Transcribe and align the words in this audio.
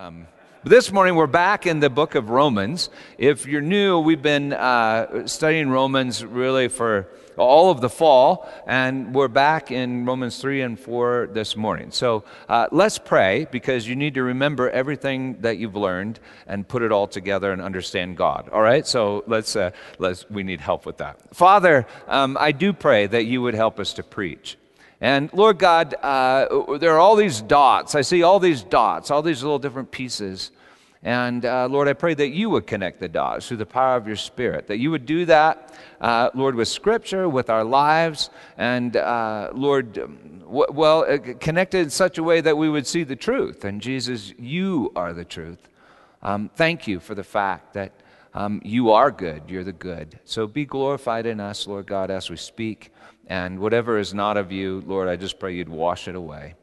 Um, 0.00 0.26
this 0.64 0.90
morning 0.90 1.14
we're 1.14 1.26
back 1.26 1.66
in 1.66 1.80
the 1.80 1.90
book 1.90 2.14
of 2.14 2.30
Romans. 2.30 2.88
If 3.18 3.44
you're 3.44 3.60
new, 3.60 4.00
we've 4.00 4.22
been 4.22 4.54
uh, 4.54 5.26
studying 5.26 5.68
Romans 5.68 6.24
really 6.24 6.68
for 6.68 7.08
all 7.36 7.70
of 7.70 7.82
the 7.82 7.90
fall, 7.90 8.48
and 8.66 9.14
we're 9.14 9.28
back 9.28 9.70
in 9.70 10.06
Romans 10.06 10.40
3 10.40 10.62
and 10.62 10.80
4 10.80 11.28
this 11.34 11.54
morning. 11.54 11.90
So 11.90 12.24
uh, 12.48 12.68
let's 12.72 12.96
pray 12.96 13.46
because 13.50 13.86
you 13.86 13.94
need 13.94 14.14
to 14.14 14.22
remember 14.22 14.70
everything 14.70 15.38
that 15.42 15.58
you've 15.58 15.76
learned 15.76 16.18
and 16.46 16.66
put 16.66 16.80
it 16.80 16.92
all 16.92 17.06
together 17.06 17.52
and 17.52 17.60
understand 17.60 18.16
God. 18.16 18.48
All 18.48 18.62
right? 18.62 18.86
So 18.86 19.22
let's, 19.26 19.54
uh, 19.54 19.72
let's 19.98 20.30
we 20.30 20.44
need 20.44 20.62
help 20.62 20.86
with 20.86 20.96
that. 20.96 21.18
Father, 21.36 21.86
um, 22.08 22.38
I 22.40 22.52
do 22.52 22.72
pray 22.72 23.06
that 23.06 23.26
you 23.26 23.42
would 23.42 23.54
help 23.54 23.78
us 23.78 23.92
to 23.94 24.02
preach. 24.02 24.56
And 25.00 25.32
Lord 25.32 25.58
God, 25.58 25.94
uh, 25.94 26.76
there 26.76 26.94
are 26.94 26.98
all 26.98 27.16
these 27.16 27.40
dots. 27.40 27.94
I 27.94 28.02
see 28.02 28.22
all 28.22 28.38
these 28.38 28.62
dots, 28.62 29.10
all 29.10 29.22
these 29.22 29.42
little 29.42 29.58
different 29.58 29.90
pieces. 29.90 30.50
And 31.02 31.46
uh, 31.46 31.66
Lord, 31.70 31.88
I 31.88 31.94
pray 31.94 32.12
that 32.12 32.28
you 32.28 32.50
would 32.50 32.66
connect 32.66 33.00
the 33.00 33.08
dots 33.08 33.48
through 33.48 33.56
the 33.56 33.66
power 33.66 33.96
of 33.96 34.06
your 34.06 34.16
Spirit, 34.16 34.66
that 34.66 34.76
you 34.78 34.90
would 34.90 35.06
do 35.06 35.24
that, 35.24 35.74
uh, 36.00 36.28
Lord, 36.34 36.54
with 36.54 36.68
Scripture, 36.68 37.26
with 37.26 37.48
our 37.48 37.64
lives, 37.64 38.28
and 38.58 38.94
uh, 38.98 39.50
Lord, 39.54 39.94
w- 39.94 40.66
well, 40.70 41.06
uh, 41.08 41.16
connected 41.40 41.78
in 41.78 41.90
such 41.90 42.18
a 42.18 42.22
way 42.22 42.42
that 42.42 42.58
we 42.58 42.68
would 42.68 42.86
see 42.86 43.04
the 43.04 43.16
truth. 43.16 43.64
And 43.64 43.80
Jesus, 43.80 44.34
you 44.38 44.92
are 44.94 45.14
the 45.14 45.24
truth. 45.24 45.70
Um, 46.22 46.50
thank 46.54 46.86
you 46.86 47.00
for 47.00 47.14
the 47.14 47.24
fact 47.24 47.72
that 47.72 47.92
um, 48.34 48.60
you 48.62 48.90
are 48.90 49.10
good. 49.10 49.44
You're 49.48 49.64
the 49.64 49.72
good. 49.72 50.18
So 50.26 50.46
be 50.46 50.66
glorified 50.66 51.24
in 51.24 51.40
us, 51.40 51.66
Lord 51.66 51.86
God, 51.86 52.10
as 52.10 52.28
we 52.28 52.36
speak. 52.36 52.92
And 53.30 53.60
whatever 53.60 53.96
is 53.96 54.12
not 54.12 54.36
of 54.36 54.50
you, 54.50 54.82
Lord, 54.84 55.08
I 55.08 55.14
just 55.14 55.38
pray 55.38 55.54
you'd 55.54 55.68
wash 55.68 56.08
it 56.08 56.16
away. 56.16 56.56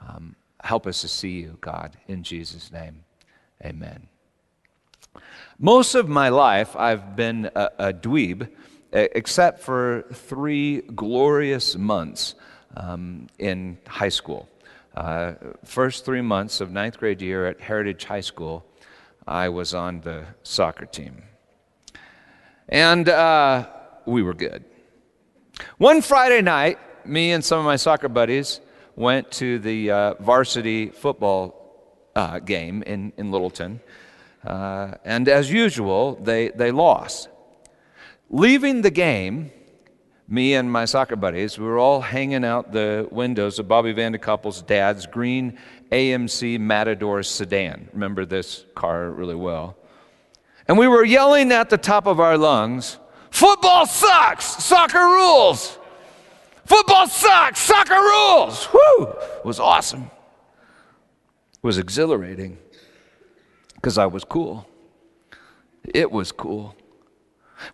Um, 0.00 0.34
help 0.62 0.86
us 0.86 1.02
to 1.02 1.08
see 1.08 1.40
you, 1.40 1.58
God, 1.60 1.98
in 2.08 2.22
Jesus' 2.22 2.72
name. 2.72 3.04
Amen. 3.62 4.08
Most 5.58 5.94
of 5.94 6.08
my 6.08 6.30
life, 6.30 6.74
I've 6.76 7.14
been 7.14 7.50
a, 7.54 7.70
a 7.78 7.92
dweeb, 7.92 8.48
except 8.90 9.60
for 9.60 10.06
three 10.14 10.80
glorious 10.80 11.76
months 11.76 12.36
um, 12.74 13.26
in 13.38 13.76
high 13.86 14.08
school. 14.08 14.48
Uh, 14.96 15.34
first 15.62 16.06
three 16.06 16.22
months 16.22 16.62
of 16.62 16.72
ninth 16.72 16.96
grade 16.96 17.20
year 17.20 17.46
at 17.46 17.60
Heritage 17.60 18.06
High 18.06 18.22
School, 18.22 18.64
I 19.26 19.50
was 19.50 19.74
on 19.74 20.00
the 20.00 20.24
soccer 20.42 20.86
team. 20.86 21.24
And 22.66 23.10
uh, 23.10 23.66
we 24.06 24.22
were 24.22 24.32
good. 24.32 24.64
One 25.78 26.02
Friday 26.02 26.42
night, 26.42 26.78
me 27.06 27.32
and 27.32 27.44
some 27.44 27.58
of 27.58 27.64
my 27.64 27.76
soccer 27.76 28.08
buddies 28.08 28.60
went 28.96 29.30
to 29.32 29.58
the 29.58 29.90
uh, 29.90 30.14
varsity 30.22 30.88
football 30.88 31.60
uh, 32.14 32.38
game 32.38 32.82
in, 32.82 33.12
in 33.16 33.30
Littleton. 33.30 33.80
Uh, 34.44 34.94
and 35.04 35.28
as 35.28 35.50
usual, 35.50 36.16
they, 36.16 36.48
they 36.50 36.70
lost. 36.70 37.28
Leaving 38.30 38.82
the 38.82 38.90
game, 38.90 39.50
me 40.28 40.54
and 40.54 40.70
my 40.70 40.84
soccer 40.84 41.16
buddies, 41.16 41.58
we 41.58 41.64
were 41.64 41.78
all 41.78 42.00
hanging 42.00 42.44
out 42.44 42.72
the 42.72 43.08
windows 43.10 43.58
of 43.58 43.68
Bobby 43.68 43.92
Vanderkoppel's 43.92 44.62
dad's 44.62 45.06
green 45.06 45.58
AMC 45.92 46.58
Matador 46.58 47.22
sedan. 47.22 47.88
Remember 47.92 48.24
this 48.24 48.64
car 48.74 49.10
really 49.10 49.34
well. 49.34 49.76
And 50.66 50.78
we 50.78 50.88
were 50.88 51.04
yelling 51.04 51.52
at 51.52 51.68
the 51.68 51.76
top 51.76 52.06
of 52.06 52.20
our 52.20 52.38
lungs, 52.38 52.98
Football 53.34 53.84
sucks. 53.86 54.44
Soccer 54.62 55.00
rules. 55.00 55.76
Football 56.66 57.08
sucks. 57.08 57.58
Soccer 57.58 57.96
rules. 57.96 58.68
Whoo! 58.72 59.08
It 59.38 59.44
was 59.44 59.58
awesome. 59.58 60.08
It 61.54 61.60
was 61.60 61.76
exhilarating 61.76 62.58
because 63.74 63.98
I 63.98 64.06
was 64.06 64.22
cool. 64.22 64.68
It 65.82 66.12
was 66.12 66.30
cool. 66.30 66.76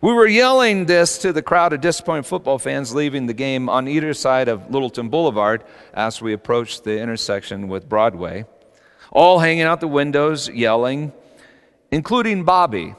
We 0.00 0.14
were 0.14 0.27
yelling 0.27 0.86
this 0.86 1.19
to 1.19 1.31
the 1.31 1.42
crowd 1.42 1.75
of 1.75 1.83
disappointed 1.83 2.25
football 2.25 2.58
fans 2.58 2.94
leaving 2.94 3.27
the 3.27 3.34
game 3.34 3.69
on 3.69 3.87
either 3.87 4.15
side 4.15 4.48
of 4.48 4.71
Littleton 4.71 5.10
Boulevard 5.10 5.62
as 5.92 6.22
we 6.22 6.32
approached 6.32 6.84
the 6.84 6.98
intersection 6.98 7.69
with 7.69 7.87
Broadway, 7.87 8.47
all 9.12 9.41
hanging 9.41 9.65
out 9.65 9.81
the 9.81 9.88
windows, 9.88 10.48
yelling, 10.48 11.12
including 11.91 12.44
Bobby, 12.44 12.94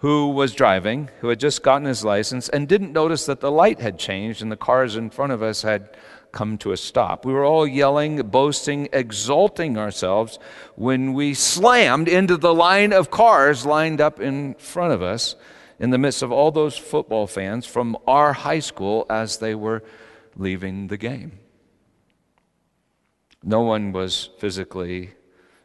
who 0.00 0.30
was 0.30 0.54
driving, 0.54 1.10
who 1.20 1.28
had 1.28 1.38
just 1.38 1.62
gotten 1.62 1.86
his 1.86 2.04
license, 2.04 2.48
and 2.48 2.66
didn't 2.66 2.92
notice 2.92 3.26
that 3.26 3.40
the 3.40 3.50
light 3.50 3.80
had 3.80 3.98
changed 3.98 4.40
and 4.40 4.50
the 4.50 4.56
cars 4.56 4.96
in 4.96 5.10
front 5.10 5.30
of 5.30 5.42
us 5.42 5.62
had 5.62 5.90
come 6.32 6.56
to 6.56 6.72
a 6.72 6.76
stop. 6.76 7.26
We 7.26 7.34
were 7.34 7.44
all 7.44 7.66
yelling, 7.66 8.16
boasting, 8.28 8.88
exalting 8.92 9.76
ourselves 9.76 10.38
when 10.74 11.12
we 11.12 11.34
slammed 11.34 12.08
into 12.08 12.38
the 12.38 12.54
line 12.54 12.92
of 12.92 13.10
cars 13.10 13.66
lined 13.66 14.00
up 14.00 14.20
in 14.20 14.54
front 14.54 14.92
of 14.92 15.02
us 15.02 15.36
in 15.78 15.90
the 15.90 15.98
midst 15.98 16.22
of 16.22 16.32
all 16.32 16.50
those 16.50 16.78
football 16.78 17.26
fans 17.26 17.66
from 17.66 17.96
our 18.06 18.32
high 18.32 18.60
school 18.60 19.04
as 19.10 19.38
they 19.38 19.54
were 19.54 19.82
leaving 20.36 20.86
the 20.86 20.96
game. 20.96 21.40
No 23.42 23.60
one 23.60 23.92
was 23.92 24.30
physically 24.38 25.12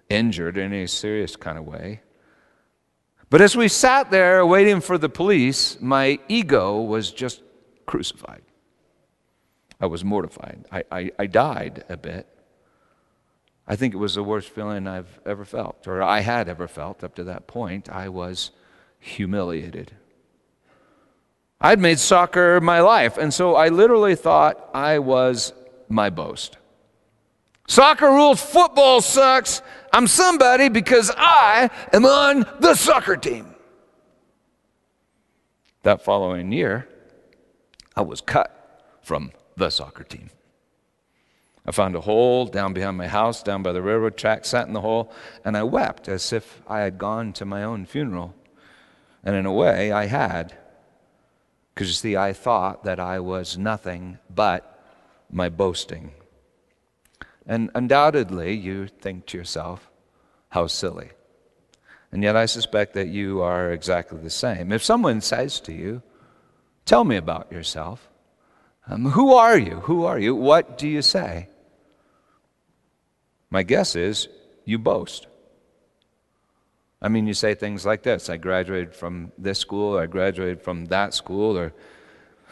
injured 0.09 0.57
in 0.57 0.73
any 0.73 0.87
serious 0.87 1.35
kind 1.35 1.57
of 1.57 1.65
way. 1.65 2.01
But 3.35 3.41
as 3.41 3.57
we 3.57 3.67
sat 3.67 4.11
there 4.11 4.45
waiting 4.45 4.79
for 4.79 4.97
the 4.97 5.09
police, 5.09 5.77
my 5.81 6.19
ego 6.29 6.79
was 6.79 7.11
just 7.11 7.41
crucified. 7.85 8.43
I 9.77 9.87
was 9.87 10.05
mortified. 10.05 10.63
I, 10.71 10.83
I, 10.89 11.11
I, 11.19 11.25
died 11.25 11.83
a 11.89 11.97
bit. 11.97 12.27
I 13.67 13.75
think 13.75 13.93
it 13.93 13.97
was 13.97 14.15
the 14.15 14.23
worst 14.23 14.47
feeling 14.47 14.87
I've 14.87 15.19
ever 15.25 15.43
felt, 15.43 15.85
or 15.85 16.01
I 16.01 16.21
had 16.21 16.47
ever 16.47 16.65
felt 16.65 17.03
up 17.03 17.13
to 17.15 17.25
that 17.25 17.45
point. 17.45 17.89
I 17.89 18.07
was 18.07 18.51
humiliated. 18.99 19.91
I'd 21.59 21.81
made 21.81 21.99
soccer 21.99 22.61
my 22.61 22.79
life, 22.79 23.17
and 23.17 23.33
so 23.33 23.55
I 23.55 23.67
literally 23.67 24.15
thought 24.15 24.69
I 24.73 24.99
was 24.99 25.51
my 25.89 26.09
boast. 26.09 26.57
Soccer 27.67 28.11
rules, 28.11 28.41
football 28.41 29.01
sucks. 29.01 29.61
I'm 29.91 30.07
somebody 30.07 30.69
because 30.69 31.11
I 31.15 31.69
am 31.93 32.05
on 32.05 32.45
the 32.59 32.75
soccer 32.75 33.17
team. 33.17 33.55
That 35.83 36.03
following 36.03 36.51
year, 36.51 36.87
I 37.95 38.01
was 38.01 38.21
cut 38.21 38.97
from 39.01 39.31
the 39.55 39.69
soccer 39.69 40.03
team. 40.03 40.29
I 41.65 41.71
found 41.71 41.95
a 41.95 42.01
hole 42.01 42.45
down 42.45 42.73
behind 42.73 42.97
my 42.97 43.07
house, 43.07 43.41
down 43.41 43.63
by 43.63 43.71
the 43.71 43.81
railroad 43.81 44.17
track, 44.17 44.45
sat 44.45 44.67
in 44.67 44.73
the 44.73 44.81
hole, 44.81 45.11
and 45.43 45.57
I 45.57 45.63
wept 45.63 46.07
as 46.07 46.31
if 46.31 46.61
I 46.67 46.81
had 46.81 46.99
gone 46.99 47.33
to 47.33 47.45
my 47.45 47.63
own 47.63 47.85
funeral. 47.85 48.35
And 49.23 49.35
in 49.35 49.47
a 49.47 49.53
way, 49.53 49.91
I 49.91 50.05
had. 50.05 50.55
Because 51.73 51.87
you 51.87 51.93
see, 51.93 52.15
I 52.15 52.33
thought 52.33 52.83
that 52.83 52.99
I 52.99 53.19
was 53.19 53.57
nothing 53.57 54.19
but 54.29 54.79
my 55.31 55.49
boasting. 55.49 56.11
And 57.45 57.69
undoubtedly, 57.75 58.53
you 58.53 58.87
think 58.87 59.27
to 59.27 59.37
yourself, 59.37 59.89
how 60.49 60.67
silly. 60.67 61.09
And 62.11 62.23
yet, 62.23 62.35
I 62.35 62.45
suspect 62.45 62.93
that 62.93 63.07
you 63.07 63.41
are 63.41 63.71
exactly 63.71 64.19
the 64.19 64.29
same. 64.29 64.71
If 64.71 64.83
someone 64.83 65.21
says 65.21 65.59
to 65.61 65.73
you, 65.73 66.01
Tell 66.85 67.03
me 67.03 67.15
about 67.15 67.51
yourself, 67.51 68.07
um, 68.87 69.05
who 69.05 69.33
are 69.33 69.57
you? 69.57 69.77
Who 69.81 70.05
are 70.05 70.19
you? 70.19 70.35
What 70.35 70.77
do 70.77 70.87
you 70.87 71.01
say? 71.01 71.49
My 73.49 73.63
guess 73.63 73.95
is 73.95 74.27
you 74.65 74.77
boast. 74.77 75.25
I 77.01 77.09
mean, 77.09 77.25
you 77.25 77.33
say 77.33 77.55
things 77.55 77.85
like 77.85 78.03
this 78.03 78.29
I 78.29 78.37
graduated 78.37 78.95
from 78.95 79.31
this 79.37 79.59
school, 79.59 79.97
I 79.97 80.05
graduated 80.05 80.61
from 80.61 80.85
that 80.85 81.13
school, 81.13 81.57
or 81.57 81.73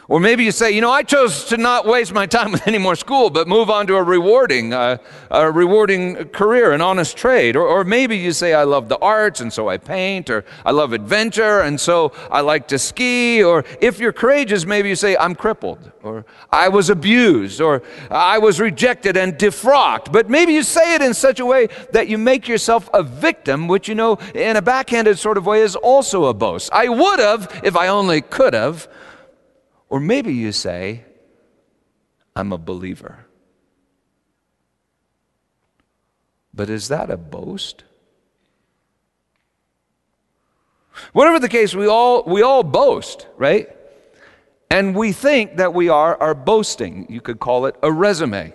or 0.08 0.20
maybe 0.20 0.44
you 0.44 0.52
say, 0.52 0.70
you 0.70 0.80
know, 0.80 0.90
I 0.90 1.02
chose 1.02 1.44
to 1.46 1.56
not 1.56 1.86
waste 1.86 2.12
my 2.12 2.26
time 2.26 2.52
with 2.52 2.66
any 2.68 2.78
more 2.78 2.94
school, 2.94 3.30
but 3.30 3.48
move 3.48 3.70
on 3.70 3.86
to 3.86 3.96
a 3.96 4.02
rewarding, 4.02 4.72
uh, 4.74 4.98
a 5.30 5.50
rewarding 5.50 6.26
career, 6.28 6.72
an 6.72 6.80
honest 6.80 7.16
trade. 7.16 7.56
Or, 7.56 7.66
or 7.66 7.84
maybe 7.84 8.16
you 8.16 8.32
say, 8.32 8.52
I 8.52 8.64
love 8.64 8.88
the 8.88 8.98
arts, 8.98 9.40
and 9.40 9.52
so 9.52 9.68
I 9.68 9.78
paint, 9.78 10.28
or 10.28 10.44
I 10.64 10.72
love 10.72 10.92
adventure, 10.92 11.60
and 11.60 11.80
so 11.80 12.12
I 12.30 12.42
like 12.42 12.68
to 12.68 12.78
ski. 12.78 13.42
Or 13.42 13.64
if 13.80 13.98
you're 13.98 14.12
courageous, 14.12 14.66
maybe 14.66 14.90
you 14.90 14.96
say, 14.96 15.16
I'm 15.16 15.34
crippled, 15.34 15.90
or 16.02 16.26
I 16.52 16.68
was 16.68 16.90
abused, 16.90 17.60
or 17.60 17.82
I 18.10 18.38
was 18.38 18.60
rejected 18.60 19.16
and 19.16 19.34
defrocked. 19.34 20.12
But 20.12 20.28
maybe 20.28 20.52
you 20.52 20.62
say 20.62 20.94
it 20.94 21.02
in 21.02 21.14
such 21.14 21.40
a 21.40 21.46
way 21.46 21.68
that 21.92 22.08
you 22.08 22.18
make 22.18 22.46
yourself 22.46 22.90
a 22.92 23.02
victim, 23.02 23.68
which, 23.68 23.88
you 23.88 23.94
know, 23.94 24.16
in 24.34 24.56
a 24.56 24.62
backhanded 24.62 25.18
sort 25.18 25.38
of 25.38 25.46
way 25.46 25.62
is 25.62 25.76
also 25.76 26.26
a 26.26 26.34
boast. 26.34 26.70
I 26.72 26.88
would 26.88 27.20
have 27.20 27.60
if 27.64 27.74
I 27.74 27.88
only 27.88 28.20
could 28.20 28.52
have. 28.52 28.86
Or 29.94 30.00
maybe 30.00 30.34
you 30.34 30.50
say, 30.50 31.04
I'm 32.34 32.52
a 32.52 32.58
believer. 32.58 33.26
But 36.52 36.68
is 36.68 36.88
that 36.88 37.10
a 37.10 37.16
boast? 37.16 37.84
Whatever 41.12 41.38
the 41.38 41.48
case, 41.48 41.76
we 41.76 41.86
all, 41.86 42.24
we 42.24 42.42
all 42.42 42.64
boast, 42.64 43.28
right? 43.36 43.68
And 44.68 44.96
we 44.96 45.12
think 45.12 45.58
that 45.58 45.74
we 45.74 45.88
are, 45.88 46.20
are 46.20 46.34
boasting. 46.34 47.06
You 47.08 47.20
could 47.20 47.38
call 47.38 47.66
it 47.66 47.76
a 47.80 47.92
resume. 47.92 48.52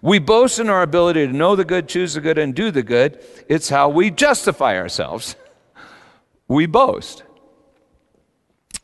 We 0.00 0.18
boast 0.18 0.58
in 0.58 0.68
our 0.68 0.82
ability 0.82 1.24
to 1.24 1.32
know 1.32 1.54
the 1.54 1.64
good, 1.64 1.88
choose 1.88 2.14
the 2.14 2.20
good, 2.20 2.36
and 2.36 2.52
do 2.52 2.72
the 2.72 2.82
good. 2.82 3.24
It's 3.48 3.68
how 3.68 3.90
we 3.90 4.10
justify 4.10 4.76
ourselves. 4.76 5.36
We 6.48 6.66
boast. 6.66 7.22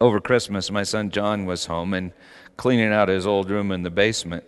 Over 0.00 0.20
Christmas, 0.20 0.70
my 0.70 0.84
son 0.84 1.10
John 1.10 1.44
was 1.44 1.66
home 1.66 1.92
and 1.92 2.12
cleaning 2.56 2.92
out 2.92 3.08
his 3.08 3.26
old 3.26 3.50
room 3.50 3.72
in 3.72 3.82
the 3.82 3.90
basement. 3.90 4.44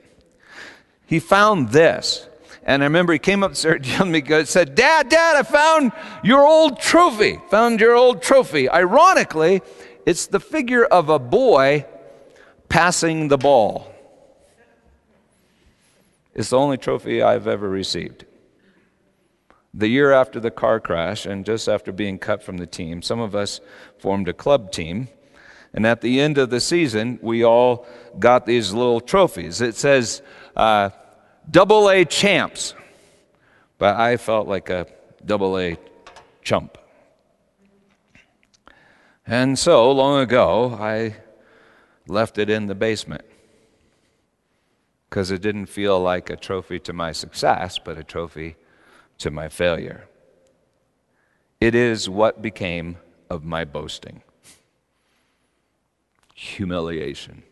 He 1.07 1.19
found 1.19 1.71
this. 1.71 2.29
And 2.63 2.83
I 2.83 2.87
remember 2.87 3.13
he 3.13 3.19
came 3.19 3.43
upstairs 3.43 3.87
to 3.99 4.05
me 4.07 4.23
and 4.25 4.49
said, 4.49 4.75
Dad, 4.75 5.09
Dad, 5.09 5.37
I 5.37 5.43
found 5.43 5.93
your 6.23 6.47
old 6.47 6.79
trophy. 6.79 7.41
Found 7.51 7.81
your 7.81 7.95
old 7.95 8.23
trophy. 8.23 8.69
Ironically, 8.69 9.63
it's 10.07 10.27
the 10.27 10.41
figure 10.41 10.85
of 10.85 11.09
a 11.09 11.19
boy 11.19 11.87
passing 12.69 13.29
the 13.29 13.39
ball. 13.39 13.93
It's 16.35 16.51
the 16.51 16.59
only 16.59 16.79
trophy 16.79 17.23
I've 17.23 17.49
ever 17.49 17.69
received. 17.69 18.25
The 19.75 19.89
year 19.89 20.13
after 20.13 20.41
the 20.41 20.51
car 20.51 20.81
crash, 20.81 21.27
and 21.27 21.45
just 21.45 21.69
after 21.69 21.93
being 21.93 22.19
cut 22.19 22.43
from 22.43 22.59
the 22.59 22.67
team, 22.67 23.03
some 23.03 23.21
of 23.21 23.35
us 23.35 23.61
formed 23.99 24.29
a 24.29 24.33
club 24.33 24.73
team. 24.73 25.09
And 25.73 25.87
at 25.87 26.01
the 26.01 26.21
end 26.21 26.39
of 26.39 26.51
the 26.51 26.61
season, 26.61 27.19
we 27.23 27.45
all 27.45 27.87
got 28.19 28.45
these 28.45 28.73
little 28.73 29.01
trophies. 29.01 29.61
It 29.61 29.77
says, 29.77 30.21
uh, 30.57 30.91
double 31.49 31.89
A 31.89 32.05
champs. 32.05 32.75
But 33.79 33.97
I 33.97 34.17
felt 34.17 34.49
like 34.49 34.69
a 34.69 34.87
double 35.25 35.59
A 35.59 35.79
chump. 36.43 36.77
And 39.27 39.59
so, 39.59 39.93
long 39.93 40.21
ago, 40.21 40.77
I 40.81 41.17
left 42.09 42.39
it 42.39 42.51
in 42.51 42.67
the 42.67 42.75
basement 42.75 43.25
because 45.09 45.31
it 45.31 45.41
didn't 45.41 45.67
feel 45.67 46.01
like 46.01 46.31
a 46.31 46.37
trophy 46.37 46.81
to 46.81 46.93
my 46.93 47.13
success, 47.13 47.79
but 47.79 47.97
a 47.97 48.03
trophy 48.03 48.57
to 49.19 49.31
my 49.31 49.49
failure. 49.49 50.09
It 51.61 51.75
is 51.75 52.09
what 52.09 52.43
became 52.43 52.97
of 53.29 53.45
my 53.45 53.65
boasting 53.65 54.23
humiliation. 56.41 57.43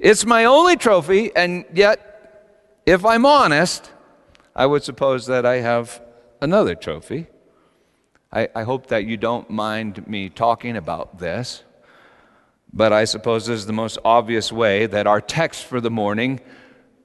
It's 0.00 0.24
my 0.24 0.46
only 0.46 0.76
trophy, 0.76 1.30
and 1.36 1.66
yet, 1.74 2.78
if 2.86 3.04
I'm 3.04 3.26
honest, 3.26 3.90
I 4.56 4.64
would 4.64 4.82
suppose 4.82 5.26
that 5.26 5.44
I 5.44 5.56
have 5.56 6.00
another 6.40 6.74
trophy. 6.74 7.26
I, 8.32 8.48
I 8.54 8.62
hope 8.62 8.86
that 8.86 9.04
you 9.04 9.18
don't 9.18 9.50
mind 9.50 10.08
me 10.08 10.30
talking 10.30 10.74
about 10.74 11.18
this. 11.18 11.64
But 12.72 12.94
I 12.94 13.04
suppose 13.04 13.44
this 13.44 13.60
is 13.60 13.66
the 13.66 13.74
most 13.74 13.98
obvious 14.06 14.50
way 14.50 14.86
that 14.86 15.06
our 15.06 15.20
text 15.20 15.64
for 15.64 15.82
the 15.82 15.90
morning 15.90 16.40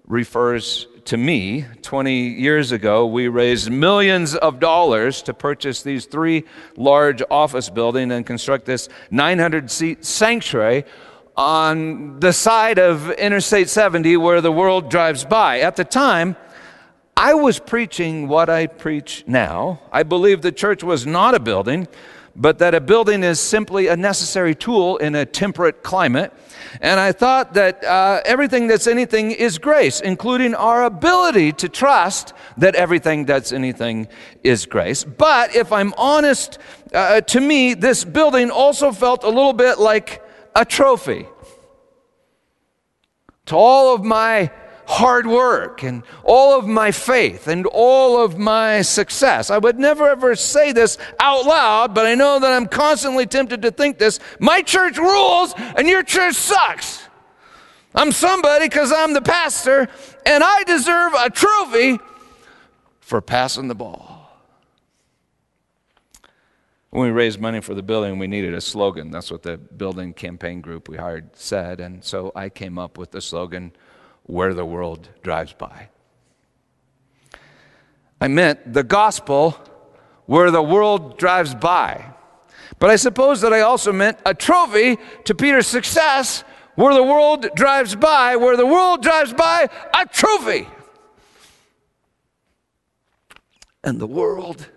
refers 0.06 0.88
to 1.08 1.18
me. 1.18 1.66
20 1.84 2.14
years 2.14 2.74
ago, 2.74 3.06
we 3.06 3.30
raised 3.30 3.72
millions 3.72 4.36
of 4.36 4.60
dollars 4.60 5.22
to 5.22 5.34
purchase 5.34 5.82
these 5.82 6.06
three 6.06 6.44
large 6.76 7.24
office 7.32 7.70
buildings 7.70 8.12
and 8.12 8.26
construct 8.26 8.66
this 8.66 8.90
900 9.10 9.72
seat 9.72 10.04
sanctuary 10.04 10.84
on 11.38 12.20
the 12.20 12.34
side 12.34 12.78
of 12.78 13.10
Interstate 13.12 13.70
70 13.70 14.18
where 14.18 14.42
the 14.42 14.52
world 14.52 14.90
drives 14.90 15.24
by. 15.24 15.62
At 15.62 15.78
the 15.78 15.86
time, 15.86 16.36
I 17.16 17.36
was 17.36 17.58
preaching 17.58 18.28
what 18.28 18.50
I 18.50 18.68
preach 18.68 19.24
now. 19.28 19.80
I 19.94 20.04
believe 20.04 20.42
the 20.42 20.52
church 20.52 20.84
was 20.84 21.08
not 21.08 21.34
a 21.36 21.40
building 21.40 21.88
but 22.38 22.60
that 22.60 22.76
a 22.76 22.80
building 22.80 23.24
is 23.24 23.40
simply 23.40 23.88
a 23.88 23.98
necessary 23.98 24.54
tool 24.54 24.98
in 24.98 25.16
a 25.16 25.26
temperate 25.26 25.82
climate. 25.82 26.32
And 26.82 27.00
I 27.00 27.12
thought 27.12 27.56
that 27.56 27.84
uh, 27.84 28.22
everything 28.26 28.68
that's 28.68 28.86
anything 28.86 29.32
is 29.32 29.58
grace, 29.58 30.00
including 30.00 30.54
our 30.54 30.84
ability 30.84 31.54
to 31.54 31.68
trust 31.68 32.34
that 32.58 32.76
everything 32.76 33.26
that's 33.26 33.52
anything 33.52 34.08
is 34.44 34.68
grace. 34.68 35.04
But 35.04 35.56
if 35.56 35.72
I'm 35.72 35.96
honest, 35.98 36.60
uh, 36.94 37.22
to 37.22 37.42
me, 37.42 37.74
this 37.74 38.06
building 38.06 38.52
also 38.52 38.92
felt 38.92 39.24
a 39.24 39.30
little 39.30 39.54
bit 39.54 39.80
like 39.80 40.24
a 40.56 40.64
trophy. 40.64 41.26
To 43.48 43.56
all 43.56 43.96
of 43.96 44.04
my 44.04 44.52
hard 44.88 45.28
work 45.28 45.84
and 45.84 46.02
all 46.24 46.58
of 46.58 46.66
my 46.66 46.92
faith 46.92 47.48
and 47.48 47.66
all 47.68 48.24
of 48.24 48.38
my 48.38 48.82
success. 48.82 49.50
I 49.50 49.58
would 49.58 49.78
never 49.78 50.08
ever 50.08 50.36
say 50.36 50.72
this 50.72 50.98
out 51.20 51.46
loud, 51.46 51.94
but 51.94 52.06
I 52.06 52.16
know 52.16 52.40
that 52.40 52.54
I'm 52.54 52.68
constantly 52.68 53.26
tempted 53.26 53.62
to 53.64 53.72
think 53.72 53.98
this. 53.98 54.20
My 54.40 54.62
church 54.62 54.98
rules 54.98 55.54
and 55.58 55.88
your 55.88 56.04
church 56.04 56.36
sucks. 56.36 57.04
I'm 57.94 58.14
somebody 58.14 58.66
because 58.66 58.94
I'm 58.94 59.14
the 59.14 59.22
pastor 59.22 59.90
and 60.26 60.44
I 60.44 60.64
deserve 60.64 61.14
a 61.16 61.30
trophy 61.30 62.00
for 63.02 63.22
passing 63.22 63.68
the 63.68 63.76
ball. 63.76 64.18
When 66.92 67.04
we 67.04 67.12
raised 67.12 67.42
money 67.42 67.60
for 67.60 67.74
the 67.74 67.84
building, 67.84 68.18
we 68.18 68.28
needed 68.28 68.54
a 68.54 68.62
slogan. 68.62 69.12
That's 69.12 69.30
what 69.30 69.44
the 69.44 69.58
building 69.58 70.14
campaign 70.14 70.62
group 70.62 70.88
we 70.88 70.96
hired 70.96 71.36
said. 71.36 71.82
And 71.82 72.02
so 72.04 72.32
I 72.34 72.48
came 72.48 72.80
up 72.80 72.98
with 72.98 73.12
the 73.12 73.20
slogan 73.20 73.74
where 74.28 74.54
the 74.54 74.66
world 74.66 75.10
drives 75.24 75.54
by. 75.54 75.90
I 78.22 78.28
meant 78.28 78.74
the 78.74 78.84
gospel 78.84 79.58
where 80.26 80.52
the 80.52 80.62
world 80.62 81.18
drives 81.18 81.56
by. 81.56 82.14
But 82.80 82.90
I 82.90 82.96
suppose 82.96 83.42
that 83.42 83.54
I 83.54 83.62
also 83.62 83.92
meant 83.92 84.20
a 84.26 84.34
trophy 84.34 84.98
to 85.24 85.34
Peter's 85.34 85.68
success 85.68 86.44
where 86.76 86.94
the 86.94 87.04
world 87.04 87.48
drives 87.56 87.96
by, 87.96 88.36
where 88.36 88.56
the 88.56 88.66
world 88.66 89.02
drives 89.02 89.34
by, 89.34 89.68
a 89.98 90.06
trophy. 90.06 90.68
And 93.84 94.00
the 94.00 94.08
world 94.08 94.70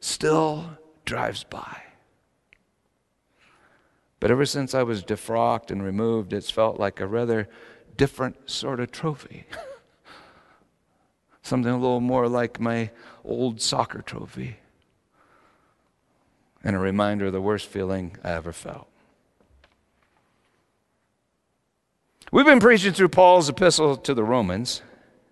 still 0.00 0.78
drives 1.04 1.44
by. 1.44 1.82
But 4.20 4.30
ever 4.30 4.44
since 4.44 4.74
I 4.74 4.82
was 4.82 5.04
defrocked 5.04 5.70
and 5.70 5.82
removed, 5.82 6.32
it's 6.32 6.50
felt 6.50 6.78
like 6.78 7.00
a 7.00 7.06
rather 7.06 7.48
different 7.98 8.48
sort 8.48 8.80
of 8.80 8.90
trophy. 8.90 9.44
Something 11.42 11.72
a 11.72 11.76
little 11.76 12.00
more 12.00 12.28
like 12.28 12.58
my 12.58 12.90
old 13.24 13.60
soccer 13.60 14.00
trophy. 14.00 14.56
And 16.64 16.74
a 16.74 16.78
reminder 16.78 17.26
of 17.26 17.32
the 17.32 17.40
worst 17.42 17.66
feeling 17.66 18.16
I 18.24 18.30
ever 18.30 18.52
felt. 18.52 18.88
We've 22.30 22.46
been 22.46 22.60
preaching 22.60 22.92
through 22.92 23.08
Paul's 23.08 23.48
epistle 23.48 23.96
to 23.96 24.14
the 24.14 24.24
Romans. 24.24 24.82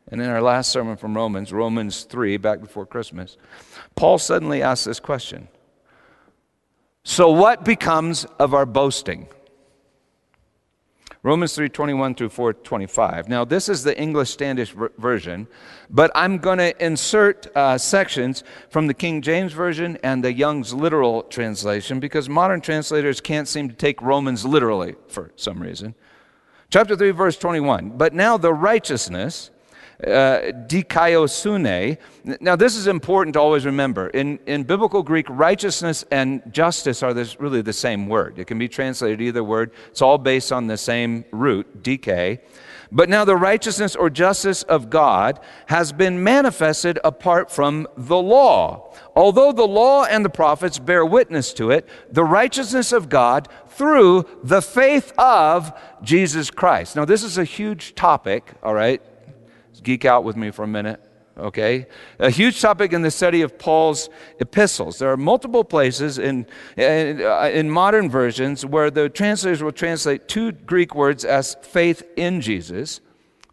And 0.09 0.21
in 0.21 0.29
our 0.29 0.41
last 0.41 0.71
sermon 0.71 0.97
from 0.97 1.17
Romans, 1.17 1.53
Romans 1.53 2.05
3, 2.05 2.37
back 2.37 2.61
before 2.61 2.87
Christmas, 2.87 3.37
Paul 3.97 4.19
suddenly 4.19 4.63
asks 4.63 4.85
this 4.85 5.01
question 5.01 5.49
So, 7.03 7.31
what 7.31 7.65
becomes 7.65 8.25
of 8.39 8.55
our 8.55 8.67
boasting? 8.67 9.29
Romans 11.27 11.57
3 11.57 11.69
21 11.69 12.15
through 12.15 12.29
4 12.29 12.53
25. 12.53 13.29
Now, 13.29 13.45
this 13.45 13.69
is 13.69 13.83
the 13.83 14.01
English 14.01 14.31
Standard 14.31 14.69
Version, 14.97 15.49
but 15.91 16.13
I'm 16.15 16.39
going 16.39 16.59
to 16.59 16.85
insert 16.85 17.49
uh, 17.57 17.79
sections 17.79 18.45
from 18.71 18.87
the 18.87 18.95
King 18.95 19.23
James 19.23 19.53
Version 19.53 19.99
and 20.05 20.23
the 20.23 20.33
Young's 20.33 20.73
Literal 20.73 21.25
Translation 21.25 21.99
because 21.99 22.29
modern 22.29 22.61
translators 22.61 23.21
can't 23.21 23.49
seem 23.49 23.69
to 23.69 23.75
take 23.75 24.01
Romans 24.01 24.45
literally 24.45 24.95
for 25.09 25.33
some 25.35 25.61
reason. 25.61 25.97
Chapter 26.71 26.95
3, 26.95 27.11
verse 27.11 27.37
21. 27.37 27.99
But 27.99 28.15
now 28.15 28.37
the 28.37 28.55
righteousness 28.55 29.51
uh, 30.05 30.53
dikaiosune. 30.67 31.99
Now, 32.41 32.57
this 32.57 32.77
is 32.77 32.87
important 32.87 33.35
to 33.35 33.41
always 33.41 33.65
remember. 33.65 34.09
In, 34.09 34.39
in 34.47 34.65
biblical 34.65 35.03
Greek, 35.03 35.27
righteousness 35.29 36.05
and 36.11 36.43
justice 36.53 37.03
are 37.03 37.15
this, 37.15 37.41
really 37.41 37.63
the 37.63 37.73
same 37.73 38.07
word. 38.07 38.39
It 38.39 38.47
can 38.47 38.59
be 38.59 38.69
translated 38.69 39.21
either 39.21 39.43
word. 39.43 39.71
It's 39.89 40.03
all 40.03 40.19
based 40.19 40.53
on 40.53 40.67
the 40.67 40.77
same 40.77 41.25
root, 41.31 41.83
dike. 41.83 42.45
But 42.93 43.09
now 43.09 43.25
the 43.25 43.37
righteousness 43.37 43.97
or 43.97 44.11
justice 44.11 44.63
of 44.65 44.91
God 44.91 45.41
has 45.67 45.93
been 45.93 46.23
manifested 46.23 46.99
apart 47.03 47.51
from 47.51 47.89
the 47.97 48.19
law. 48.19 48.95
Although 49.17 49.53
the 49.53 49.67
law 49.67 50.05
and 50.05 50.25
the 50.25 50.31
prophets 50.31 50.79
bear 50.79 51.05
witness 51.05 51.53
to 51.55 51.71
it, 51.71 51.89
the 52.11 52.25
righteousness 52.25 52.93
of 52.93 53.09
God 53.09 53.49
through 53.69 54.27
the 54.43 54.63
faith 54.63 55.13
of 55.19 55.73
Jesus 56.03 56.51
Christ. 56.51 56.97
Now, 56.97 57.05
this 57.05 57.23
is 57.23 57.39
a 57.39 57.45
huge 57.45 57.95
topic, 57.95 58.53
all 58.63 58.75
right? 58.75 59.03
Geek 59.87 60.05
out 60.05 60.25
with 60.25 60.37
me 60.37 60.51
for 60.51 60.65
a 60.65 60.67
minute, 60.67 61.01
okay? 61.39 61.87
A 62.19 62.29
huge 62.29 62.61
topic 62.61 62.93
in 62.93 63.03
the 63.03 63.11
study 63.11 63.43
of 63.43 63.57
Paul's 63.57 64.11
epistles. 64.41 64.99
There 64.99 65.13
are 65.13 65.17
multiple 65.17 65.63
places 65.63 66.19
in, 66.19 66.45
in, 66.77 67.23
uh, 67.23 67.51
in 67.53 67.71
modern 67.71 68.11
versions 68.11 68.67
where 68.67 68.91
the 68.91 69.09
translators 69.09 69.63
will 69.63 69.71
translate 69.71 70.27
two 70.27 70.51
Greek 70.51 70.97
words 70.97 71.25
as 71.25 71.55
faith 71.63 72.03
in 72.17 72.41
Jesus 72.41 73.01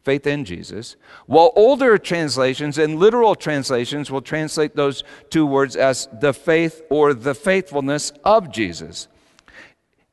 faith 0.04 0.28
in 0.28 0.44
Jesus, 0.44 0.98
while 1.28 1.54
older 1.56 1.98
translations 1.98 2.78
and 2.78 3.00
literal 3.00 3.36
translations 3.36 4.12
will 4.12 4.22
translate 4.22 4.76
those 4.76 5.02
two 5.30 5.46
words 5.46 5.78
as 5.78 6.10
the 6.20 6.34
faith 6.34 6.82
or 6.90 7.14
the 7.14 7.34
faithfulness 7.34 8.12
of 8.26 8.52
Jesus. 8.52 9.08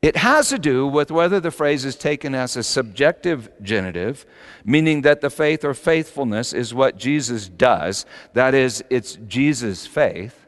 It 0.03 0.17
has 0.17 0.49
to 0.49 0.59
do 0.59 0.87
with 0.87 1.11
whether 1.11 1.41
the 1.41 1.51
phrase 1.51 1.85
is 1.85 1.95
taken 1.95 2.35
as 2.35 2.57
a 2.57 2.63
subjective 2.63 3.51
genitive, 3.63 4.25
meaning 4.65 5.03
that 5.03 5.21
the 5.21 5.29
faith 5.29 5.63
or 5.63 5.75
faithfulness 5.75 6.55
is 6.55 6.73
what 6.73 6.97
Jesus 6.97 7.49
does, 7.49 8.07
that 8.33 8.55
is, 8.55 8.83
it's 8.89 9.17
Jesus' 9.27 9.87
faith, 9.87 10.47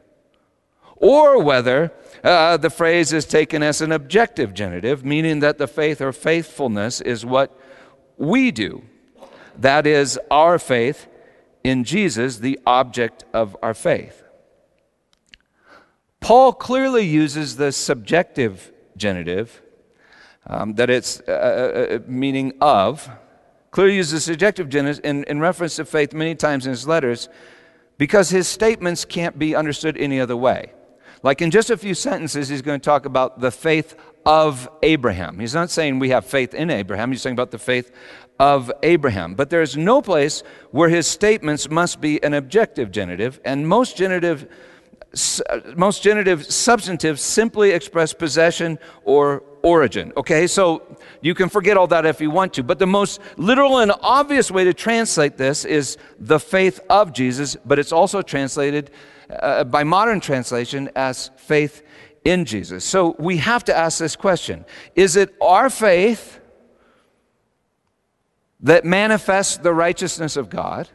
or 0.95 1.43
whether 1.43 1.91
uh, 2.23 2.57
the 2.57 2.71
phrase 2.71 3.13
is 3.13 3.25
taken 3.25 3.61
as 3.61 3.79
an 3.79 3.91
objective 3.91 4.55
genitive, 4.55 5.05
meaning 5.05 5.39
that 5.41 5.59
the 5.59 5.67
faith 5.67 6.01
or 6.01 6.11
faithfulness 6.11 6.99
is 6.99 7.23
what 7.23 7.55
we 8.17 8.49
do, 8.49 8.81
that 9.55 9.85
is, 9.85 10.19
our 10.31 10.57
faith 10.57 11.05
in 11.63 11.83
Jesus, 11.83 12.37
the 12.37 12.59
object 12.65 13.23
of 13.33 13.55
our 13.61 13.75
faith. 13.75 14.23
Paul 16.19 16.53
clearly 16.53 17.05
uses 17.05 17.57
the 17.57 17.71
subjective 17.71 18.72
genitive, 18.97 19.61
um, 20.47 20.73
that 20.75 20.89
it's 20.89 21.21
uh, 21.21 21.31
uh, 21.31 21.95
uh, 21.95 21.99
meaning 22.07 22.53
of, 22.61 23.09
clearly 23.71 23.95
uses 23.95 24.11
the 24.11 24.33
subjective 24.33 24.69
genitive 24.69 25.03
in, 25.03 25.23
in 25.25 25.39
reference 25.39 25.77
to 25.77 25.85
faith 25.85 26.13
many 26.13 26.35
times 26.35 26.65
in 26.65 26.71
his 26.71 26.87
letters 26.87 27.29
because 27.97 28.29
his 28.29 28.47
statements 28.47 29.05
can't 29.05 29.37
be 29.39 29.55
understood 29.55 29.97
any 29.97 30.19
other 30.19 30.35
way. 30.35 30.71
Like 31.23 31.41
in 31.41 31.51
just 31.51 31.69
a 31.69 31.77
few 31.77 31.93
sentences, 31.93 32.49
he's 32.49 32.61
going 32.61 32.79
to 32.79 32.83
talk 32.83 33.05
about 33.05 33.39
the 33.39 33.51
faith 33.51 33.95
of 34.25 34.69
Abraham. 34.83 35.39
He's 35.39 35.53
not 35.53 35.69
saying 35.69 35.99
we 35.99 36.09
have 36.09 36.25
faith 36.25 36.53
in 36.53 36.69
Abraham, 36.69 37.11
he's 37.11 37.21
saying 37.21 37.35
about 37.35 37.51
the 37.51 37.59
faith 37.59 37.91
of 38.39 38.71
Abraham. 38.83 39.35
But 39.35 39.49
there's 39.49 39.77
no 39.77 40.01
place 40.01 40.43
where 40.71 40.89
his 40.89 41.07
statements 41.07 41.69
must 41.69 42.01
be 42.01 42.21
an 42.23 42.33
objective 42.33 42.91
genitive, 42.91 43.39
and 43.45 43.67
most 43.67 43.95
genitive 43.95 44.47
most 45.75 46.01
genitive 46.01 46.45
substantives 46.51 47.21
simply 47.21 47.71
express 47.71 48.13
possession 48.13 48.79
or 49.03 49.43
origin. 49.61 50.11
Okay, 50.17 50.47
so 50.47 50.97
you 51.21 51.35
can 51.35 51.49
forget 51.49 51.77
all 51.77 51.87
that 51.87 52.05
if 52.05 52.19
you 52.19 52.31
want 52.31 52.53
to, 52.53 52.63
but 52.63 52.79
the 52.79 52.87
most 52.87 53.21
literal 53.37 53.79
and 53.79 53.91
obvious 54.01 54.49
way 54.49 54.63
to 54.63 54.73
translate 54.73 55.37
this 55.37 55.65
is 55.65 55.97
the 56.19 56.39
faith 56.39 56.79
of 56.89 57.13
Jesus, 57.13 57.55
but 57.63 57.77
it's 57.77 57.91
also 57.91 58.21
translated 58.21 58.89
uh, 59.29 59.63
by 59.63 59.83
modern 59.83 60.19
translation 60.19 60.89
as 60.95 61.29
faith 61.37 61.83
in 62.25 62.45
Jesus. 62.45 62.83
So 62.83 63.15
we 63.19 63.37
have 63.37 63.63
to 63.65 63.75
ask 63.75 63.99
this 63.99 64.15
question 64.15 64.65
Is 64.95 65.15
it 65.15 65.35
our 65.41 65.69
faith 65.69 66.39
that 68.61 68.83
manifests 68.83 69.57
the 69.57 69.73
righteousness 69.73 70.37
of 70.37 70.49
God? 70.49 70.89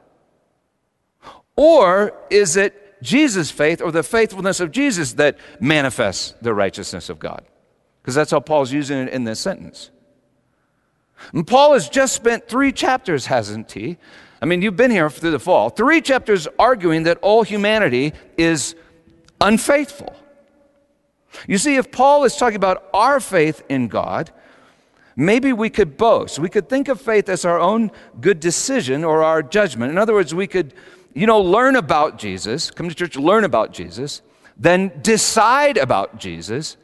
Or 1.54 2.14
is 2.30 2.56
it 2.56 2.87
Jesus' 3.02 3.50
faith 3.50 3.80
or 3.80 3.92
the 3.92 4.02
faithfulness 4.02 4.60
of 4.60 4.70
Jesus 4.70 5.14
that 5.14 5.38
manifests 5.60 6.34
the 6.42 6.54
righteousness 6.54 7.08
of 7.08 7.18
God. 7.18 7.44
Because 8.02 8.14
that's 8.14 8.30
how 8.30 8.40
Paul's 8.40 8.72
using 8.72 8.98
it 8.98 9.08
in 9.12 9.24
this 9.24 9.40
sentence. 9.40 9.90
And 11.32 11.46
Paul 11.46 11.74
has 11.74 11.88
just 11.88 12.14
spent 12.14 12.48
three 12.48 12.72
chapters, 12.72 13.26
hasn't 13.26 13.72
he? 13.72 13.98
I 14.40 14.46
mean, 14.46 14.62
you've 14.62 14.76
been 14.76 14.90
here 14.90 15.10
through 15.10 15.32
the 15.32 15.38
fall. 15.38 15.68
Three 15.68 16.00
chapters 16.00 16.46
arguing 16.58 17.04
that 17.04 17.18
all 17.22 17.42
humanity 17.42 18.12
is 18.36 18.76
unfaithful. 19.40 20.14
You 21.46 21.58
see, 21.58 21.76
if 21.76 21.90
Paul 21.90 22.24
is 22.24 22.36
talking 22.36 22.56
about 22.56 22.88
our 22.94 23.20
faith 23.20 23.62
in 23.68 23.88
God, 23.88 24.30
maybe 25.16 25.52
we 25.52 25.70
could 25.70 25.96
boast. 25.96 26.38
We 26.38 26.48
could 26.48 26.68
think 26.68 26.88
of 26.88 27.00
faith 27.00 27.28
as 27.28 27.44
our 27.44 27.58
own 27.58 27.90
good 28.20 28.40
decision 28.40 29.04
or 29.04 29.22
our 29.22 29.42
judgment. 29.42 29.92
In 29.92 29.98
other 29.98 30.14
words, 30.14 30.34
we 30.34 30.46
could 30.46 30.72
you 31.18 31.26
know, 31.26 31.40
learn 31.40 31.74
about 31.74 32.16
Jesus, 32.16 32.70
come 32.70 32.88
to 32.88 32.94
church, 32.94 33.16
learn 33.16 33.42
about 33.42 33.72
Jesus, 33.72 34.22
then 34.56 34.92
decide 35.02 35.76
about 35.76 36.20
Jesus, 36.20 36.76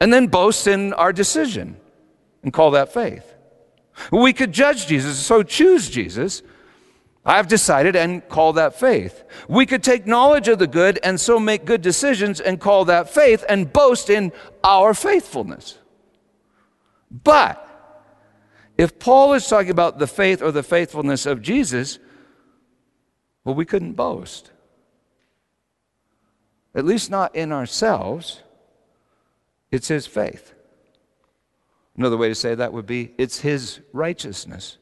and 0.00 0.12
then 0.12 0.26
boast 0.26 0.66
in 0.66 0.92
our 0.94 1.12
decision 1.12 1.76
and 2.42 2.52
call 2.52 2.72
that 2.72 2.92
faith. 2.92 3.34
We 4.10 4.32
could 4.32 4.50
judge 4.50 4.88
Jesus, 4.88 5.16
so 5.18 5.44
choose 5.44 5.88
Jesus. 5.88 6.42
I've 7.24 7.46
decided 7.46 7.94
and 7.94 8.28
call 8.28 8.54
that 8.54 8.80
faith. 8.80 9.22
We 9.48 9.64
could 9.64 9.84
take 9.84 10.08
knowledge 10.08 10.48
of 10.48 10.58
the 10.58 10.66
good 10.66 10.98
and 11.04 11.20
so 11.20 11.38
make 11.38 11.64
good 11.64 11.82
decisions 11.82 12.40
and 12.40 12.60
call 12.60 12.84
that 12.86 13.08
faith 13.08 13.44
and 13.48 13.72
boast 13.72 14.10
in 14.10 14.32
our 14.64 14.92
faithfulness. 14.92 15.78
But 17.12 17.64
if 18.76 18.98
Paul 18.98 19.34
is 19.34 19.46
talking 19.46 19.70
about 19.70 20.00
the 20.00 20.08
faith 20.08 20.42
or 20.42 20.50
the 20.50 20.64
faithfulness 20.64 21.26
of 21.26 21.42
Jesus, 21.42 22.00
well, 23.44 23.54
we 23.54 23.64
couldn't 23.64 23.92
boast. 23.92 24.50
At 26.74 26.84
least 26.84 27.10
not 27.10 27.34
in 27.34 27.52
ourselves. 27.52 28.42
It's 29.70 29.88
His 29.88 30.06
faith. 30.06 30.54
Another 31.96 32.16
way 32.16 32.28
to 32.28 32.34
say 32.34 32.54
that 32.54 32.72
would 32.72 32.86
be 32.86 33.12
it's 33.18 33.40
His 33.40 33.80
righteousness. 33.92 34.78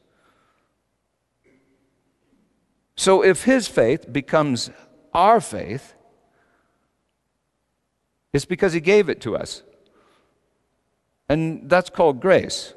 So 2.95 3.23
if 3.23 3.43
His 3.43 3.67
faith 3.67 4.11
becomes 4.11 4.69
our 5.13 5.41
faith, 5.41 5.93
it's 8.33 8.45
because 8.45 8.73
He 8.73 8.79
gave 8.79 9.09
it 9.09 9.21
to 9.21 9.35
us. 9.35 9.63
And 11.29 11.69
that's 11.69 11.89
called 11.89 12.21
grace. 12.21 12.73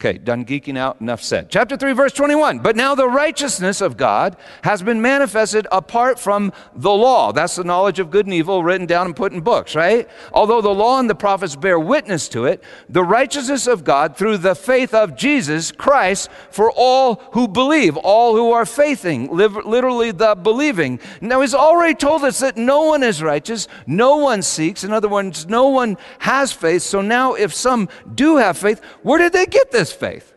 Okay, 0.00 0.18
done 0.18 0.44
geeking 0.44 0.76
out, 0.76 1.00
enough 1.00 1.22
said. 1.22 1.48
Chapter 1.48 1.76
3, 1.76 1.92
verse 1.92 2.12
21. 2.12 2.58
But 2.58 2.74
now 2.74 2.96
the 2.96 3.08
righteousness 3.08 3.80
of 3.80 3.96
God 3.96 4.36
has 4.62 4.82
been 4.82 5.00
manifested 5.00 5.68
apart 5.70 6.18
from 6.18 6.52
the 6.74 6.90
law. 6.90 7.30
That's 7.32 7.54
the 7.54 7.64
knowledge 7.64 8.00
of 8.00 8.10
good 8.10 8.26
and 8.26 8.34
evil 8.34 8.64
written 8.64 8.86
down 8.86 9.06
and 9.06 9.16
put 9.16 9.32
in 9.32 9.40
books, 9.40 9.76
right? 9.76 10.08
Although 10.32 10.60
the 10.60 10.68
law 10.68 10.98
and 10.98 11.08
the 11.08 11.14
prophets 11.14 11.54
bear 11.54 11.78
witness 11.78 12.28
to 12.30 12.44
it, 12.44 12.62
the 12.88 13.04
righteousness 13.04 13.68
of 13.68 13.84
God 13.84 14.16
through 14.16 14.38
the 14.38 14.56
faith 14.56 14.92
of 14.92 15.16
Jesus 15.16 15.70
Christ 15.70 16.28
for 16.50 16.72
all 16.72 17.22
who 17.32 17.46
believe, 17.46 17.96
all 17.96 18.34
who 18.34 18.50
are 18.50 18.66
faithing, 18.66 19.28
literally 19.34 20.10
the 20.10 20.34
believing. 20.34 20.98
Now, 21.20 21.40
he's 21.40 21.54
already 21.54 21.94
told 21.94 22.24
us 22.24 22.40
that 22.40 22.56
no 22.56 22.82
one 22.82 23.04
is 23.04 23.22
righteous, 23.22 23.68
no 23.86 24.16
one 24.16 24.42
seeks. 24.42 24.82
In 24.82 24.92
other 24.92 25.08
words, 25.08 25.46
no 25.46 25.68
one 25.68 25.96
has 26.18 26.52
faith. 26.52 26.82
So 26.82 27.00
now, 27.00 27.34
if 27.34 27.54
some 27.54 27.88
do 28.14 28.36
have 28.36 28.58
faith, 28.58 28.84
where 29.02 29.20
did 29.20 29.32
they 29.32 29.46
get 29.46 29.70
this 29.70 29.93
faith. 29.94 30.32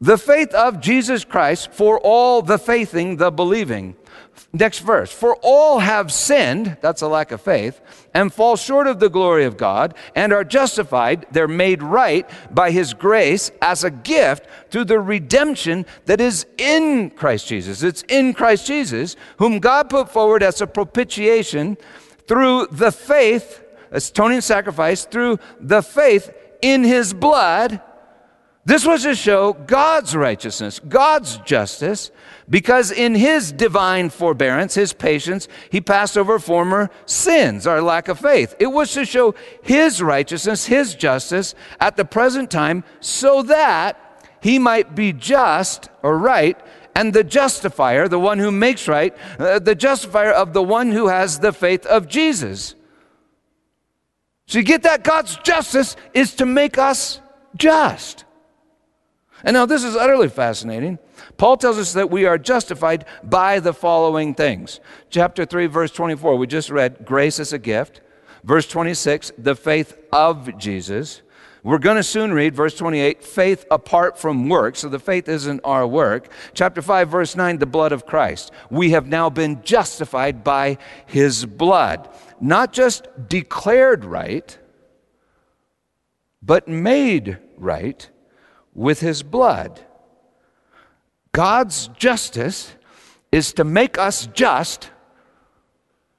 The 0.00 0.18
faith 0.18 0.52
of 0.54 0.80
Jesus 0.80 1.24
Christ 1.24 1.72
for 1.72 1.98
all 2.00 2.42
the 2.42 2.58
faithing, 2.58 3.16
the 3.16 3.30
believing. 3.30 3.96
Next 4.52 4.80
verse. 4.80 5.10
For 5.10 5.36
all 5.42 5.80
have 5.80 6.12
sinned, 6.12 6.78
that's 6.80 7.02
a 7.02 7.08
lack 7.08 7.32
of 7.32 7.40
faith, 7.40 7.80
and 8.14 8.32
fall 8.32 8.56
short 8.56 8.86
of 8.86 9.00
the 9.00 9.10
glory 9.10 9.44
of 9.44 9.56
God, 9.56 9.94
and 10.14 10.32
are 10.32 10.44
justified, 10.44 11.26
they're 11.30 11.48
made 11.48 11.82
right 11.82 12.28
by 12.50 12.70
his 12.70 12.94
grace 12.94 13.50
as 13.60 13.84
a 13.84 13.90
gift 13.90 14.46
through 14.70 14.84
the 14.84 15.00
redemption 15.00 15.84
that 16.06 16.20
is 16.20 16.46
in 16.58 17.10
Christ 17.10 17.48
Jesus. 17.48 17.82
It's 17.82 18.02
in 18.08 18.34
Christ 18.34 18.66
Jesus, 18.66 19.16
whom 19.38 19.58
God 19.58 19.90
put 19.90 20.10
forward 20.10 20.42
as 20.42 20.60
a 20.60 20.66
propitiation 20.66 21.76
through 22.26 22.68
the 22.70 22.92
faith, 22.92 23.62
atoning 23.90 24.40
sacrifice, 24.40 25.04
through 25.04 25.38
the 25.60 25.82
faith 25.82 26.32
in 26.62 26.84
his 26.84 27.12
blood. 27.12 27.80
This 28.64 28.84
was 28.84 29.04
to 29.04 29.14
show 29.14 29.52
God's 29.52 30.16
righteousness, 30.16 30.80
God's 30.80 31.36
justice, 31.38 32.10
because 32.50 32.90
in 32.90 33.14
his 33.14 33.52
divine 33.52 34.10
forbearance, 34.10 34.74
his 34.74 34.92
patience, 34.92 35.46
he 35.70 35.80
passed 35.80 36.18
over 36.18 36.40
former 36.40 36.90
sins, 37.06 37.66
our 37.68 37.80
lack 37.80 38.08
of 38.08 38.18
faith. 38.18 38.56
It 38.58 38.66
was 38.66 38.92
to 38.94 39.04
show 39.04 39.36
his 39.62 40.02
righteousness, 40.02 40.66
his 40.66 40.96
justice 40.96 41.54
at 41.78 41.96
the 41.96 42.04
present 42.04 42.50
time, 42.50 42.82
so 42.98 43.44
that 43.44 44.00
he 44.40 44.58
might 44.58 44.96
be 44.96 45.12
just 45.12 45.88
or 46.02 46.18
right 46.18 46.60
and 46.96 47.12
the 47.12 47.22
justifier, 47.22 48.08
the 48.08 48.18
one 48.18 48.38
who 48.38 48.50
makes 48.50 48.88
right, 48.88 49.14
uh, 49.38 49.58
the 49.58 49.74
justifier 49.74 50.32
of 50.32 50.54
the 50.54 50.62
one 50.62 50.90
who 50.90 51.08
has 51.08 51.38
the 51.38 51.52
faith 51.52 51.84
of 51.86 52.08
Jesus. 52.08 52.74
So 54.46 54.58
you 54.58 54.64
get 54.64 54.84
that? 54.84 55.02
God's 55.02 55.36
justice 55.36 55.96
is 56.14 56.34
to 56.36 56.46
make 56.46 56.78
us 56.78 57.20
just. 57.56 58.24
And 59.42 59.54
now 59.54 59.66
this 59.66 59.84
is 59.84 59.96
utterly 59.96 60.28
fascinating. 60.28 60.98
Paul 61.36 61.56
tells 61.56 61.78
us 61.78 61.92
that 61.94 62.10
we 62.10 62.24
are 62.24 62.38
justified 62.38 63.04
by 63.22 63.60
the 63.60 63.74
following 63.74 64.34
things. 64.34 64.80
Chapter 65.10 65.44
3, 65.44 65.66
verse 65.66 65.90
24, 65.90 66.36
we 66.36 66.46
just 66.46 66.70
read 66.70 67.04
grace 67.04 67.38
is 67.38 67.52
a 67.52 67.58
gift. 67.58 68.00
Verse 68.44 68.68
26, 68.68 69.32
the 69.36 69.56
faith 69.56 69.98
of 70.12 70.56
Jesus. 70.56 71.22
We're 71.64 71.78
going 71.78 71.96
to 71.96 72.04
soon 72.04 72.32
read 72.32 72.54
verse 72.54 72.76
28, 72.76 73.24
faith 73.24 73.66
apart 73.72 74.16
from 74.16 74.48
work. 74.48 74.76
So 74.76 74.88
the 74.88 75.00
faith 75.00 75.28
isn't 75.28 75.60
our 75.64 75.84
work. 75.84 76.30
Chapter 76.54 76.80
5, 76.80 77.08
verse 77.08 77.34
9, 77.34 77.58
the 77.58 77.66
blood 77.66 77.90
of 77.90 78.06
Christ. 78.06 78.52
We 78.70 78.90
have 78.90 79.08
now 79.08 79.30
been 79.30 79.62
justified 79.64 80.44
by 80.44 80.78
his 81.06 81.44
blood 81.44 82.08
not 82.40 82.72
just 82.72 83.08
declared 83.28 84.04
right, 84.04 84.56
but 86.42 86.68
made 86.68 87.38
right 87.56 88.08
with 88.74 89.00
his 89.00 89.22
blood. 89.22 89.80
God's 91.32 91.88
justice 91.88 92.74
is 93.32 93.52
to 93.54 93.64
make 93.64 93.98
us 93.98 94.26
just 94.28 94.90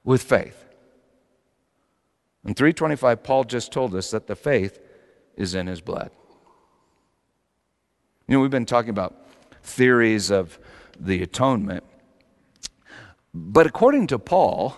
with 0.04 0.22
faith. 0.22 0.64
In 2.44 2.54
325, 2.54 3.22
Paul 3.22 3.44
just 3.44 3.72
told 3.72 3.94
us 3.94 4.10
that 4.10 4.26
the 4.26 4.36
faith 4.36 4.80
is 5.36 5.54
in 5.54 5.66
his 5.66 5.80
blood. 5.80 6.10
You 8.26 8.34
know, 8.34 8.40
we've 8.40 8.50
been 8.50 8.66
talking 8.66 8.90
about 8.90 9.26
theories 9.62 10.30
of 10.30 10.58
the 10.98 11.22
atonement. 11.22 11.84
But 13.34 13.66
according 13.66 14.08
to 14.08 14.18
Paul, 14.18 14.76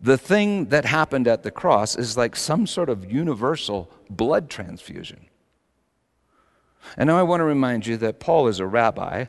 the 0.00 0.18
thing 0.18 0.66
that 0.66 0.84
happened 0.84 1.26
at 1.26 1.42
the 1.42 1.50
cross 1.50 1.96
is 1.96 2.16
like 2.16 2.36
some 2.36 2.66
sort 2.66 2.88
of 2.88 3.10
universal 3.10 3.90
blood 4.08 4.48
transfusion. 4.48 5.26
And 6.96 7.08
now 7.08 7.18
I 7.18 7.22
want 7.22 7.40
to 7.40 7.44
remind 7.44 7.86
you 7.86 7.96
that 7.98 8.20
Paul 8.20 8.48
is 8.48 8.60
a 8.60 8.66
rabbi. 8.66 9.26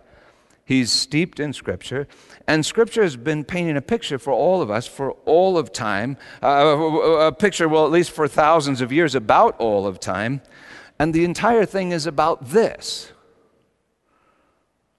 He's 0.63 0.91
steeped 0.91 1.39
in 1.39 1.53
Scripture, 1.53 2.07
and 2.47 2.63
Scripture 2.63 3.01
has 3.01 3.17
been 3.17 3.43
painting 3.43 3.75
a 3.75 3.81
picture 3.81 4.19
for 4.19 4.31
all 4.31 4.61
of 4.61 4.69
us 4.69 4.85
for 4.85 5.13
all 5.25 5.57
of 5.57 5.73
time, 5.73 6.15
uh, 6.43 6.47
a 6.47 7.31
picture, 7.31 7.67
well, 7.67 7.85
at 7.85 7.91
least 7.91 8.11
for 8.11 8.27
thousands 8.27 8.79
of 8.79 8.91
years, 8.91 9.15
about 9.15 9.57
all 9.59 9.87
of 9.87 9.99
time. 9.99 10.41
And 10.99 11.11
the 11.11 11.25
entire 11.25 11.65
thing 11.65 11.91
is 11.91 12.05
about 12.05 12.49
this 12.49 13.11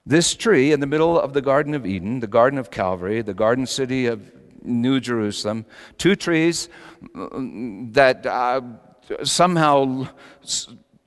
this 0.07 0.35
tree 0.35 0.73
in 0.73 0.81
the 0.81 0.87
middle 0.87 1.21
of 1.21 1.35
the 1.35 1.43
Garden 1.43 1.73
of 1.73 1.87
Eden, 1.87 2.19
the 2.19 2.27
Garden 2.27 2.59
of 2.59 2.71
Calvary, 2.71 3.23
the 3.23 3.35
garden 3.35 3.65
city 3.65 4.07
of 4.07 4.33
New 4.63 5.01
Jerusalem, 5.01 5.65
two 5.99 6.17
trees 6.17 6.69
that 7.15 8.27
uh, 8.27 8.61
somehow 9.23 10.09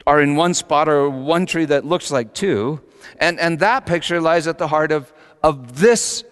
are 0.05 0.21
in 0.21 0.35
one 0.35 0.53
spot 0.53 0.89
or 0.89 1.09
one 1.09 1.45
tree 1.45 1.65
that 1.65 1.85
looks 1.85 2.11
like 2.11 2.33
two. 2.33 2.81
And, 3.19 3.39
and 3.39 3.59
that 3.59 3.85
picture 3.85 4.19
lies 4.19 4.47
at 4.47 4.57
the 4.57 4.67
heart 4.67 4.91
of, 4.91 5.13
of 5.41 5.79
this 5.79 6.23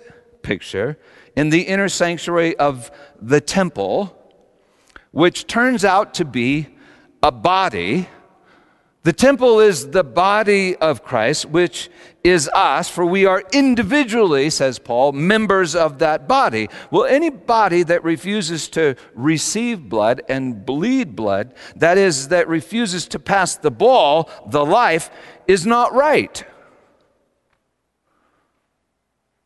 picture 0.41 0.97
in 1.35 1.49
the 1.49 1.61
inner 1.61 1.89
sanctuary 1.89 2.57
of 2.57 2.91
the 3.21 3.39
temple, 3.39 4.17
which 5.11 5.47
turns 5.47 5.85
out 5.85 6.13
to 6.15 6.25
be 6.25 6.67
a 7.23 7.31
body 7.31 8.07
the 9.03 9.13
temple 9.13 9.59
is 9.59 9.89
the 9.89 10.03
body 10.03 10.75
of 10.75 11.03
Christ, 11.03 11.45
which 11.45 11.89
is 12.23 12.47
us, 12.49 12.87
for 12.87 13.03
we 13.03 13.25
are 13.25 13.43
individually, 13.51 14.51
says 14.51 14.77
Paul, 14.77 15.11
members 15.11 15.75
of 15.75 15.99
that 15.99 16.27
body. 16.27 16.69
Well, 16.91 17.05
any 17.05 17.31
body 17.31 17.81
that 17.81 18.03
refuses 18.03 18.69
to 18.69 18.95
receive 19.15 19.89
blood 19.89 20.21
and 20.29 20.63
bleed 20.63 21.15
blood, 21.15 21.55
that 21.75 21.97
is, 21.97 22.27
that 22.27 22.47
refuses 22.47 23.07
to 23.07 23.19
pass 23.19 23.55
the 23.55 23.71
ball, 23.71 24.29
the 24.47 24.63
life, 24.63 25.09
is 25.47 25.65
not 25.65 25.93
right. 25.93 26.43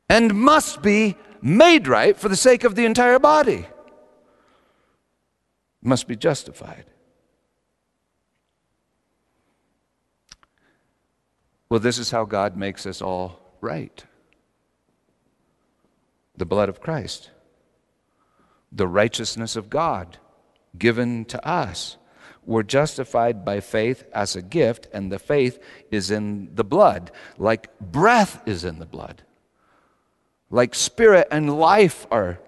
And 0.10 0.34
must 0.34 0.82
be 0.82 1.16
made 1.42 1.88
right 1.88 2.18
for 2.18 2.28
the 2.28 2.36
sake 2.36 2.66
of 2.66 2.76
the 2.76 2.86
entire 2.86 3.20
body. 3.20 3.68
Must 5.82 6.08
be 6.10 6.18
justified. 6.18 6.86
Well, 11.69 11.79
this 11.79 11.98
is 11.98 12.12
how 12.12 12.25
God 12.25 12.55
makes 12.55 12.86
us 12.86 13.01
all 13.01 13.39
right. 13.62 14.03
The 16.38 16.45
blood 16.45 16.69
of 16.69 16.81
Christ, 16.81 17.31
the 18.72 18.88
righteousness 18.88 19.55
of 19.55 19.69
God 19.69 20.17
given 20.77 21.25
to 21.25 21.48
us. 21.48 21.98
We're 22.45 22.63
justified 22.63 23.43
by 23.43 23.60
faith 23.60 24.03
as 24.13 24.36
a 24.36 24.41
gift, 24.41 24.88
and 24.93 25.12
the 25.12 25.17
faith 25.17 25.57
is 25.89 26.12
in 26.12 26.53
the 26.53 26.63
blood, 26.63 27.12
like 27.38 27.77
breath 27.79 28.41
is 28.45 28.63
in 28.63 28.77
the 28.77 28.86
blood, 28.86 29.24
like 30.51 30.75
spirit 30.75 31.27
and 31.31 31.57
life 31.57 32.05
are 32.12 32.39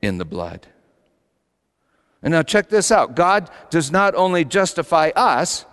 in 0.00 0.18
the 0.18 0.24
blood. 0.24 0.68
And 2.22 2.32
now, 2.32 2.42
check 2.42 2.70
this 2.70 2.90
out. 2.90 3.14
God 3.14 3.50
does 3.68 3.90
not 3.90 4.14
only 4.14 4.46
justify 4.46 5.10
us, 5.14 5.66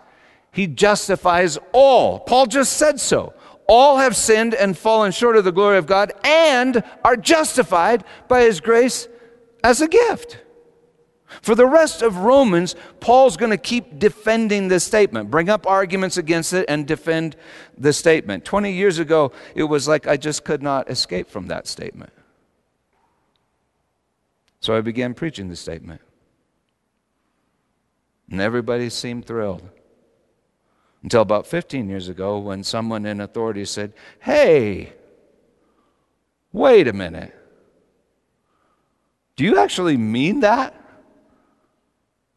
he 0.51 0.67
justifies 0.67 1.57
all. 1.71 2.19
Paul 2.19 2.45
just 2.45 2.73
said 2.73 2.99
so. 2.99 3.33
All 3.67 3.97
have 3.97 4.15
sinned 4.17 4.53
and 4.53 4.77
fallen 4.77 5.11
short 5.11 5.37
of 5.37 5.45
the 5.45 5.51
glory 5.51 5.77
of 5.77 5.85
God 5.85 6.11
and 6.23 6.83
are 7.05 7.15
justified 7.15 8.03
by 8.27 8.41
his 8.41 8.59
grace 8.59 9.07
as 9.63 9.81
a 9.81 9.87
gift. 9.87 10.39
For 11.41 11.55
the 11.55 11.65
rest 11.65 12.01
of 12.01 12.17
Romans, 12.17 12.75
Paul's 12.99 13.37
going 13.37 13.51
to 13.51 13.57
keep 13.57 13.97
defending 13.97 14.67
this 14.67 14.83
statement, 14.83 15.31
bring 15.31 15.47
up 15.49 15.65
arguments 15.65 16.17
against 16.17 16.51
it, 16.51 16.65
and 16.67 16.85
defend 16.85 17.37
the 17.77 17.93
statement. 17.93 18.43
20 18.43 18.73
years 18.73 18.99
ago, 18.99 19.31
it 19.55 19.63
was 19.63 19.87
like 19.87 20.07
I 20.07 20.17
just 20.17 20.43
could 20.43 20.61
not 20.61 20.89
escape 20.89 21.29
from 21.29 21.47
that 21.47 21.67
statement. 21.67 22.11
So 24.59 24.75
I 24.75 24.81
began 24.81 25.13
preaching 25.13 25.47
the 25.47 25.55
statement. 25.55 26.01
And 28.29 28.41
everybody 28.41 28.89
seemed 28.89 29.25
thrilled. 29.25 29.69
Until 31.03 31.21
about 31.21 31.47
15 31.47 31.89
years 31.89 32.09
ago, 32.09 32.37
when 32.37 32.63
someone 32.63 33.05
in 33.05 33.21
authority 33.21 33.65
said, 33.65 33.93
Hey, 34.19 34.93
wait 36.51 36.87
a 36.87 36.93
minute. 36.93 37.35
Do 39.35 39.43
you 39.43 39.57
actually 39.57 39.97
mean 39.97 40.41
that? 40.41 40.75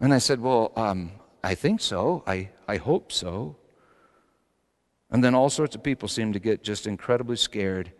And 0.00 0.14
I 0.14 0.18
said, 0.18 0.40
Well, 0.40 0.72
um, 0.77 1.12
I 1.42 1.55
think 1.55 1.81
so. 1.81 2.22
I, 2.27 2.50
I 2.66 2.79
hope 2.79 3.12
so. 3.12 3.57
And 5.11 5.22
then 5.22 5.35
all 5.35 5.50
sorts 5.50 5.77
of 5.77 5.83
people 5.83 6.09
seemed 6.09 6.33
to 6.35 6.40
get 6.40 6.64
just 6.64 6.87
incredibly 6.87 7.37
scared 7.37 7.92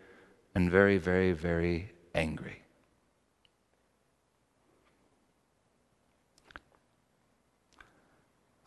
and 0.55 0.71
very, 0.71 0.97
very, 0.97 1.31
very 1.31 1.91
angry. 2.13 2.64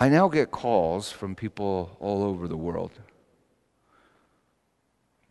I 0.01 0.09
now 0.09 0.29
get 0.29 0.51
calls 0.51 1.11
from 1.11 1.35
people 1.35 1.97
all 2.01 2.23
over 2.23 2.47
the 2.47 2.57
world. 2.57 2.93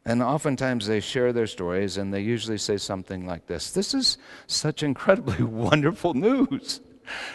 And 0.05 0.23
oftentimes 0.23 0.87
they 0.87 1.01
share 1.01 1.33
their 1.33 1.47
stories 1.47 1.97
and 1.97 2.13
they 2.13 2.21
usually 2.21 2.57
say 2.57 2.77
something 2.77 3.25
like 3.25 3.45
this 3.47 3.71
This 3.71 3.93
is 3.93 4.17
such 4.47 4.83
incredibly 4.83 5.43
wonderful 5.43 6.13
news. 6.13 6.81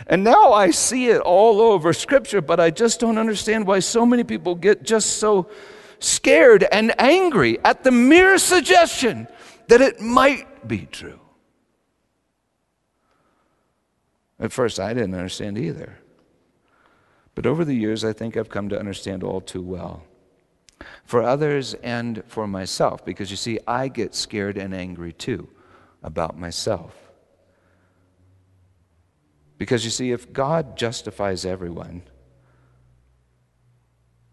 And 0.06 0.22
now 0.22 0.52
I 0.52 0.70
see 0.70 1.08
it 1.08 1.20
all 1.20 1.60
over 1.60 1.94
Scripture, 1.94 2.42
but 2.42 2.60
I 2.60 2.70
just 2.70 3.00
don't 3.00 3.16
understand 3.16 3.66
why 3.66 3.78
so 3.78 4.04
many 4.04 4.24
people 4.24 4.54
get 4.54 4.82
just 4.82 5.16
so 5.16 5.48
scared 5.98 6.64
and 6.64 6.94
angry 7.00 7.58
at 7.64 7.82
the 7.84 7.90
mere 7.90 8.36
suggestion 8.36 9.26
that 9.68 9.80
it 9.80 10.00
might 10.00 10.68
be 10.68 10.86
true. 10.86 11.20
At 14.38 14.52
first, 14.52 14.80
I 14.80 14.92
didn't 14.92 15.14
understand 15.14 15.56
either. 15.56 15.98
But 17.34 17.46
over 17.46 17.64
the 17.64 17.74
years, 17.74 18.04
I 18.04 18.12
think 18.12 18.36
I've 18.36 18.50
come 18.50 18.68
to 18.68 18.78
understand 18.78 19.22
all 19.22 19.40
too 19.40 19.62
well. 19.62 20.04
For 21.04 21.22
others 21.22 21.74
and 21.74 22.22
for 22.26 22.46
myself, 22.46 23.04
because 23.04 23.30
you 23.30 23.36
see, 23.36 23.58
I 23.66 23.88
get 23.88 24.14
scared 24.14 24.58
and 24.58 24.74
angry 24.74 25.12
too 25.12 25.48
about 26.02 26.38
myself. 26.38 26.94
Because 29.58 29.84
you 29.84 29.90
see, 29.90 30.10
if 30.10 30.32
God 30.32 30.76
justifies 30.76 31.44
everyone, 31.44 32.02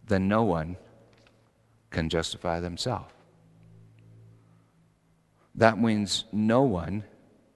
then 0.08 0.28
no 0.28 0.44
one 0.44 0.76
can 1.92 2.10
justify 2.10 2.60
themselves. 2.60 3.14
That 5.54 5.80
means 5.80 6.26
no 6.32 6.64
one 6.64 7.04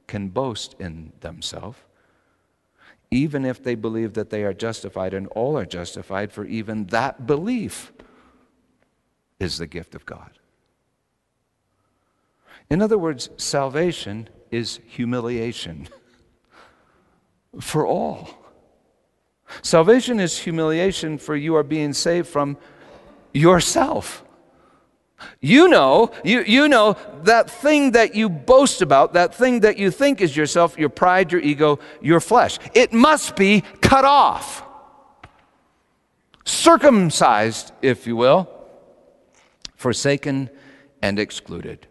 can 0.08 0.30
boast 0.30 0.76
in 0.80 1.14
themselves 1.22 1.80
even 3.14 3.46
if 3.46 3.62
they 3.62 3.76
believe 3.76 4.14
that 4.14 4.32
they 4.32 4.44
are 4.44 4.54
justified, 4.54 5.14
and 5.14 5.28
all 5.28 5.56
are 5.56 5.68
justified, 5.68 6.32
for 6.32 6.46
even 6.46 6.86
that 6.88 7.28
belief 7.28 7.94
is 9.40 9.60
the 9.60 9.68
gift 9.68 9.94
of 9.94 10.04
God. 10.04 10.32
In 12.72 12.82
other 12.82 12.98
words, 12.98 13.30
salvation 13.38 14.30
is 14.50 14.80
humiliation 14.88 15.88
for 17.62 17.86
all. 17.86 18.30
Salvation 19.62 20.20
is 20.20 20.40
humiliation 20.40 21.20
for 21.20 21.36
you 21.36 21.56
are 21.56 21.64
being 21.64 21.94
saved 21.94 22.28
from 22.28 22.58
yourself. 23.32 24.24
You 25.42 25.68
know, 25.68 26.12
you, 26.24 26.44
you 26.44 26.68
know 26.68 26.96
that 27.24 27.50
thing 27.50 27.92
that 27.92 28.16
you 28.16 28.30
boast 28.30 28.82
about, 28.82 29.14
that 29.14 29.36
thing 29.36 29.62
that 29.62 29.78
you 29.78 29.92
think 29.92 30.22
is 30.22 30.36
yourself, 30.36 30.78
your 30.78 30.90
pride, 30.90 31.32
your 31.32 31.42
ego, 31.42 31.80
your 32.02 32.20
flesh. 32.20 32.60
It 32.74 32.94
must 32.94 33.36
be 33.36 33.62
cut 33.82 34.06
off. 34.06 34.64
Circumcised, 36.46 37.72
if 37.82 38.06
you 38.06 38.16
will, 38.16 38.50
forsaken 39.76 40.50
and 41.02 41.20
excluded. 41.20 41.88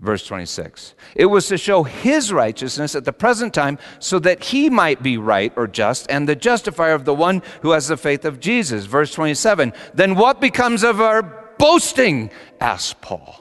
Verse 0.00 0.26
26. 0.26 0.94
It 1.14 1.26
was 1.26 1.46
to 1.48 1.58
show 1.58 1.82
his 1.82 2.32
righteousness 2.32 2.94
at 2.94 3.04
the 3.04 3.12
present 3.12 3.52
time 3.52 3.78
so 3.98 4.18
that 4.20 4.44
he 4.44 4.70
might 4.70 5.02
be 5.02 5.18
right 5.18 5.52
or 5.56 5.66
just 5.66 6.10
and 6.10 6.26
the 6.26 6.34
justifier 6.34 6.94
of 6.94 7.04
the 7.04 7.12
one 7.14 7.42
who 7.60 7.72
has 7.72 7.88
the 7.88 7.98
faith 7.98 8.24
of 8.24 8.40
Jesus. 8.40 8.86
Verse 8.86 9.12
27. 9.12 9.74
Then 9.92 10.14
what 10.14 10.40
becomes 10.40 10.82
of 10.82 11.02
our 11.02 11.39
boasting? 11.60 12.30
asked 12.60 13.00
Paul. 13.00 13.40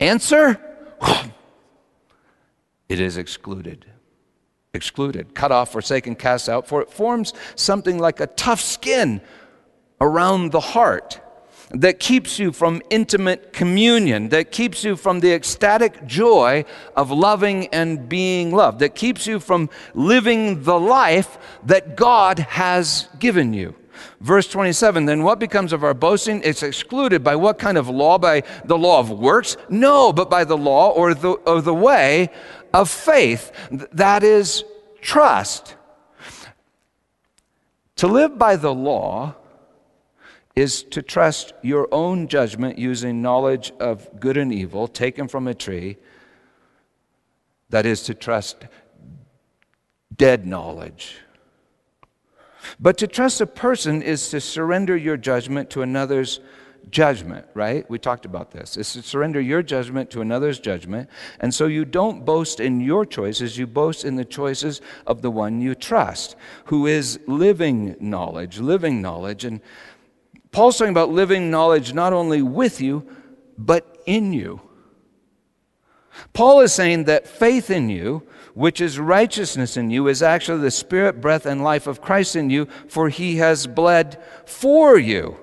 Answer 0.00 0.60
it 2.88 3.00
is 3.00 3.16
excluded. 3.16 3.86
excluded, 4.72 5.34
cut 5.34 5.52
off, 5.52 5.70
forsaken, 5.70 6.16
cast 6.16 6.48
out, 6.48 6.66
for 6.66 6.82
it 6.82 6.90
forms 6.90 7.32
something 7.54 7.98
like 7.98 8.18
a 8.20 8.26
tough 8.26 8.60
skin 8.60 9.20
around 10.00 10.50
the 10.50 10.60
heart 10.60 11.20
that 11.70 11.98
keeps 11.98 12.38
you 12.38 12.52
from 12.52 12.82
intimate 12.90 13.52
communion, 13.52 14.28
that 14.28 14.52
keeps 14.52 14.84
you 14.84 14.96
from 14.96 15.20
the 15.20 15.32
ecstatic 15.32 16.06
joy 16.06 16.64
of 16.96 17.10
loving 17.10 17.68
and 17.68 18.08
being 18.08 18.52
loved, 18.52 18.80
that 18.80 18.94
keeps 18.94 19.26
you 19.26 19.40
from 19.40 19.70
living 19.94 20.62
the 20.64 20.78
life 20.78 21.38
that 21.64 21.96
God 21.96 22.38
has 22.38 23.08
given 23.18 23.54
you. 23.54 23.74
Verse 24.24 24.48
27 24.48 25.04
Then 25.04 25.22
what 25.22 25.38
becomes 25.38 25.74
of 25.74 25.84
our 25.84 25.92
boasting? 25.92 26.40
It's 26.44 26.62
excluded 26.62 27.22
by 27.22 27.36
what 27.36 27.58
kind 27.58 27.76
of 27.76 27.90
law? 27.90 28.16
By 28.16 28.42
the 28.64 28.78
law 28.78 28.98
of 28.98 29.10
works? 29.10 29.58
No, 29.68 30.14
but 30.14 30.30
by 30.30 30.44
the 30.44 30.56
law 30.56 30.88
or 30.92 31.12
the, 31.12 31.32
or 31.32 31.60
the 31.60 31.74
way 31.74 32.30
of 32.72 32.88
faith. 32.88 33.52
That 33.92 34.22
is 34.22 34.64
trust. 35.02 35.76
To 37.96 38.06
live 38.06 38.38
by 38.38 38.56
the 38.56 38.72
law 38.72 39.34
is 40.56 40.82
to 40.84 41.02
trust 41.02 41.52
your 41.60 41.86
own 41.92 42.26
judgment 42.26 42.78
using 42.78 43.20
knowledge 43.20 43.72
of 43.78 44.08
good 44.18 44.38
and 44.38 44.50
evil 44.54 44.88
taken 44.88 45.28
from 45.28 45.46
a 45.46 45.54
tree. 45.54 45.98
That 47.68 47.84
is 47.84 48.04
to 48.04 48.14
trust 48.14 48.64
dead 50.16 50.46
knowledge. 50.46 51.18
But 52.80 52.98
to 52.98 53.06
trust 53.06 53.40
a 53.40 53.46
person 53.46 54.02
is 54.02 54.28
to 54.30 54.40
surrender 54.40 54.96
your 54.96 55.16
judgment 55.16 55.70
to 55.70 55.82
another's 55.82 56.40
judgment, 56.90 57.46
right? 57.54 57.88
We 57.88 57.98
talked 57.98 58.24
about 58.24 58.50
this. 58.50 58.76
It's 58.76 58.92
to 58.94 59.02
surrender 59.02 59.40
your 59.40 59.62
judgment 59.62 60.10
to 60.10 60.20
another's 60.20 60.58
judgment. 60.58 61.08
And 61.40 61.52
so 61.52 61.66
you 61.66 61.84
don't 61.84 62.24
boast 62.24 62.60
in 62.60 62.80
your 62.80 63.04
choices, 63.06 63.58
you 63.58 63.66
boast 63.66 64.04
in 64.04 64.16
the 64.16 64.24
choices 64.24 64.80
of 65.06 65.22
the 65.22 65.30
one 65.30 65.60
you 65.60 65.74
trust, 65.74 66.36
who 66.66 66.86
is 66.86 67.18
living 67.26 67.96
knowledge, 68.00 68.58
living 68.58 69.00
knowledge. 69.00 69.44
And 69.44 69.60
Paul's 70.50 70.78
talking 70.78 70.92
about 70.92 71.10
living 71.10 71.50
knowledge 71.50 71.92
not 71.92 72.12
only 72.12 72.42
with 72.42 72.80
you, 72.80 73.08
but 73.56 74.02
in 74.06 74.32
you. 74.32 74.60
Paul 76.32 76.60
is 76.60 76.72
saying 76.72 77.04
that 77.04 77.26
faith 77.26 77.70
in 77.70 77.88
you, 77.88 78.22
which 78.54 78.80
is 78.80 78.98
righteousness 78.98 79.76
in 79.76 79.90
you, 79.90 80.08
is 80.08 80.22
actually 80.22 80.60
the 80.60 80.70
spirit, 80.70 81.20
breath, 81.20 81.44
and 81.44 81.62
life 81.62 81.86
of 81.86 82.00
Christ 82.00 82.36
in 82.36 82.50
you, 82.50 82.66
for 82.88 83.08
he 83.08 83.36
has 83.36 83.66
bled 83.66 84.22
for 84.46 84.96
you, 84.96 85.36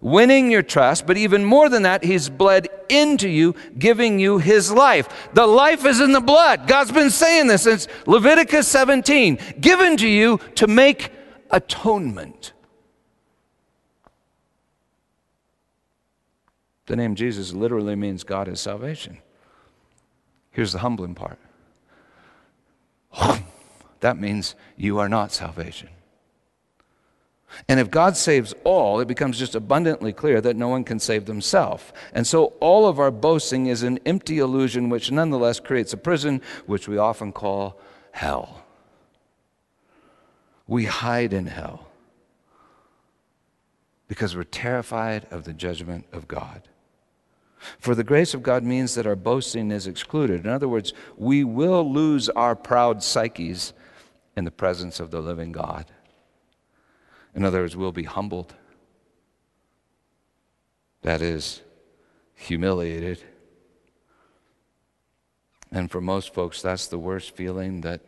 winning 0.00 0.50
your 0.50 0.62
trust. 0.62 1.06
But 1.06 1.16
even 1.16 1.44
more 1.44 1.68
than 1.68 1.82
that, 1.82 2.04
he's 2.04 2.28
bled 2.28 2.68
into 2.88 3.28
you, 3.28 3.54
giving 3.78 4.18
you 4.18 4.38
his 4.38 4.70
life. 4.70 5.30
The 5.32 5.46
life 5.46 5.84
is 5.86 6.00
in 6.00 6.12
the 6.12 6.20
blood. 6.20 6.68
God's 6.68 6.92
been 6.92 7.10
saying 7.10 7.46
this 7.46 7.62
since 7.62 7.88
Leviticus 8.06 8.68
17, 8.68 9.38
given 9.60 9.96
to 9.96 10.08
you 10.08 10.38
to 10.56 10.66
make 10.66 11.10
atonement. 11.50 12.52
The 16.84 16.96
name 16.96 17.14
Jesus 17.14 17.52
literally 17.52 17.96
means 17.96 18.24
God 18.24 18.46
is 18.46 18.60
salvation. 18.60 19.18
Here's 20.50 20.72
the 20.72 20.78
humbling 20.78 21.14
part 21.14 21.38
that 24.00 24.18
means 24.18 24.54
you 24.76 24.98
are 24.98 25.08
not 25.08 25.32
salvation. 25.32 25.88
And 27.68 27.80
if 27.80 27.90
God 27.90 28.16
saves 28.16 28.54
all, 28.64 29.00
it 29.00 29.08
becomes 29.08 29.38
just 29.38 29.54
abundantly 29.54 30.12
clear 30.12 30.40
that 30.40 30.56
no 30.56 30.68
one 30.68 30.84
can 30.84 30.98
save 30.98 31.26
themselves. 31.26 31.92
And 32.12 32.26
so 32.26 32.52
all 32.60 32.86
of 32.86 32.98
our 32.98 33.10
boasting 33.10 33.66
is 33.66 33.82
an 33.82 33.98
empty 34.04 34.38
illusion 34.38 34.88
which 34.88 35.10
nonetheless 35.10 35.60
creates 35.60 35.92
a 35.92 35.96
prison, 35.96 36.42
which 36.66 36.88
we 36.88 36.98
often 36.98 37.32
call 37.32 37.78
hell. 38.12 38.64
We 40.66 40.84
hide 40.84 41.32
in 41.32 41.46
hell 41.46 41.86
because 44.08 44.36
we're 44.36 44.44
terrified 44.44 45.26
of 45.30 45.44
the 45.44 45.52
judgment 45.52 46.06
of 46.12 46.28
God. 46.28 46.62
For 47.78 47.94
the 47.94 48.04
grace 48.04 48.34
of 48.34 48.42
God 48.42 48.62
means 48.62 48.94
that 48.94 49.06
our 49.06 49.16
boasting 49.16 49.70
is 49.70 49.86
excluded. 49.86 50.44
In 50.44 50.50
other 50.50 50.68
words, 50.68 50.92
we 51.16 51.44
will 51.44 51.90
lose 51.90 52.28
our 52.30 52.54
proud 52.54 53.02
psyches 53.02 53.72
in 54.36 54.44
the 54.44 54.50
presence 54.50 55.00
of 55.00 55.10
the 55.10 55.20
living 55.20 55.52
God. 55.52 55.86
In 57.34 57.44
other 57.44 57.62
words, 57.62 57.76
we'll 57.76 57.92
be 57.92 58.04
humbled. 58.04 58.54
That 61.02 61.22
is, 61.22 61.62
humiliated. 62.34 63.22
And 65.70 65.90
for 65.90 66.00
most 66.00 66.32
folks, 66.32 66.62
that's 66.62 66.86
the 66.86 66.98
worst 66.98 67.34
feeling 67.34 67.80
that 67.82 68.00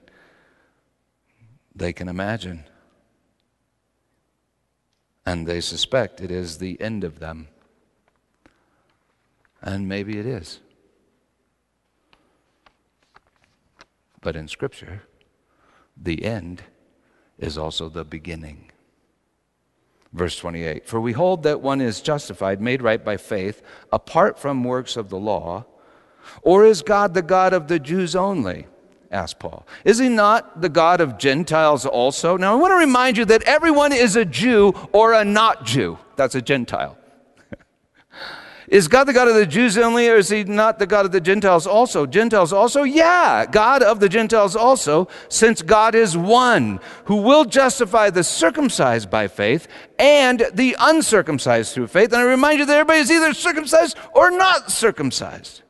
they 1.75 1.93
can 1.93 2.09
imagine. 2.09 2.65
And 5.25 5.47
they 5.47 5.61
suspect 5.61 6.21
it 6.21 6.31
is 6.31 6.59
the 6.59 6.81
end 6.81 7.05
of 7.05 7.19
them. 7.19 7.49
And 9.63 9.89
maybe 9.89 10.19
it 10.19 10.27
is. 10.27 10.61
But 14.21 14.37
in 14.37 14.49
Scripture, 14.49 15.03
the 15.97 16.25
end 16.25 16.63
is 17.39 17.57
also 17.57 17.89
the 17.89 18.05
beginning. 18.05 18.71
Verse 20.13 20.37
28 20.39 20.87
For 20.87 21.01
we 21.01 21.13
hold 21.13 21.43
that 21.45 21.61
one 21.61 21.81
is 21.81 22.01
justified, 22.01 22.61
made 22.61 22.83
right 22.83 23.05
by 23.05 23.17
faith, 23.17 23.63
apart 23.93 24.39
from 24.39 24.65
works 24.65 24.97
of 24.97 25.09
the 25.09 25.19
law. 25.19 25.65
Or 26.43 26.65
is 26.65 26.83
God 26.83 27.15
the 27.15 27.23
God 27.23 27.53
of 27.53 27.69
the 27.69 27.79
Jews 27.79 28.15
only? 28.15 28.67
asked 29.11 29.39
Paul. 29.39 29.67
Is 29.85 29.99
he 29.99 30.11
not 30.11 30.61
the 30.61 30.69
God 30.69 31.01
of 31.01 31.17
Gentiles 31.17 31.87
also? 31.87 32.37
Now, 32.37 32.53
I 32.53 32.57
want 32.57 32.73
to 32.73 32.77
remind 32.77 33.17
you 33.17 33.25
that 33.27 33.43
everyone 33.45 33.93
is 33.93 34.17
a 34.17 34.25
Jew 34.27 34.75
or 34.93 35.15
a 35.15 35.25
not 35.25 35.65
Jew. 35.65 35.99
That's 36.17 36.35
a 36.35 36.43
Gentile. 36.43 36.98
Is 38.71 38.87
God 38.87 39.05
the 39.05 39.15
God 39.15 39.29
of 39.29 39.35
the 39.35 39.47
Jews 39.47 39.79
only, 39.79 40.09
or 40.09 40.17
is 40.17 40.29
he 40.29 40.45
not 40.45 40.79
the 40.79 40.87
God 40.87 41.07
of 41.07 41.13
the 41.13 41.21
Gentiles 41.21 41.67
also? 41.67 42.05
Gentiles 42.05 42.53
also? 42.53 42.83
Yeah, 42.83 43.47
God 43.47 43.83
of 43.83 43.99
the 43.99 44.11
Gentiles 44.11 44.55
also, 44.55 45.09
since 45.29 45.63
God 45.63 45.95
is 45.95 46.17
one, 46.17 46.79
who 47.07 47.17
will 47.17 47.47
justify 47.47 48.11
the 48.11 48.23
circumcised 48.23 49.11
by 49.11 49.27
faith 49.27 49.69
and 49.99 50.47
the 50.53 50.77
uncircumcised 50.79 51.73
through 51.73 51.87
faith. 51.87 52.13
And 52.13 52.21
I 52.21 52.25
remind 52.25 52.59
you 52.59 52.67
that 52.67 52.77
everybody 52.77 53.01
is 53.01 53.11
either 53.11 53.33
circumcised 53.33 53.97
or 54.15 54.31
not 54.31 54.71
circumcised. 54.71 55.63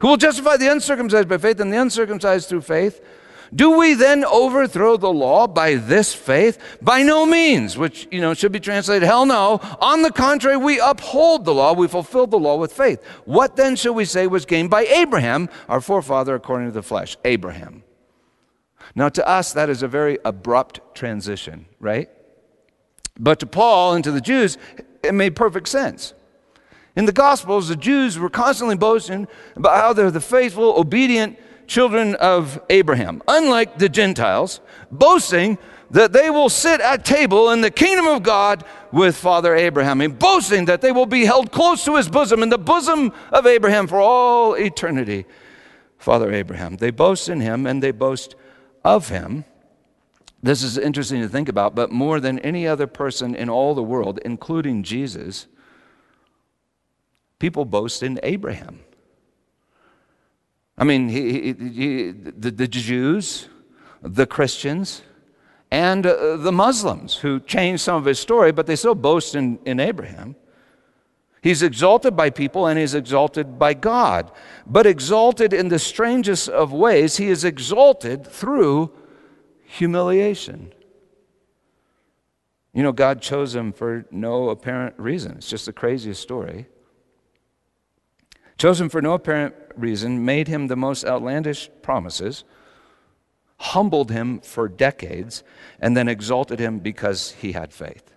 Who 0.00 0.08
will 0.08 0.16
justify 0.16 0.56
the 0.56 0.72
uncircumcised 0.72 1.28
by 1.28 1.38
faith 1.38 1.60
and 1.60 1.72
the 1.72 1.80
uncircumcised 1.80 2.48
through 2.48 2.62
faith? 2.62 3.00
Do 3.54 3.78
we 3.78 3.92
then 3.94 4.24
overthrow 4.24 4.96
the 4.96 5.12
law 5.12 5.46
by 5.46 5.74
this 5.74 6.14
faith? 6.14 6.58
By 6.80 7.02
no 7.02 7.26
means, 7.26 7.76
which, 7.76 8.08
you 8.10 8.20
know, 8.20 8.32
should 8.32 8.52
be 8.52 8.60
translated, 8.60 9.06
hell 9.06 9.26
no. 9.26 9.60
On 9.80 10.00
the 10.00 10.10
contrary, 10.10 10.56
we 10.56 10.80
uphold 10.80 11.44
the 11.44 11.52
law. 11.52 11.74
We 11.74 11.86
fulfill 11.86 12.26
the 12.26 12.38
law 12.38 12.56
with 12.56 12.72
faith. 12.72 13.04
What 13.26 13.56
then 13.56 13.76
shall 13.76 13.92
we 13.92 14.06
say 14.06 14.26
was 14.26 14.46
gained 14.46 14.70
by 14.70 14.84
Abraham, 14.84 15.50
our 15.68 15.82
forefather 15.82 16.34
according 16.34 16.68
to 16.68 16.72
the 16.72 16.82
flesh? 16.82 17.18
Abraham. 17.26 17.82
Now, 18.94 19.10
to 19.10 19.26
us, 19.26 19.52
that 19.52 19.68
is 19.68 19.82
a 19.82 19.88
very 19.88 20.18
abrupt 20.24 20.80
transition, 20.94 21.66
right? 21.78 22.08
But 23.18 23.38
to 23.40 23.46
Paul 23.46 23.94
and 23.94 24.04
to 24.04 24.10
the 24.10 24.20
Jews, 24.20 24.56
it 25.02 25.14
made 25.14 25.36
perfect 25.36 25.68
sense. 25.68 26.14
In 26.96 27.04
the 27.06 27.12
Gospels, 27.12 27.68
the 27.68 27.76
Jews 27.76 28.18
were 28.18 28.30
constantly 28.30 28.76
boasting 28.76 29.28
about 29.56 29.76
how 29.76 29.92
they're 29.92 30.10
the 30.10 30.20
faithful, 30.20 30.78
obedient, 30.78 31.38
children 31.72 32.14
of 32.16 32.60
Abraham, 32.68 33.22
unlike 33.26 33.78
the 33.78 33.88
Gentiles, 33.88 34.60
boasting 34.90 35.56
that 35.90 36.12
they 36.12 36.28
will 36.28 36.50
sit 36.50 36.80
at 36.80 37.04
table 37.04 37.50
in 37.50 37.62
the 37.62 37.70
kingdom 37.70 38.06
of 38.06 38.22
God 38.22 38.64
with 38.92 39.16
Father 39.16 39.54
Abraham, 39.54 40.02
and 40.02 40.18
boasting 40.18 40.66
that 40.66 40.82
they 40.82 40.92
will 40.92 41.06
be 41.06 41.24
held 41.24 41.50
close 41.50 41.84
to 41.86 41.96
his 41.96 42.08
bosom, 42.08 42.42
in 42.42 42.50
the 42.50 42.58
bosom 42.58 43.10
of 43.30 43.46
Abraham 43.46 43.86
for 43.86 44.00
all 44.00 44.54
eternity. 44.54 45.24
Father 45.96 46.32
Abraham. 46.32 46.76
They 46.76 46.90
boast 46.90 47.28
in 47.28 47.40
him 47.40 47.66
and 47.66 47.82
they 47.82 47.92
boast 47.92 48.34
of 48.84 49.08
him. 49.08 49.44
This 50.42 50.64
is 50.64 50.76
interesting 50.76 51.22
to 51.22 51.28
think 51.28 51.48
about, 51.48 51.74
but 51.74 51.92
more 51.92 52.18
than 52.18 52.40
any 52.40 52.66
other 52.66 52.88
person 52.88 53.34
in 53.34 53.48
all 53.48 53.74
the 53.74 53.82
world, 53.82 54.18
including 54.24 54.82
Jesus, 54.82 55.46
people 57.38 57.64
boast 57.64 58.02
in 58.02 58.18
Abraham. 58.24 58.80
I 60.82 60.84
mean, 60.84 61.08
he, 61.08 61.30
he, 61.30 61.52
he, 61.52 62.10
the, 62.10 62.50
the, 62.50 62.66
Jews, 62.66 63.48
the 64.02 64.26
Christians, 64.26 65.02
and 65.70 66.04
uh, 66.04 66.36
the 66.38 66.50
Muslims 66.50 67.14
who 67.14 67.38
changed 67.38 67.84
some 67.84 67.94
of 67.94 68.04
his 68.04 68.18
story, 68.18 68.50
but 68.50 68.66
they 68.66 68.74
still 68.74 68.96
boast 68.96 69.36
in, 69.36 69.60
in 69.64 69.78
Abraham. 69.78 70.34
He's 71.40 71.62
exalted 71.62 72.16
by 72.16 72.30
people 72.30 72.66
and 72.66 72.80
he's 72.80 72.96
exalted 72.96 73.60
by 73.60 73.74
God. 73.74 74.32
But 74.66 74.88
exalted 74.88 75.52
in 75.52 75.68
the 75.68 75.78
strangest 75.78 76.48
of 76.48 76.72
ways, 76.72 77.16
he 77.16 77.28
is 77.28 77.44
exalted 77.44 78.26
through 78.26 78.90
humiliation. 79.62 80.72
You 82.74 82.82
know, 82.82 82.90
God 82.90 83.22
chose 83.22 83.54
him 83.54 83.72
for 83.72 84.04
no 84.10 84.48
apparent 84.48 84.98
reason. 84.98 85.36
It's 85.36 85.48
just 85.48 85.66
the 85.66 85.72
craziest 85.72 86.20
story. 86.20 86.66
Chose 88.62 88.80
him 88.80 88.90
for 88.90 89.02
no 89.02 89.14
apparent 89.14 89.56
reason, 89.74 90.24
made 90.24 90.46
him 90.46 90.68
the 90.68 90.76
most 90.76 91.04
outlandish 91.04 91.68
promises, 91.82 92.44
humbled 93.56 94.12
him 94.12 94.38
for 94.38 94.68
decades, 94.68 95.42
and 95.80 95.96
then 95.96 96.06
exalted 96.06 96.60
him 96.60 96.78
because 96.78 97.32
he 97.32 97.50
had 97.50 97.72
faith. 97.72 98.14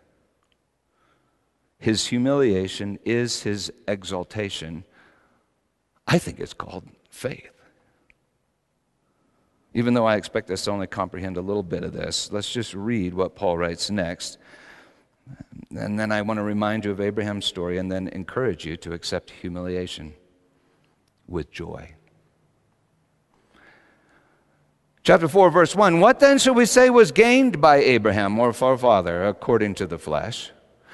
His 1.80 2.06
humiliation 2.06 3.00
is 3.04 3.42
his 3.42 3.74
exaltation. 3.88 4.86
I 6.08 6.20
think 6.20 6.40
it's 6.40 6.54
called 6.54 6.90
faith. 7.10 7.50
Even 9.74 9.96
though 9.96 10.06
I 10.06 10.16
expect 10.16 10.52
us 10.52 10.66
to 10.66 10.72
only 10.72 10.86
comprehend 10.86 11.38
a 11.38 11.42
little 11.42 11.64
bit 11.64 11.84
of 11.84 11.92
this, 11.92 12.32
let's 12.32 12.52
just 12.52 12.76
read 12.76 13.16
what 13.16 13.36
Paul 13.36 13.58
writes 13.58 13.90
next. 13.90 14.38
And 15.76 16.00
then 16.00 16.12
I 16.12 16.22
want 16.22 16.38
to 16.38 16.44
remind 16.44 16.86
you 16.86 16.92
of 16.92 17.02
Abraham's 17.02 17.46
story 17.46 17.80
and 17.80 17.92
then 17.92 18.10
encourage 18.10 18.64
you 18.64 18.78
to 18.78 18.94
accept 18.94 19.32
humiliation 19.32 20.14
with 21.28 21.52
joy. 21.52 21.96
Chapter 25.04 25.28
4, 25.28 25.52
verse 25.52 25.76
1 25.76 26.00
What 26.00 26.20
then 26.20 26.40
shall 26.40 26.56
we 26.56 26.66
say 26.66 26.90
was 26.90 27.12
gained 27.12 27.62
by 27.62 27.78
Abraham 27.78 28.40
or 28.40 28.52
forefather 28.52 29.26
according 29.26 29.76
to 29.76 29.86
the 29.86 30.00
flesh? 30.00 30.52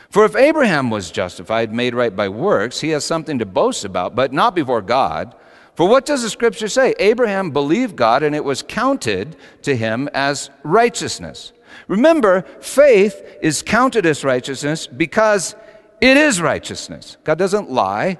For 0.09 0.25
if 0.25 0.35
Abraham 0.35 0.89
was 0.89 1.09
justified, 1.09 1.73
made 1.73 1.95
right 1.95 2.13
by 2.13 2.27
works, 2.27 2.81
he 2.81 2.89
has 2.89 3.05
something 3.05 3.39
to 3.39 3.45
boast 3.45 3.85
about, 3.85 4.13
but 4.13 4.33
not 4.33 4.53
before 4.53 4.81
God. 4.81 5.33
For 5.75 5.87
what 5.87 6.05
does 6.05 6.23
the 6.23 6.29
scripture 6.29 6.67
say? 6.67 6.93
Abraham 6.99 7.51
believed 7.51 7.95
God, 7.95 8.21
and 8.21 8.35
it 8.35 8.43
was 8.43 8.61
counted 8.61 9.37
to 9.61 9.73
him 9.73 10.09
as 10.13 10.49
righteousness. 10.63 11.53
Remember, 11.87 12.41
faith 12.59 13.23
is 13.41 13.61
counted 13.61 14.05
as 14.05 14.25
righteousness 14.25 14.85
because 14.85 15.55
it 16.01 16.17
is 16.17 16.41
righteousness. 16.41 17.15
God 17.23 17.37
doesn't 17.37 17.71
lie, 17.71 18.19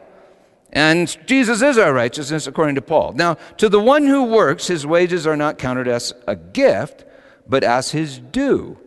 and 0.72 1.18
Jesus 1.28 1.62
is 1.62 1.78
our 1.78 1.94
righteousness, 1.94 2.48
according 2.48 2.76
to 2.76 2.82
Paul. 2.82 3.14
Now, 3.14 3.36
to 3.58 3.68
the 3.68 3.80
one 3.80 4.06
who 4.06 4.24
works, 4.24 4.68
his 4.68 4.86
wages 4.86 5.28
are 5.28 5.36
not 5.36 5.58
counted 5.58 5.88
as 5.88 6.14
a 6.28 6.36
gift, 6.36 7.04
but 7.48 7.64
as 7.64 7.92
his 7.92 8.20
due. 8.20 8.78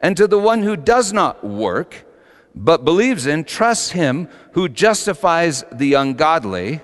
And 0.00 0.16
to 0.16 0.26
the 0.26 0.38
one 0.38 0.62
who 0.62 0.76
does 0.76 1.12
not 1.12 1.44
work, 1.44 2.06
but 2.54 2.84
believes 2.84 3.26
in, 3.26 3.44
trusts 3.44 3.90
him 3.90 4.28
who 4.52 4.68
justifies 4.68 5.62
the 5.70 5.94
ungodly. 5.94 6.80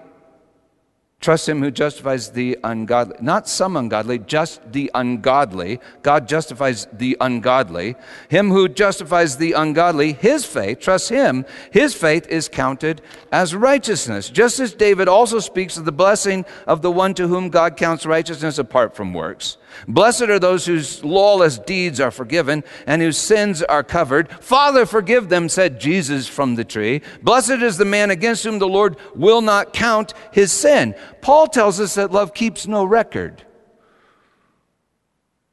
Trust 1.22 1.48
him 1.48 1.62
who 1.62 1.70
justifies 1.70 2.30
the 2.30 2.58
ungodly. 2.64 3.14
Not 3.20 3.46
some 3.48 3.76
ungodly, 3.76 4.18
just 4.18 4.60
the 4.72 4.90
ungodly. 4.92 5.78
God 6.02 6.26
justifies 6.26 6.88
the 6.92 7.16
ungodly. 7.20 7.94
Him 8.28 8.50
who 8.50 8.68
justifies 8.68 9.36
the 9.36 9.52
ungodly, 9.52 10.14
his 10.14 10.44
faith, 10.44 10.80
trust 10.80 11.10
him, 11.10 11.46
his 11.70 11.94
faith 11.94 12.26
is 12.26 12.48
counted 12.48 13.02
as 13.30 13.54
righteousness. 13.54 14.30
Just 14.30 14.58
as 14.58 14.74
David 14.74 15.06
also 15.06 15.38
speaks 15.38 15.76
of 15.76 15.84
the 15.84 15.92
blessing 15.92 16.44
of 16.66 16.82
the 16.82 16.90
one 16.90 17.14
to 17.14 17.28
whom 17.28 17.50
God 17.50 17.76
counts 17.76 18.04
righteousness 18.04 18.58
apart 18.58 18.96
from 18.96 19.14
works. 19.14 19.58
Blessed 19.88 20.22
are 20.22 20.38
those 20.38 20.66
whose 20.66 21.04
lawless 21.04 21.58
deeds 21.58 22.00
are 22.00 22.10
forgiven 22.10 22.64
and 22.86 23.02
whose 23.02 23.18
sins 23.18 23.62
are 23.62 23.82
covered. 23.82 24.30
Father, 24.42 24.86
forgive 24.86 25.28
them, 25.28 25.48
said 25.48 25.80
Jesus 25.80 26.28
from 26.28 26.54
the 26.54 26.64
tree. 26.64 27.02
Blessed 27.22 27.62
is 27.62 27.76
the 27.76 27.84
man 27.84 28.10
against 28.10 28.44
whom 28.44 28.58
the 28.58 28.68
Lord 28.68 28.96
will 29.14 29.40
not 29.40 29.72
count 29.72 30.14
his 30.32 30.52
sin. 30.52 30.94
Paul 31.20 31.46
tells 31.46 31.80
us 31.80 31.94
that 31.94 32.12
love 32.12 32.34
keeps 32.34 32.66
no 32.66 32.84
record. 32.84 33.44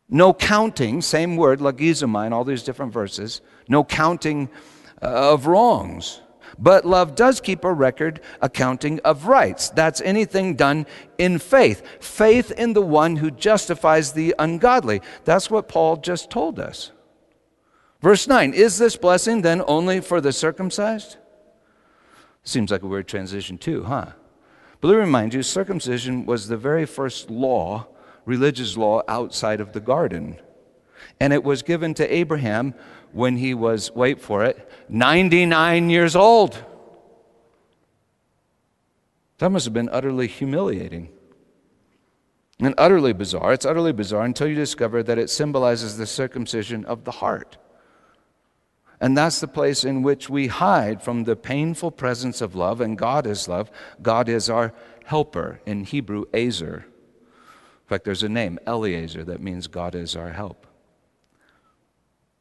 No 0.10 0.34
counting, 0.34 1.02
same 1.02 1.36
word, 1.36 1.60
logizomai, 1.60 2.32
all 2.32 2.44
these 2.44 2.64
different 2.64 2.92
verses. 2.92 3.42
No 3.68 3.84
counting 3.84 4.50
uh, 5.02 5.34
of 5.34 5.46
wrongs. 5.46 6.22
But 6.58 6.86
love 6.86 7.16
does 7.16 7.40
keep 7.42 7.64
a 7.64 7.74
record 7.74 8.22
accounting 8.42 9.00
of 9.02 9.28
rights. 9.28 9.70
That's 9.70 10.02
anything 10.02 10.56
done 10.56 10.86
in 11.18 11.40
faith. 11.40 11.84
Faith 12.00 12.52
in 12.52 12.74
the 12.74 12.82
one 12.82 13.18
who 13.18 13.32
justifies 13.32 14.14
the 14.14 14.36
ungodly. 14.40 15.02
That's 15.26 15.52
what 15.52 15.68
Paul 15.68 15.98
just 15.98 16.30
told 16.30 16.60
us. 16.60 16.92
Verse 18.02 18.28
9 18.28 18.54
Is 18.54 18.78
this 18.78 18.96
blessing 18.96 19.42
then 19.42 19.62
only 19.68 20.02
for 20.02 20.22
the 20.22 20.32
circumcised? 20.32 21.18
Seems 22.44 22.72
like 22.72 22.84
a 22.84 22.88
weird 22.88 23.08
transition, 23.08 23.58
too, 23.58 23.84
huh? 23.84 24.14
But 24.82 24.88
let 24.88 24.94
me 24.96 25.02
remind 25.02 25.34
you 25.34 25.44
circumcision 25.44 26.26
was 26.26 26.48
the 26.48 26.58
very 26.58 26.86
first 26.86 27.30
law, 27.30 27.88
religious 28.26 28.78
law, 28.78 29.04
outside 29.08 29.60
of 29.60 29.74
the 29.74 29.82
garden. 29.82 30.40
And 31.20 31.34
it 31.34 31.44
was 31.44 31.62
given 31.62 31.94
to 31.96 32.14
Abraham 32.14 32.74
when 33.12 33.38
he 33.38 33.54
was, 33.54 33.92
wait 33.92 34.22
for 34.22 34.44
it, 34.44 34.70
99 34.90 35.90
years 35.90 36.16
old. 36.16 36.64
That 39.40 39.50
must 39.50 39.66
have 39.66 39.74
been 39.74 39.90
utterly 39.92 40.28
humiliating 40.28 41.10
and 42.60 42.76
utterly 42.78 43.14
bizarre. 43.14 43.54
It's 43.54 43.66
utterly 43.66 43.94
bizarre 43.94 44.26
until 44.26 44.48
you 44.48 44.56
discover 44.56 45.02
that 45.04 45.18
it 45.18 45.30
symbolizes 45.30 45.98
the 45.98 46.06
circumcision 46.06 46.86
of 46.86 47.06
the 47.06 47.12
heart. 47.12 47.58
And 49.02 49.18
that's 49.18 49.40
the 49.40 49.48
place 49.48 49.86
in 49.86 50.04
which 50.04 50.30
we 50.30 50.48
hide 50.48 51.02
from 51.02 51.24
the 51.24 51.38
painful 51.38 51.92
presence 51.92 52.42
of 52.42 52.54
love, 52.54 52.82
and 52.82 52.98
God 52.98 53.26
is 53.26 53.48
love. 53.48 53.72
God 54.02 54.28
is 54.28 54.50
our 54.50 54.74
helper. 55.06 55.62
In 55.66 55.86
Hebrew, 55.86 56.26
Azer. 56.34 56.84
In 56.84 57.88
fact, 57.88 58.04
there's 58.04 58.24
a 58.24 58.30
name, 58.30 58.60
Eliezer, 58.68 59.24
that 59.24 59.42
means 59.42 59.68
God 59.68 59.96
is 59.96 60.18
our 60.18 60.32
help. 60.32 60.68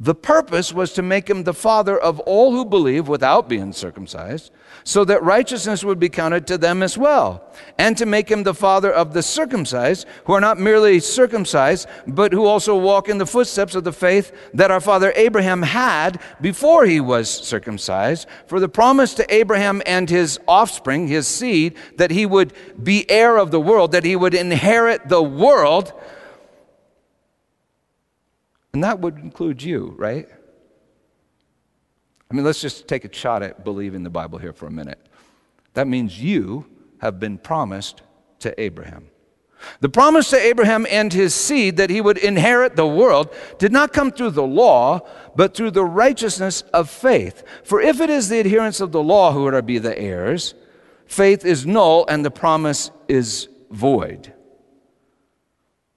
The 0.00 0.14
purpose 0.14 0.72
was 0.72 0.92
to 0.92 1.02
make 1.02 1.28
him 1.28 1.42
the 1.42 1.52
father 1.52 1.98
of 1.98 2.20
all 2.20 2.52
who 2.52 2.64
believe 2.64 3.08
without 3.08 3.48
being 3.48 3.72
circumcised, 3.72 4.52
so 4.84 5.04
that 5.04 5.24
righteousness 5.24 5.82
would 5.82 5.98
be 5.98 6.08
counted 6.08 6.46
to 6.46 6.56
them 6.56 6.84
as 6.84 6.96
well, 6.96 7.52
and 7.78 7.98
to 7.98 8.06
make 8.06 8.28
him 8.28 8.44
the 8.44 8.54
father 8.54 8.92
of 8.92 9.12
the 9.12 9.24
circumcised, 9.24 10.06
who 10.26 10.34
are 10.34 10.40
not 10.40 10.56
merely 10.56 11.00
circumcised, 11.00 11.88
but 12.06 12.32
who 12.32 12.46
also 12.46 12.76
walk 12.76 13.08
in 13.08 13.18
the 13.18 13.26
footsteps 13.26 13.74
of 13.74 13.82
the 13.82 13.92
faith 13.92 14.32
that 14.54 14.70
our 14.70 14.80
father 14.80 15.12
Abraham 15.16 15.62
had 15.62 16.20
before 16.40 16.86
he 16.86 17.00
was 17.00 17.28
circumcised. 17.28 18.28
For 18.46 18.60
the 18.60 18.68
promise 18.68 19.14
to 19.14 19.34
Abraham 19.34 19.82
and 19.84 20.08
his 20.08 20.38
offspring, 20.46 21.08
his 21.08 21.26
seed, 21.26 21.74
that 21.96 22.12
he 22.12 22.24
would 22.24 22.52
be 22.80 23.10
heir 23.10 23.36
of 23.36 23.50
the 23.50 23.60
world, 23.60 23.90
that 23.90 24.04
he 24.04 24.14
would 24.14 24.34
inherit 24.34 25.08
the 25.08 25.22
world, 25.22 25.92
and 28.72 28.84
that 28.84 29.00
would 29.00 29.16
include 29.16 29.62
you, 29.62 29.94
right? 29.96 30.28
I 32.30 32.34
mean, 32.34 32.44
let's 32.44 32.60
just 32.60 32.86
take 32.86 33.04
a 33.04 33.12
shot 33.12 33.42
at 33.42 33.64
believing 33.64 34.02
the 34.02 34.10
Bible 34.10 34.38
here 34.38 34.52
for 34.52 34.66
a 34.66 34.70
minute. 34.70 34.98
That 35.74 35.86
means 35.86 36.20
you 36.20 36.66
have 36.98 37.18
been 37.18 37.38
promised 37.38 38.02
to 38.40 38.60
Abraham. 38.60 39.08
The 39.80 39.88
promise 39.88 40.30
to 40.30 40.38
Abraham 40.38 40.86
and 40.88 41.12
his 41.12 41.34
seed 41.34 41.78
that 41.78 41.90
he 41.90 42.00
would 42.00 42.18
inherit 42.18 42.76
the 42.76 42.86
world 42.86 43.34
did 43.58 43.72
not 43.72 43.92
come 43.92 44.12
through 44.12 44.30
the 44.30 44.46
law, 44.46 45.00
but 45.34 45.54
through 45.54 45.72
the 45.72 45.84
righteousness 45.84 46.62
of 46.72 46.88
faith. 46.88 47.42
For 47.64 47.80
if 47.80 48.00
it 48.00 48.10
is 48.10 48.28
the 48.28 48.40
adherents 48.40 48.80
of 48.80 48.92
the 48.92 49.02
law 49.02 49.32
who 49.32 49.46
are 49.46 49.52
to 49.52 49.62
be 49.62 49.78
the 49.78 49.98
heirs, 49.98 50.54
faith 51.06 51.44
is 51.44 51.66
null 51.66 52.06
and 52.08 52.24
the 52.24 52.30
promise 52.30 52.90
is 53.08 53.48
void. 53.70 54.32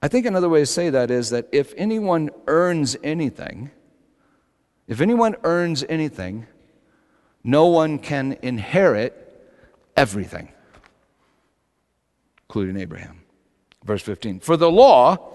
I 0.02 0.08
think 0.08 0.26
another 0.26 0.48
way 0.48 0.60
to 0.60 0.66
say 0.66 0.90
that 0.90 1.12
is 1.12 1.30
that 1.30 1.48
if 1.52 1.72
anyone 1.76 2.30
earns 2.48 2.96
anything, 3.04 3.70
if 4.88 5.00
anyone 5.00 5.36
earns 5.44 5.84
anything, 5.88 6.48
no 7.44 7.66
one 7.66 8.00
can 8.00 8.36
inherit 8.42 9.16
everything, 9.96 10.52
including 12.48 12.76
Abraham. 12.76 13.22
Verse 13.84 14.02
15 14.02 14.40
For 14.40 14.56
the 14.56 14.70
law 14.70 15.32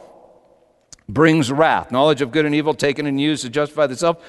brings 1.07 1.49
wrath. 1.49 1.89
Knowledge 1.89 2.21
of 2.21 2.31
good 2.31 2.45
and 2.45 2.53
evil 2.53 2.73
taken 2.73 3.05
and 3.05 3.19
used 3.19 3.43
to 3.43 3.49
justify 3.49 3.85
itself 3.85 4.21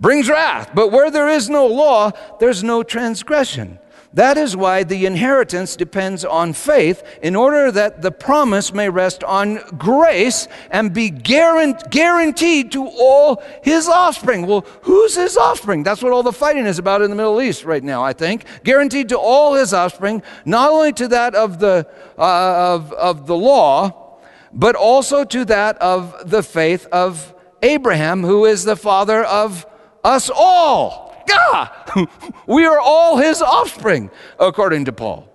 brings 0.00 0.28
wrath. 0.28 0.70
But 0.74 0.90
where 0.90 1.10
there 1.10 1.28
is 1.28 1.48
no 1.48 1.66
law, 1.66 2.10
there's 2.40 2.64
no 2.64 2.82
transgression. 2.82 3.78
That 4.16 4.38
is 4.38 4.56
why 4.56 4.82
the 4.82 5.04
inheritance 5.04 5.76
depends 5.76 6.24
on 6.24 6.54
faith, 6.54 7.02
in 7.20 7.36
order 7.36 7.70
that 7.70 8.00
the 8.00 8.10
promise 8.10 8.72
may 8.72 8.88
rest 8.88 9.22
on 9.22 9.60
grace 9.76 10.48
and 10.70 10.94
be 10.94 11.10
guaranteed 11.10 12.72
to 12.72 12.86
all 12.86 13.42
his 13.62 13.88
offspring. 13.88 14.46
Well, 14.46 14.64
who's 14.80 15.16
his 15.16 15.36
offspring? 15.36 15.82
That's 15.82 16.02
what 16.02 16.12
all 16.12 16.22
the 16.22 16.32
fighting 16.32 16.64
is 16.64 16.78
about 16.78 17.02
in 17.02 17.10
the 17.10 17.16
Middle 17.16 17.42
East 17.42 17.64
right 17.64 17.84
now, 17.84 18.02
I 18.02 18.14
think. 18.14 18.46
Guaranteed 18.64 19.10
to 19.10 19.18
all 19.18 19.52
his 19.52 19.74
offspring, 19.74 20.22
not 20.46 20.70
only 20.70 20.94
to 20.94 21.08
that 21.08 21.34
of 21.34 21.58
the, 21.58 21.86
uh, 22.16 22.74
of, 22.74 22.94
of 22.94 23.26
the 23.26 23.36
law, 23.36 24.16
but 24.50 24.76
also 24.76 25.24
to 25.24 25.44
that 25.44 25.76
of 25.76 26.30
the 26.30 26.42
faith 26.42 26.86
of 26.90 27.34
Abraham, 27.60 28.22
who 28.22 28.46
is 28.46 28.64
the 28.64 28.76
father 28.76 29.22
of 29.24 29.66
us 30.02 30.30
all. 30.34 31.05
Gah! 31.26 32.06
we 32.46 32.66
are 32.66 32.78
all 32.78 33.16
his 33.16 33.42
offspring, 33.42 34.10
according 34.38 34.86
to 34.86 34.92
Paul. 34.92 35.28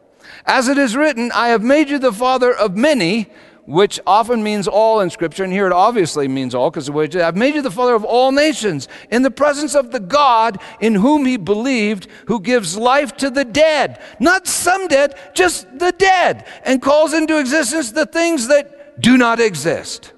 As 0.46 0.68
it 0.68 0.78
is 0.78 0.96
written, 0.96 1.32
I 1.34 1.50
have 1.50 1.64
made 1.64 1.90
you 1.90 2.00
the 2.00 2.14
father 2.14 2.54
of 2.54 2.76
many, 2.76 3.30
which 3.66 4.00
often 4.08 4.44
means 4.44 4.68
all 4.68 5.00
in 5.02 5.10
Scripture, 5.10 5.44
and 5.44 5.54
here 5.54 5.68
it 5.68 5.74
obviously 5.74 6.28
means 6.28 6.56
all 6.56 6.70
because 6.72 6.88
the 6.88 6.92
way 6.92 7.08
I've 7.08 7.36
made 7.36 7.56
you 7.56 7.62
the 7.62 7.72
father 7.72 7.96
of 7.96 8.04
all 8.04 8.32
nations 8.32 8.88
in 9.10 9.22
the 9.22 9.32
presence 9.32 9.76
of 9.76 9.92
the 9.92 10.00
God 10.00 10.60
in 10.80 10.96
whom 10.96 11.26
he 11.26 11.38
believed, 11.38 12.08
who 12.28 12.40
gives 12.40 12.78
life 12.78 13.16
to 13.18 13.30
the 13.30 13.46
dead. 13.46 14.02
Not 14.20 14.48
some 14.48 14.88
dead, 14.88 15.16
just 15.34 15.68
the 15.78 15.92
dead, 15.92 16.48
and 16.64 16.82
calls 16.82 17.14
into 17.14 17.40
existence 17.40 17.92
the 17.92 18.06
things 18.06 18.48
that 18.48 19.00
do 19.00 19.18
not 19.18 19.40
exist. 19.40 20.14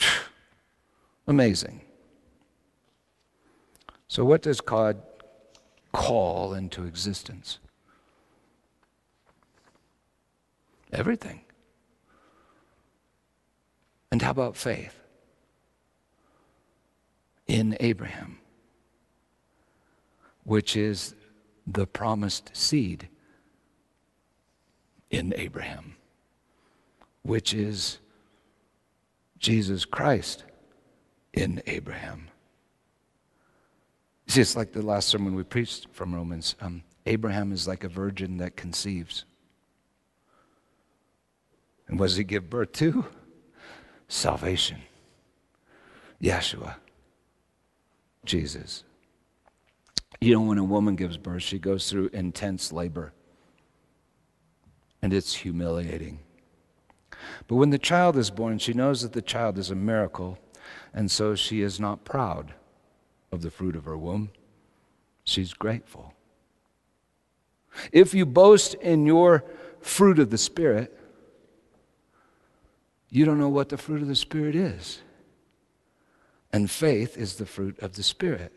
Amazing. 1.26 1.83
So, 4.14 4.24
what 4.24 4.42
does 4.42 4.60
God 4.60 5.02
call 5.92 6.54
into 6.54 6.84
existence? 6.84 7.58
Everything. 10.92 11.40
And 14.12 14.22
how 14.22 14.30
about 14.30 14.56
faith? 14.56 15.00
In 17.48 17.76
Abraham, 17.80 18.38
which 20.44 20.76
is 20.76 21.16
the 21.66 21.84
promised 21.84 22.56
seed 22.56 23.08
in 25.10 25.34
Abraham, 25.36 25.96
which 27.22 27.52
is 27.52 27.98
Jesus 29.40 29.84
Christ 29.84 30.44
in 31.32 31.60
Abraham. 31.66 32.28
See, 34.26 34.40
it's 34.40 34.56
like 34.56 34.72
the 34.72 34.82
last 34.82 35.08
sermon 35.08 35.34
we 35.34 35.42
preached 35.42 35.88
from 35.92 36.14
Romans. 36.14 36.56
Um, 36.60 36.82
Abraham 37.06 37.52
is 37.52 37.68
like 37.68 37.84
a 37.84 37.88
virgin 37.88 38.38
that 38.38 38.56
conceives. 38.56 39.24
And 41.86 41.98
what 41.98 42.06
does 42.06 42.16
he 42.16 42.24
give 42.24 42.48
birth 42.48 42.72
to? 42.72 43.04
Salvation. 44.08 44.78
Yeshua. 46.22 46.76
Jesus. 48.24 48.84
You 50.20 50.34
know, 50.34 50.40
when 50.40 50.58
a 50.58 50.64
woman 50.64 50.96
gives 50.96 51.18
birth, 51.18 51.42
she 51.42 51.58
goes 51.58 51.90
through 51.90 52.08
intense 52.14 52.72
labor. 52.72 53.12
And 55.02 55.12
it's 55.12 55.34
humiliating. 55.34 56.20
But 57.46 57.56
when 57.56 57.70
the 57.70 57.78
child 57.78 58.16
is 58.16 58.30
born, 58.30 58.58
she 58.58 58.72
knows 58.72 59.02
that 59.02 59.12
the 59.12 59.22
child 59.22 59.58
is 59.58 59.70
a 59.70 59.74
miracle, 59.74 60.38
and 60.94 61.10
so 61.10 61.34
she 61.34 61.60
is 61.60 61.78
not 61.78 62.04
proud 62.04 62.54
of 63.34 63.42
the 63.42 63.50
fruit 63.50 63.76
of 63.76 63.84
her 63.84 63.96
womb. 63.96 64.30
She's 65.24 65.52
grateful. 65.52 66.14
If 67.92 68.14
you 68.14 68.24
boast 68.24 68.74
in 68.74 69.04
your 69.04 69.44
fruit 69.80 70.18
of 70.18 70.30
the 70.30 70.38
Spirit, 70.38 70.96
you 73.10 73.24
don't 73.24 73.38
know 73.38 73.48
what 73.48 73.68
the 73.68 73.76
fruit 73.76 74.02
of 74.02 74.08
the 74.08 74.16
Spirit 74.16 74.54
is. 74.54 75.00
And 76.52 76.70
faith 76.70 77.16
is 77.16 77.36
the 77.36 77.46
fruit 77.46 77.78
of 77.80 77.94
the 77.94 78.02
Spirit. 78.02 78.52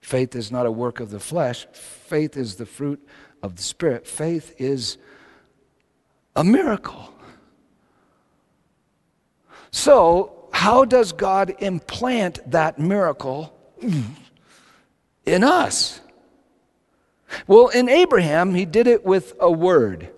Faith 0.00 0.34
is 0.34 0.50
not 0.50 0.66
a 0.66 0.70
work 0.70 1.00
of 1.00 1.10
the 1.10 1.20
flesh, 1.20 1.66
faith 1.72 2.36
is 2.36 2.56
the 2.56 2.66
fruit 2.66 3.06
of 3.42 3.56
the 3.56 3.62
Spirit. 3.62 4.06
Faith 4.06 4.54
is 4.58 4.98
a 6.34 6.44
miracle. 6.44 7.12
So, 9.70 10.48
how 10.52 10.84
does 10.84 11.12
God 11.12 11.54
implant 11.60 12.50
that 12.50 12.78
miracle 12.78 13.58
in 15.26 15.44
us? 15.44 16.00
Well, 17.46 17.68
in 17.68 17.88
Abraham, 17.88 18.54
he 18.54 18.64
did 18.64 18.86
it 18.86 19.04
with 19.04 19.34
a 19.40 19.50
word 19.50 20.10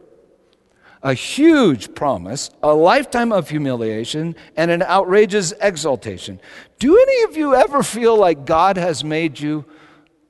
a 1.05 1.13
huge 1.13 1.95
promise, 1.95 2.51
a 2.63 2.73
lifetime 2.73 3.31
of 3.31 3.51
humiliation, 3.51 4.35
and 4.57 4.71
an 4.71 4.83
outrageous 4.83 5.53
exaltation. 5.61 6.41
Do 6.79 6.99
any 6.99 7.25
of 7.25 7.37
you 7.37 7.55
ever 7.55 7.83
feel 7.83 8.17
like 8.17 8.47
God 8.47 8.79
has 8.79 9.05
made 9.05 9.39
you 9.39 9.67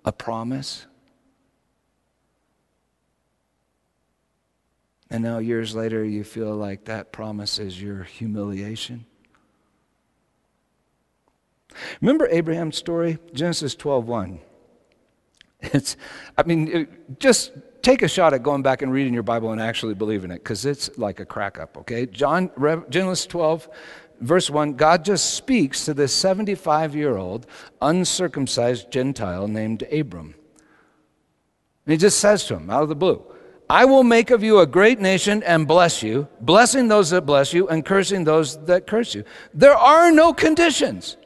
a 0.05 0.11
promise? 0.11 0.85
And 5.09 5.23
now, 5.23 5.39
years 5.39 5.77
later, 5.77 6.05
you 6.05 6.25
feel 6.25 6.57
like 6.57 6.87
that 6.87 7.13
promise 7.13 7.61
is 7.61 7.81
your 7.81 8.03
humiliation? 8.03 9.07
Remember 12.01 12.27
Abraham's 12.29 12.77
story? 12.77 13.19
Genesis 13.33 13.75
12 13.75 14.07
1. 14.07 14.41
It's, 15.73 15.97
I 16.37 16.43
mean, 16.43 16.69
it, 16.69 17.21
just 17.21 17.53
take 17.83 18.03
a 18.03 18.09
shot 18.09 18.35
at 18.35 18.43
going 18.43 18.63
back 18.63 18.83
and 18.83 18.93
reading 18.93 19.15
your 19.15 19.23
Bible 19.23 19.53
and 19.53 19.61
actually 19.61 19.95
believing 19.95 20.31
it 20.31 20.43
because 20.43 20.67
it's 20.67 20.97
like 20.99 21.21
a 21.21 21.27
crack 21.27 21.59
up, 21.59 21.77
okay? 21.79 22.07
John, 22.07 22.51
Genesis 22.89 23.27
12, 23.27 23.69
verse 24.21 24.51
1 24.51 24.75
God 24.75 25.05
just 25.05 25.35
speaks 25.35 25.85
to 25.85 25.95
this 25.95 26.13
75 26.13 26.95
year 26.95 27.17
old 27.17 27.47
uncircumcised 27.81 28.91
Gentile 28.91 29.49
named 29.49 29.83
Abram. 29.93 30.35
And 31.87 31.93
he 31.93 31.99
just 31.99 32.19
says 32.19 32.45
to 32.47 32.57
him 32.57 32.71
out 32.71 32.83
of 32.83 32.89
the 32.89 32.95
blue, 32.95 33.23
I 33.69 33.85
will 33.85 34.05
make 34.05 34.31
of 34.31 34.43
you 34.43 34.61
a 34.61 34.67
great 34.67 35.01
nation 35.01 35.43
and 35.43 35.67
bless 35.67 36.03
you, 36.03 36.29
blessing 36.41 36.89
those 36.89 37.11
that 37.11 37.23
bless 37.23 37.53
you 37.53 37.69
and 37.69 37.85
cursing 37.85 38.25
those 38.25 38.63
that 38.65 38.87
curse 38.87 39.15
you. 39.15 39.25
There 39.53 39.77
are 39.77 40.11
no 40.11 40.33
conditions. 40.33 41.17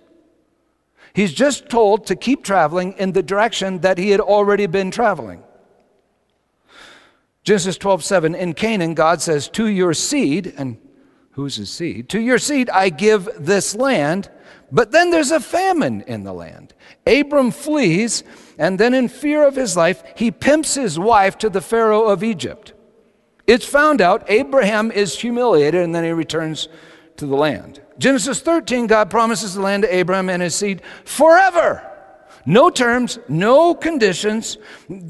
He's 1.19 1.33
just 1.33 1.69
told 1.69 2.07
to 2.07 2.15
keep 2.15 2.45
traveling 2.45 2.93
in 2.93 3.11
the 3.11 3.25
direction 3.25 3.81
that 3.81 3.99
he 3.99 4.11
had 4.11 4.21
already 4.21 4.67
been 4.67 4.93
traveling. 4.93 5.43
Genesis 7.43 7.77
12, 7.77 8.05
7, 8.05 8.35
in 8.37 8.55
Canaan, 8.55 8.95
God 8.95 9.21
says, 9.21 9.49
To 9.49 9.67
your 9.67 9.95
seed, 9.95 10.55
and 10.57 10.79
who's 11.33 11.57
his 11.57 11.71
seed? 11.71 12.09
To 12.11 12.21
your 12.21 12.39
seed 12.39 12.71
I 12.71 12.91
give 12.91 13.29
this 13.37 13.75
land, 13.75 14.31
but 14.71 14.93
then 14.93 15.11
there's 15.11 15.33
a 15.33 15.41
famine 15.41 16.03
in 16.03 16.23
the 16.23 16.33
land. 16.33 16.73
Abram 17.05 17.51
flees, 17.51 18.23
and 18.57 18.79
then 18.79 18.95
in 18.95 19.09
fear 19.09 19.45
of 19.45 19.57
his 19.57 19.77
life, 19.77 20.05
he 20.15 20.31
pimps 20.31 20.77
his 20.77 21.01
wife 21.01 21.37
to 21.39 21.51
the 21.51 21.61
Pharaoh 21.61 22.05
of 22.05 22.23
Egypt. 22.23 22.75
It's 23.45 23.67
found 23.67 24.01
out 24.01 24.31
Abraham 24.31 24.93
is 24.93 25.19
humiliated, 25.19 25.83
and 25.83 25.93
then 25.93 26.05
he 26.05 26.13
returns 26.13 26.69
to 27.19 27.27
the 27.27 27.37
land. 27.37 27.81
Genesis 27.99 28.41
13, 28.41 28.87
God 28.87 29.11
promises 29.11 29.55
the 29.55 29.61
land 29.61 29.83
to 29.83 29.95
Abraham 29.95 30.29
and 30.29 30.43
his 30.43 30.55
seed 30.55 30.83
forever. 31.05 31.85
No 32.47 32.71
terms, 32.71 33.19
no 33.29 33.75
conditions, 33.75 34.57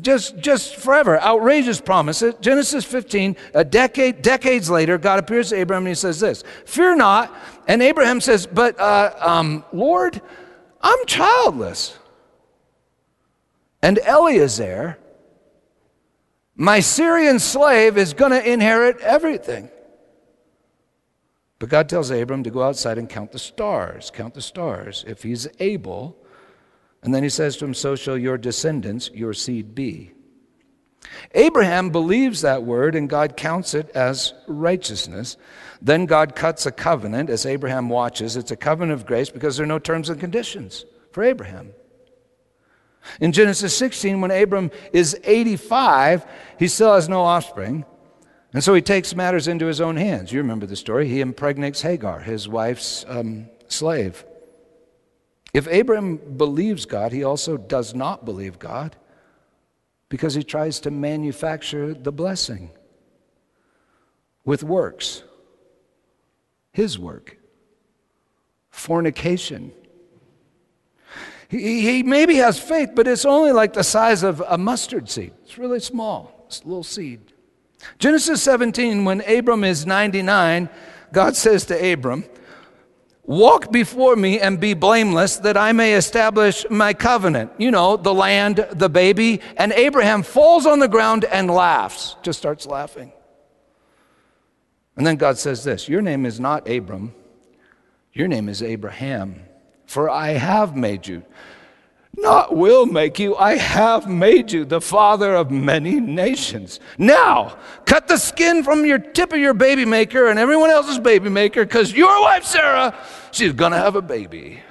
just, 0.01 0.39
just 0.39 0.77
forever. 0.77 1.21
Outrageous 1.21 1.81
promises. 1.81 2.35
Genesis 2.41 2.85
15, 2.85 3.37
a 3.55 3.65
decade, 3.65 4.23
decades 4.23 4.69
later, 4.69 4.99
God 4.99 5.21
appears 5.21 5.51
to 5.51 5.57
Abraham 5.57 5.83
and 5.83 5.89
he 5.89 5.95
says 5.95 6.19
this 6.19 6.43
Fear 6.67 6.97
not. 6.97 7.33
And 7.69 7.83
Abraham 7.83 8.21
says, 8.21 8.47
But 8.47 8.81
uh, 8.81 9.15
um, 9.21 9.65
Lord, 9.73 10.21
I'm 10.81 11.07
childless. 11.07 11.97
And 13.83 13.99
Eliezer, 13.99 14.99
my 16.57 16.81
Syrian 16.81 17.39
slave, 17.39 17.97
is 17.97 18.15
going 18.15 18.33
to 18.33 18.53
inherit 18.53 18.99
everything. 18.99 19.71
But 21.59 21.71
God 21.71 21.89
tells 21.89 22.11
Abram 22.11 22.45
to 22.45 22.51
go 22.51 22.63
outside 22.63 22.99
and 22.99 23.09
count 23.09 23.33
the 23.33 23.39
stars, 23.39 24.11
count 24.11 24.35
the 24.35 24.43
stars. 24.43 25.05
If 25.07 25.23
he's 25.23 25.49
able, 25.59 26.17
and 27.03 27.13
then 27.15 27.23
he 27.23 27.29
says 27.29 27.57
to 27.57 27.65
him, 27.65 27.75
So 27.75 27.97
shall 27.97 28.17
your 28.17 28.39
descendants, 28.39 29.11
your 29.13 29.35
seed, 29.35 29.75
be. 29.75 30.13
Abraham 31.35 31.91
believes 31.91 32.43
that 32.43 32.63
word, 32.63 32.95
and 32.95 33.09
God 33.09 33.37
counts 33.37 33.75
it 33.75 33.91
as 33.91 34.35
righteousness. 34.47 35.37
Then 35.81 36.07
God 36.07 36.37
cuts 36.37 36.67
a 36.67 36.73
covenant 36.73 37.31
as 37.31 37.47
Abraham 37.47 37.89
watches. 37.89 38.37
It's 38.37 38.51
a 38.51 38.57
covenant 38.57 39.01
of 39.01 39.07
grace 39.07 39.31
because 39.31 39.57
there 39.57 39.65
are 39.65 39.69
no 39.69 39.79
terms 39.79 40.11
and 40.11 40.21
conditions 40.21 40.85
for 41.13 41.25
Abraham. 41.25 41.73
In 43.21 43.33
Genesis 43.33 43.77
16, 43.77 44.21
when 44.21 44.31
Abram 44.31 44.71
is 44.93 45.19
85, 45.25 46.27
he 46.59 46.69
still 46.69 46.95
has 46.95 47.09
no 47.09 47.23
offspring. 47.23 47.85
And 48.59 48.65
so 48.65 48.75
he 48.75 48.83
takes 48.83 49.15
matters 49.15 49.47
into 49.47 49.67
his 49.67 49.81
own 49.81 49.95
hands. 49.95 50.33
You 50.33 50.41
remember 50.41 50.67
the 50.67 50.75
story. 50.75 51.07
He 51.07 51.21
impregnates 51.21 51.81
Hagar, 51.83 52.19
his 52.19 52.49
wife's 52.49 53.05
um, 53.07 53.49
slave. 53.69 54.25
If 55.55 55.69
Abraham 55.69 56.17
believes 56.17 56.85
God, 56.85 57.13
he 57.13 57.23
also 57.23 57.57
does 57.57 57.95
not 57.95 58.25
believe 58.25 58.59
God 58.59 58.97
because 60.09 60.35
he 60.35 60.43
tries 60.43 60.81
to 60.81 60.91
manufacture 60.91 61.95
the 61.95 62.11
blessing 62.11 62.73
with 64.45 64.65
works, 64.65 65.23
his 66.73 66.99
work, 66.99 67.39
fornication. 68.71 69.71
He, 71.47 71.83
he 71.83 72.03
maybe 72.03 72.35
has 72.39 72.59
faith, 72.59 72.91
but 72.97 73.07
it's 73.07 73.25
only 73.25 73.53
like 73.53 73.75
the 73.75 73.85
size 73.85 74.25
of 74.25 74.43
a 74.49 74.59
mustard 74.59 75.09
seed. 75.09 75.33
It's 75.45 75.59
really 75.59 75.79
small, 75.79 76.43
it's 76.49 76.63
a 76.63 76.67
little 76.67 76.83
seed. 76.83 77.35
Genesis 77.99 78.43
17, 78.43 79.05
when 79.05 79.21
Abram 79.23 79.65
is 79.65 79.87
99, 79.87 80.69
God 81.13 81.37
says 81.37 81.65
to 81.67 81.93
Abram, 81.93 82.25
Walk 83.25 83.71
before 83.71 84.17
me 84.17 84.41
and 84.41 84.59
be 84.59 84.73
blameless, 84.73 85.37
that 85.39 85.59
I 85.59 85.73
may 85.73 85.93
establish 85.93 86.65
my 86.71 86.95
covenant. 86.95 87.53
You 87.59 87.71
know, 87.71 87.99
the 87.99 88.15
land, 88.15 88.67
the 88.73 88.89
baby. 88.89 89.43
And 89.59 89.71
Abraham 89.73 90.23
falls 90.23 90.65
on 90.65 90.79
the 90.79 90.89
ground 90.89 91.27
and 91.27 91.51
laughs, 91.51 92.17
just 92.23 92.39
starts 92.39 92.65
laughing. 92.65 93.13
And 94.97 95.07
then 95.07 95.17
God 95.17 95.37
says 95.37 95.63
this 95.63 95.91
Your 95.91 96.01
name 96.01 96.25
is 96.25 96.41
not 96.41 96.69
Abram, 96.69 97.15
your 98.15 98.29
name 98.29 98.49
is 98.49 98.63
Abraham, 98.63 99.43
for 99.85 100.09
I 100.09 100.29
have 100.31 100.75
made 100.75 101.07
you 101.07 101.23
not 102.21 102.55
will 102.55 102.87
make 102.87 103.19
you, 103.19 103.37
I 103.37 103.57
have 103.57 104.09
made 104.09 104.53
you 104.53 104.65
the 104.65 104.81
father 104.81 105.35
of 105.35 105.51
many 105.51 106.01
nations. 106.01 106.81
Now, 106.99 107.59
cut 107.87 108.09
the 108.09 108.19
skin 108.19 108.63
from 108.63 108.85
your 108.85 108.99
tip 108.99 109.33
of 109.33 109.39
your 109.39 109.55
baby 109.55 109.85
maker 109.85 110.29
and 110.29 110.39
everyone 110.39 110.71
else's 110.71 110.99
baby 110.99 111.29
maker, 111.29 111.65
because 111.65 111.93
your 111.93 112.21
wife 112.23 112.45
Sarah, 112.45 112.99
she's 113.31 113.53
going 113.53 113.73
to 113.73 113.79
have 113.79 113.97
a 113.97 114.03
baby. 114.03 114.63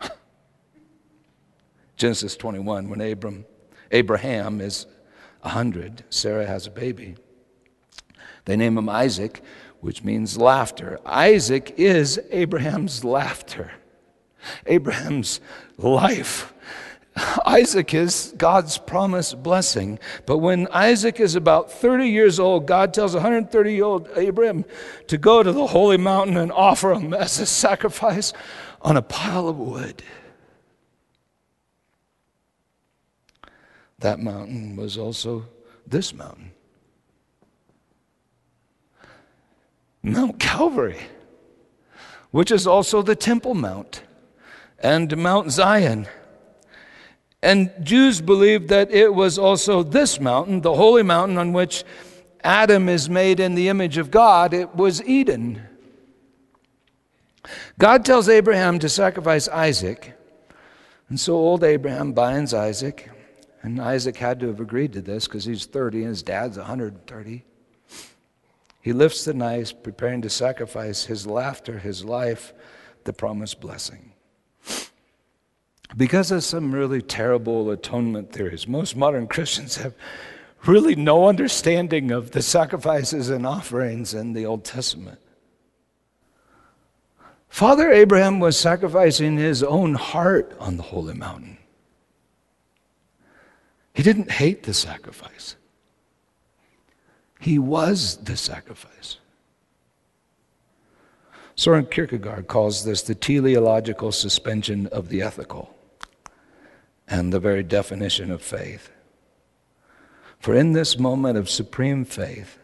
Genesis 1.96 2.36
21, 2.36 2.88
when 2.88 3.00
Abram, 3.00 3.44
Abraham 3.90 4.60
is 4.60 4.86
100, 5.40 6.04
Sarah 6.10 6.46
has 6.46 6.66
a 6.66 6.70
baby. 6.70 7.16
They 8.44 8.56
name 8.56 8.78
him 8.78 8.88
Isaac, 8.88 9.42
which 9.80 10.04
means 10.04 10.38
laughter. 10.38 10.98
Isaac 11.04 11.74
is 11.76 12.20
Abraham's 12.30 13.04
laughter. 13.04 13.72
Abraham's 14.66 15.40
life. 15.78 16.52
Isaac 17.44 17.92
is 17.92 18.34
God's 18.38 18.78
promised 18.78 19.42
blessing. 19.42 19.98
But 20.24 20.38
when 20.38 20.66
Isaac 20.68 21.20
is 21.20 21.34
about 21.34 21.70
30 21.70 22.08
years 22.08 22.40
old, 22.40 22.66
God 22.66 22.94
tells 22.94 23.14
130 23.14 23.72
year 23.72 23.84
old 23.84 24.08
Abraham 24.16 24.64
to 25.08 25.18
go 25.18 25.42
to 25.42 25.52
the 25.52 25.66
holy 25.66 25.98
mountain 25.98 26.36
and 26.36 26.50
offer 26.50 26.94
him 26.94 27.12
as 27.12 27.38
a 27.38 27.46
sacrifice 27.46 28.32
on 28.80 28.96
a 28.96 29.02
pile 29.02 29.48
of 29.48 29.58
wood. 29.58 30.02
That 33.98 34.18
mountain 34.18 34.76
was 34.76 34.98
also 34.98 35.46
this 35.86 36.12
mountain 36.12 36.52
Mount 40.02 40.40
Calvary, 40.40 40.98
which 42.32 42.50
is 42.50 42.66
also 42.66 43.02
the 43.02 43.14
Temple 43.14 43.54
Mount 43.54 44.02
and 44.82 45.16
Mount 45.16 45.50
Zion. 45.50 46.08
And 47.42 47.72
Jews 47.82 48.20
believed 48.20 48.68
that 48.68 48.90
it 48.92 49.14
was 49.14 49.38
also 49.38 49.82
this 49.82 50.20
mountain, 50.20 50.60
the 50.60 50.74
holy 50.74 51.02
mountain 51.02 51.38
on 51.38 51.52
which 51.52 51.84
Adam 52.44 52.88
is 52.88 53.08
made 53.08 53.40
in 53.40 53.54
the 53.54 53.68
image 53.68 53.98
of 53.98 54.10
God. 54.10 54.54
It 54.54 54.74
was 54.74 55.02
Eden. 55.04 55.62
God 57.78 58.04
tells 58.04 58.28
Abraham 58.28 58.78
to 58.78 58.88
sacrifice 58.88 59.48
Isaac. 59.48 60.16
And 61.08 61.18
so 61.18 61.34
old 61.34 61.64
Abraham 61.64 62.12
binds 62.12 62.54
Isaac. 62.54 63.10
And 63.62 63.80
Isaac 63.80 64.16
had 64.16 64.40
to 64.40 64.48
have 64.48 64.60
agreed 64.60 64.92
to 64.94 65.02
this 65.02 65.26
because 65.26 65.44
he's 65.44 65.66
30 65.66 65.98
and 65.98 66.08
his 66.08 66.22
dad's 66.22 66.56
130. 66.56 67.44
He 68.80 68.92
lifts 68.92 69.24
the 69.24 69.34
knife, 69.34 69.80
preparing 69.82 70.22
to 70.22 70.30
sacrifice 70.30 71.04
his 71.04 71.26
laughter, 71.26 71.78
his 71.78 72.04
life, 72.04 72.52
the 73.04 73.12
promised 73.12 73.60
blessing. 73.60 74.11
Because 75.96 76.30
of 76.30 76.42
some 76.42 76.74
really 76.74 77.02
terrible 77.02 77.70
atonement 77.70 78.32
theories, 78.32 78.66
most 78.66 78.96
modern 78.96 79.26
Christians 79.26 79.76
have 79.76 79.94
really 80.66 80.94
no 80.94 81.28
understanding 81.28 82.10
of 82.10 82.30
the 82.30 82.42
sacrifices 82.42 83.28
and 83.28 83.46
offerings 83.46 84.14
in 84.14 84.32
the 84.32 84.46
Old 84.46 84.64
Testament. 84.64 85.18
Father 87.48 87.90
Abraham 87.90 88.40
was 88.40 88.58
sacrificing 88.58 89.36
his 89.36 89.62
own 89.62 89.94
heart 89.94 90.56
on 90.58 90.78
the 90.78 90.82
holy 90.82 91.14
mountain. 91.14 91.58
He 93.94 94.02
didn't 94.02 94.30
hate 94.30 94.62
the 94.62 94.72
sacrifice, 94.72 95.56
he 97.40 97.58
was 97.58 98.16
the 98.18 98.36
sacrifice. 98.36 99.18
Soren 101.54 101.84
Kierkegaard 101.84 102.48
calls 102.48 102.84
this 102.84 103.02
the 103.02 103.14
teleological 103.14 104.10
suspension 104.10 104.86
of 104.86 105.10
the 105.10 105.20
ethical 105.20 105.71
and 107.12 107.30
the 107.30 107.38
very 107.38 107.62
definition 107.62 108.30
of 108.30 108.40
faith. 108.40 108.90
For 110.38 110.54
in 110.54 110.72
this 110.72 110.98
moment 110.98 111.36
of 111.36 111.50
supreme 111.50 112.06
faith, 112.06 112.58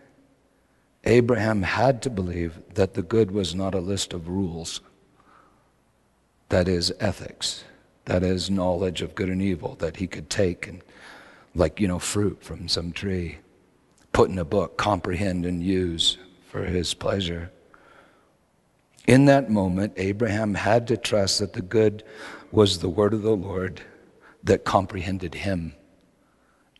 Abraham 1.04 1.62
had 1.62 2.00
to 2.02 2.10
believe 2.10 2.58
that 2.72 2.94
the 2.94 3.02
good 3.02 3.30
was 3.30 3.54
not 3.54 3.74
a 3.74 3.80
list 3.80 4.14
of 4.14 4.26
rules, 4.26 4.80
that 6.48 6.66
is, 6.66 6.90
ethics, 6.98 7.64
that 8.06 8.22
is, 8.22 8.48
knowledge 8.48 9.02
of 9.02 9.14
good 9.14 9.28
and 9.28 9.42
evil 9.42 9.74
that 9.80 9.98
he 9.98 10.06
could 10.06 10.30
take 10.30 10.66
and, 10.66 10.82
like, 11.54 11.78
you 11.78 11.86
know, 11.86 11.98
fruit 11.98 12.42
from 12.42 12.68
some 12.68 12.90
tree, 12.90 13.40
put 14.14 14.30
in 14.30 14.38
a 14.38 14.46
book, 14.46 14.78
comprehend, 14.78 15.44
and 15.44 15.62
use 15.62 16.16
for 16.48 16.64
his 16.64 16.94
pleasure. 16.94 17.50
In 19.06 19.26
that 19.26 19.50
moment, 19.50 19.92
Abraham 19.98 20.54
had 20.54 20.88
to 20.88 20.96
trust 20.96 21.38
that 21.40 21.52
the 21.52 21.60
good 21.60 22.02
was 22.50 22.78
the 22.78 22.88
word 22.88 23.12
of 23.12 23.20
the 23.20 23.36
Lord 23.36 23.82
that 24.42 24.64
comprehended 24.64 25.34
him 25.34 25.74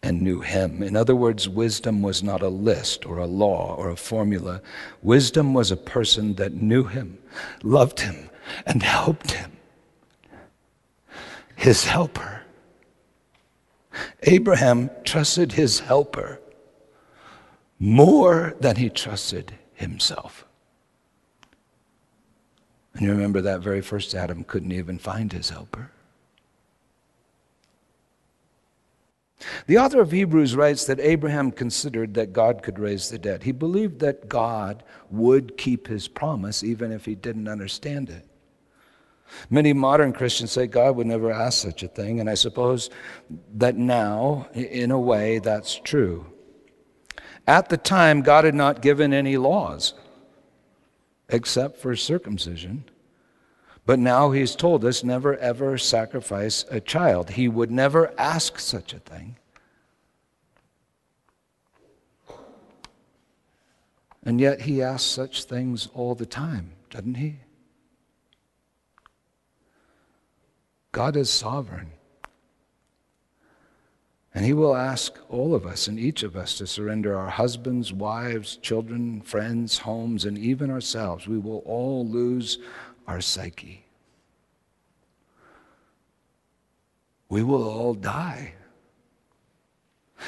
and 0.03 0.23
knew 0.23 0.41
him. 0.41 0.83
In 0.83 0.97
other 0.97 1.17
words, 1.17 1.49
wisdom 1.49 2.03
was 2.03 2.23
not 2.23 2.43
a 2.43 2.49
list 2.49 3.05
or 3.05 3.19
a 3.19 3.27
law 3.27 3.75
or 3.77 3.91
a 3.91 3.97
formula. 3.97 4.63
Wisdom 5.03 5.55
was 5.55 5.71
a 5.71 5.77
person 5.77 6.35
that 6.35 6.55
knew 6.55 6.85
him, 6.85 7.19
loved 7.63 8.01
him, 8.01 8.31
and 8.65 8.83
helped 8.83 9.33
him. 9.33 9.53
His 11.57 11.85
helper. 11.85 12.43
Abraham 14.23 14.91
trusted 15.05 15.53
his 15.53 15.81
helper 15.81 16.41
more 17.81 18.55
than 18.61 18.77
he 18.77 18.89
trusted 18.89 19.59
himself. 19.75 20.45
And 22.95 23.03
you 23.03 23.11
remember 23.13 23.41
that 23.41 23.61
very 23.61 23.81
first 23.81 24.15
Adam 24.15 24.45
couldn't 24.45 24.73
even 24.73 24.99
find 24.99 25.33
his 25.33 25.51
helper. 25.51 25.91
The 29.67 29.79
author 29.79 30.01
of 30.01 30.11
Hebrews 30.11 30.57
writes 30.57 30.85
that 30.87 30.99
Abraham 30.99 31.53
considered 31.53 32.15
that 32.15 32.33
God 32.33 32.63
could 32.63 32.79
raise 32.79 33.09
the 33.09 33.19
dead. 33.19 33.45
He 33.45 33.53
believed 33.53 34.01
that 34.01 34.29
God 34.29 34.83
would 35.11 35.57
keep 35.57 35.87
his 35.87 36.09
promise 36.09 36.65
even 36.65 36.91
if 36.91 37.05
he 37.05 37.15
didn't 37.15 37.49
understand 37.49 38.11
it. 38.11 38.27
Many 39.51 39.73
modern 39.73 40.13
Christians 40.13 40.53
say 40.53 40.67
God 40.67 40.97
would 40.97 41.07
never 41.07 41.31
ask 41.31 41.63
such 41.63 41.83
a 41.83 41.89
thing, 41.89 42.19
and 42.19 42.31
I 42.31 42.35
suppose 42.35 42.91
that 43.55 43.77
now, 43.77 44.49
in 44.55 44.91
a 44.91 44.99
way, 44.99 45.39
that's 45.39 45.79
true. 45.79 46.27
At 47.47 47.69
the 47.69 47.77
time, 47.77 48.23
God 48.23 48.45
had 48.45 48.55
not 48.55 48.83
given 48.83 49.13
any 49.13 49.37
laws 49.37 49.95
except 51.29 51.79
for 51.79 51.95
circumcision. 51.95 52.85
But 53.89 53.99
now 53.99 54.33
he's 54.33 54.55
told 54.55 54.85
us 54.85 55.03
never 55.03 55.35
ever 55.39 55.79
sacrifice 55.79 56.63
a 56.71 56.79
child. 56.79 57.31
He 57.31 57.49
would 57.49 57.71
never 57.71 58.13
ask 58.19 58.59
such 58.59 58.93
a 58.93 58.99
thing. 58.99 59.37
And 64.23 64.43
yet 64.43 64.61
he 64.61 64.83
asks 64.83 65.09
such 65.11 65.45
things 65.45 65.89
all 65.95 66.15
the 66.15 66.27
time, 66.27 66.73
doesn't 66.91 67.15
he? 67.15 67.37
God 70.93 71.17
is 71.17 71.31
sovereign. 71.31 71.93
And 74.35 74.45
he 74.45 74.53
will 74.53 74.77
ask 74.77 75.19
all 75.31 75.55
of 75.55 75.65
us 75.65 75.89
and 75.89 75.99
each 75.99 76.23
of 76.23 76.37
us 76.37 76.59
to 76.59 76.67
surrender 76.67 77.17
our 77.17 77.31
husbands, 77.31 77.91
wives, 77.91 78.57
children, 78.59 79.23
friends, 79.23 79.79
homes, 79.79 80.27
and 80.27 80.37
even 80.37 80.71
ourselves. 80.71 81.27
We 81.27 81.39
will 81.39 81.63
all 81.65 82.07
lose 82.07 82.59
our 83.09 83.23
psyche. 83.23 83.85
We 87.31 87.43
will 87.43 87.67
all 87.67 87.95
die. 87.95 88.53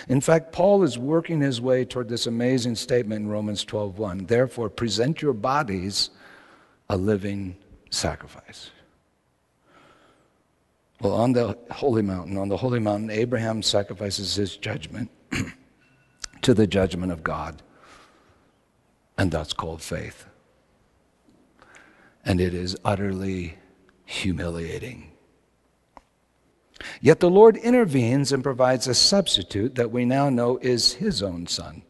In 0.08 0.20
fact, 0.20 0.52
Paul 0.52 0.82
is 0.82 0.98
working 0.98 1.40
his 1.40 1.60
way 1.60 1.84
toward 1.84 2.08
this 2.08 2.26
amazing 2.26 2.76
statement 2.76 3.22
in 3.22 3.28
Romans 3.28 3.64
12:1. 3.64 4.26
Therefore, 4.26 4.70
present 4.70 5.20
your 5.20 5.34
bodies 5.34 6.10
a 6.88 6.96
living 6.96 7.56
sacrifice. 7.90 8.70
Well, 11.00 11.14
on 11.14 11.32
the 11.32 11.58
holy 11.70 12.02
mountain, 12.02 12.36
on 12.36 12.48
the 12.48 12.56
holy 12.56 12.78
mountain, 12.78 13.10
Abraham 13.10 13.62
sacrifices 13.62 14.34
his 14.34 14.56
judgment 14.56 15.10
to 16.42 16.54
the 16.54 16.66
judgment 16.66 17.12
of 17.12 17.22
God. 17.22 17.62
And 19.18 19.30
that's 19.30 19.52
called 19.52 19.82
faith 19.82 20.26
and 22.24 22.40
it 22.40 22.54
is 22.54 22.76
utterly 22.84 23.58
humiliating. 24.04 25.10
Yet 27.00 27.20
the 27.20 27.30
Lord 27.30 27.56
intervenes 27.56 28.32
and 28.32 28.42
provides 28.42 28.86
a 28.86 28.94
substitute 28.94 29.74
that 29.74 29.90
we 29.90 30.04
now 30.04 30.30
know 30.30 30.58
is 30.58 30.94
his 30.94 31.22
own 31.22 31.46
son, 31.46 31.82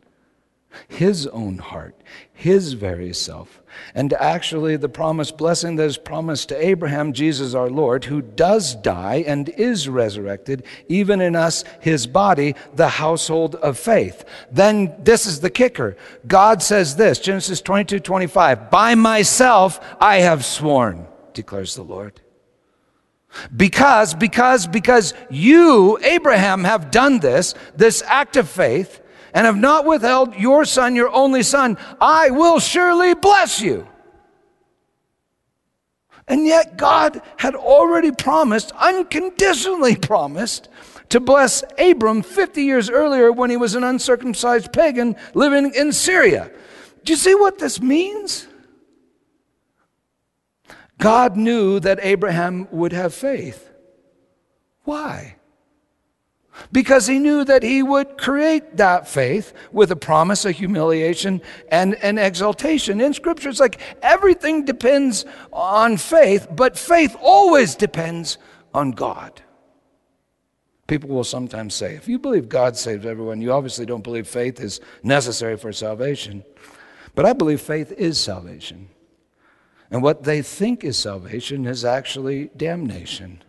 his 0.89 1.27
own 1.29 1.59
heart, 1.59 1.95
his 2.33 2.75
very 2.75 3.12
self. 3.12 3.62
And 3.95 4.12
actually, 4.14 4.77
the 4.77 4.89
promised 4.89 5.37
blessing 5.37 5.77
that 5.77 5.85
is 5.85 5.97
promised 5.97 6.49
to 6.49 6.64
Abraham, 6.64 7.12
Jesus 7.12 7.55
our 7.55 7.71
Lord, 7.71 8.05
who 8.05 8.23
does 8.23 8.75
die 8.75 9.25
and 9.27 9.49
is 9.51 9.89
resurrected, 9.89 10.64
even 10.89 11.21
in 11.21 11.37
us, 11.37 11.64
his 11.81 12.07
body, 12.07 12.55
the 12.75 12.89
household 12.89 13.55
of 13.57 13.79
faith. 13.79 14.25
Then 14.51 14.95
this 14.99 15.27
is 15.27 15.41
the 15.41 15.51
kicker. 15.51 15.97
God 16.27 16.62
says 16.62 16.97
this 16.97 17.18
Genesis 17.18 17.61
22 17.61 18.01
25, 18.01 18.71
By 18.71 18.95
myself 18.95 19.81
I 20.01 20.18
have 20.18 20.45
sworn, 20.45 21.07
declares 21.33 21.75
the 21.75 21.83
Lord. 21.83 22.21
Because, 23.57 24.14
because, 24.14 24.66
because 24.66 25.14
you, 25.31 25.99
Abraham, 26.03 26.64
have 26.64 26.91
done 26.91 27.21
this, 27.21 27.55
this 27.77 28.03
act 28.03 28.37
of 28.37 28.49
faith, 28.49 29.01
and 29.35 29.47
have 29.47 29.57
not 29.57 29.85
withheld 29.85 30.35
your 30.35 30.64
son, 30.64 30.97
your 30.97 31.11
only 31.11 31.43
son, 31.43 31.78
I 32.01 32.31
will 32.31 32.59
surely 32.59 33.14
bless 33.14 33.61
you. 33.61 33.87
And 36.28 36.47
yet, 36.47 36.76
God 36.76 37.22
had 37.39 37.57
already 37.57 38.12
promised, 38.12 38.72
unconditionally 38.78 39.97
promised, 40.01 40.68
to 41.09 41.18
bless 41.18 41.64
Abram 41.76 42.22
50 42.22 42.62
years 42.62 42.89
earlier 42.89 43.33
when 43.33 43.51
he 43.51 43.57
was 43.57 43.74
an 43.74 43.83
uncircumcised 43.83 44.72
pagan 44.72 45.16
living 45.35 45.74
in 45.74 45.93
Syria. 45.93 46.51
Do 47.05 47.12
you 47.12 47.16
see 47.16 47.35
what 47.35 47.59
this 47.59 47.81
means? 47.81 48.47
God 50.99 51.37
knew 51.37 51.81
that 51.81 51.99
Abraham 52.03 52.68
would 52.70 52.93
have 52.93 53.12
faith. 53.12 53.68
Why? 54.85 55.37
Because 56.72 57.06
he 57.06 57.18
knew 57.18 57.44
that 57.44 57.62
he 57.62 57.82
would 57.82 58.18
create 58.18 58.76
that 58.76 59.08
faith 59.08 59.52
with 59.72 59.90
a 59.90 59.96
promise, 59.96 60.44
a 60.44 60.52
humiliation, 60.52 61.40
and 61.70 61.94
an 61.96 62.18
exaltation. 62.18 63.00
In 63.00 63.14
Scripture, 63.14 63.48
it's 63.48 63.61
like 63.61 63.80
everything 64.02 64.64
depends 64.64 65.24
on 65.52 65.96
faith, 65.96 66.46
but 66.50 66.78
faith 66.78 67.16
always 67.20 67.74
depends 67.74 68.38
on 68.74 68.92
God. 68.92 69.42
People 70.86 71.11
will 71.11 71.24
sometimes 71.24 71.74
say, 71.74 71.94
if 71.94 72.08
you 72.08 72.18
believe 72.18 72.48
God 72.48 72.76
saves 72.76 73.06
everyone, 73.06 73.40
you 73.40 73.52
obviously 73.52 73.86
don't 73.86 74.02
believe 74.02 74.26
faith 74.26 74.61
is 74.61 74.80
necessary 75.02 75.56
for 75.56 75.72
salvation. 75.72 76.42
But 77.14 77.26
I 77.26 77.32
believe 77.32 77.61
faith 77.61 77.92
is 77.92 78.18
salvation. 78.18 78.88
And 79.90 80.02
what 80.02 80.24
they 80.24 80.42
think 80.42 80.84
is 80.84 80.96
salvation 80.96 81.66
is 81.66 81.84
actually 81.84 82.50
damnation, 82.56 83.42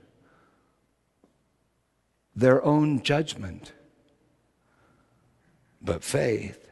their 2.35 2.63
own 2.63 3.01
judgment. 3.01 3.73
But 5.81 6.03
faith 6.03 6.71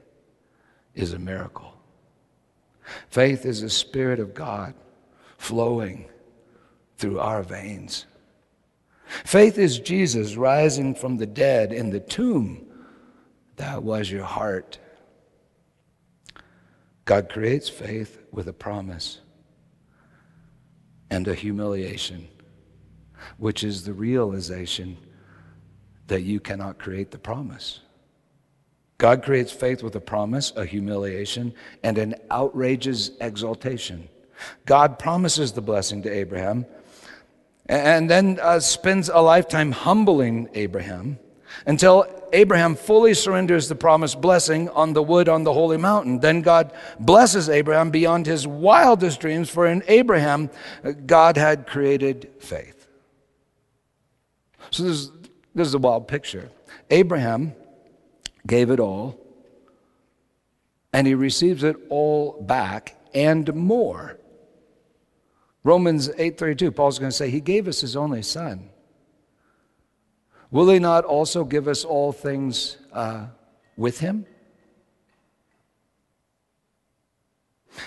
is 0.94 1.14
a 1.14 1.20
miracle. 1.20 1.74
Faith 3.10 3.46
is 3.46 3.62
the 3.62 3.70
Spirit 3.70 4.20
of 4.20 4.34
God 4.34 4.74
flowing 5.38 6.06
through 6.98 7.20
our 7.20 7.44
veins. 7.44 8.06
Faith 9.26 9.58
is 9.58 9.80
Jesus 9.80 10.36
rising 10.36 10.94
from 10.94 11.18
the 11.18 11.26
dead 11.26 11.72
in 11.74 11.90
the 11.90 12.00
tomb 12.00 12.66
that 13.56 13.84
was 13.84 14.10
your 14.10 14.24
heart. 14.24 14.80
God 17.06 17.28
creates 17.28 17.68
faith 17.68 18.20
with 18.32 18.48
a 18.48 18.54
promise 18.54 19.20
and 21.10 21.28
a 21.28 21.34
humiliation, 21.34 22.28
which 23.38 23.64
is 23.64 23.84
the 23.84 23.94
realization 23.94 24.98
that 26.10 26.22
you 26.22 26.40
cannot 26.40 26.78
create 26.78 27.12
the 27.12 27.18
promise. 27.18 27.80
God 28.98 29.24
creates 29.24 29.52
faith 29.52 29.82
with 29.82 29.96
a 29.96 30.02
promise, 30.02 30.52
a 30.56 30.66
humiliation, 30.66 31.54
and 31.84 31.98
an 31.98 32.16
outrageous 32.30 33.12
exaltation. 33.22 34.10
God 34.66 35.00
promises 35.00 35.54
the 35.54 35.62
blessing 35.62 36.04
to 36.04 36.10
Abraham 36.10 36.66
and 37.68 38.10
then 38.10 38.40
uh, 38.42 38.60
spends 38.60 39.10
a 39.10 39.20
lifetime 39.20 39.72
humbling 39.72 40.50
Abraham 40.54 41.20
until 41.66 42.06
Abraham 42.34 42.76
fully 42.76 43.14
surrenders 43.14 43.68
the 43.70 43.76
promised 43.76 44.22
blessing 44.22 44.70
on 44.70 44.94
the 44.94 45.04
wood 45.04 45.30
on 45.30 45.44
the 45.44 45.54
holy 45.54 45.78
mountain. 45.78 46.20
Then 46.20 46.42
God 46.42 46.74
blesses 47.00 47.50
Abraham 47.50 47.90
beyond 47.90 48.26
his 48.26 48.46
wildest 48.46 49.20
dreams, 49.20 49.50
for 49.50 49.68
in 49.68 49.84
Abraham, 49.88 50.50
God 51.06 51.38
had 51.38 51.68
created 51.68 52.30
faith. 52.40 52.88
So 54.72 54.84
this, 54.84 54.98
is, 54.98 55.12
this 55.56 55.68
is 55.68 55.74
a 55.74 55.80
wild 55.80 56.08
picture. 56.08 56.50
Abraham 56.90 57.54
gave 58.46 58.70
it 58.70 58.80
all, 58.80 59.20
and 60.94 61.06
he 61.08 61.14
receives 61.14 61.64
it 61.64 61.76
all 61.90 62.42
back 62.42 62.96
and 63.14 63.54
more. 63.54 64.18
Romans 65.64 66.10
8:32 66.10 66.76
Paul's 66.76 67.00
going 67.00 67.12
to 67.12 67.16
say 67.16 67.30
he 67.30 67.42
gave 67.42 67.68
us 67.68 67.82
his 67.82 67.96
only 67.96 68.22
son 68.22 68.70
Will 70.52 70.70
he 70.70 70.80
not 70.80 71.06
also 71.06 71.44
give 71.44 71.68
us 71.68 71.86
all 71.86 72.12
things 72.12 72.78
uh, 72.92 73.28
with 73.78 74.00
him? 74.00 74.26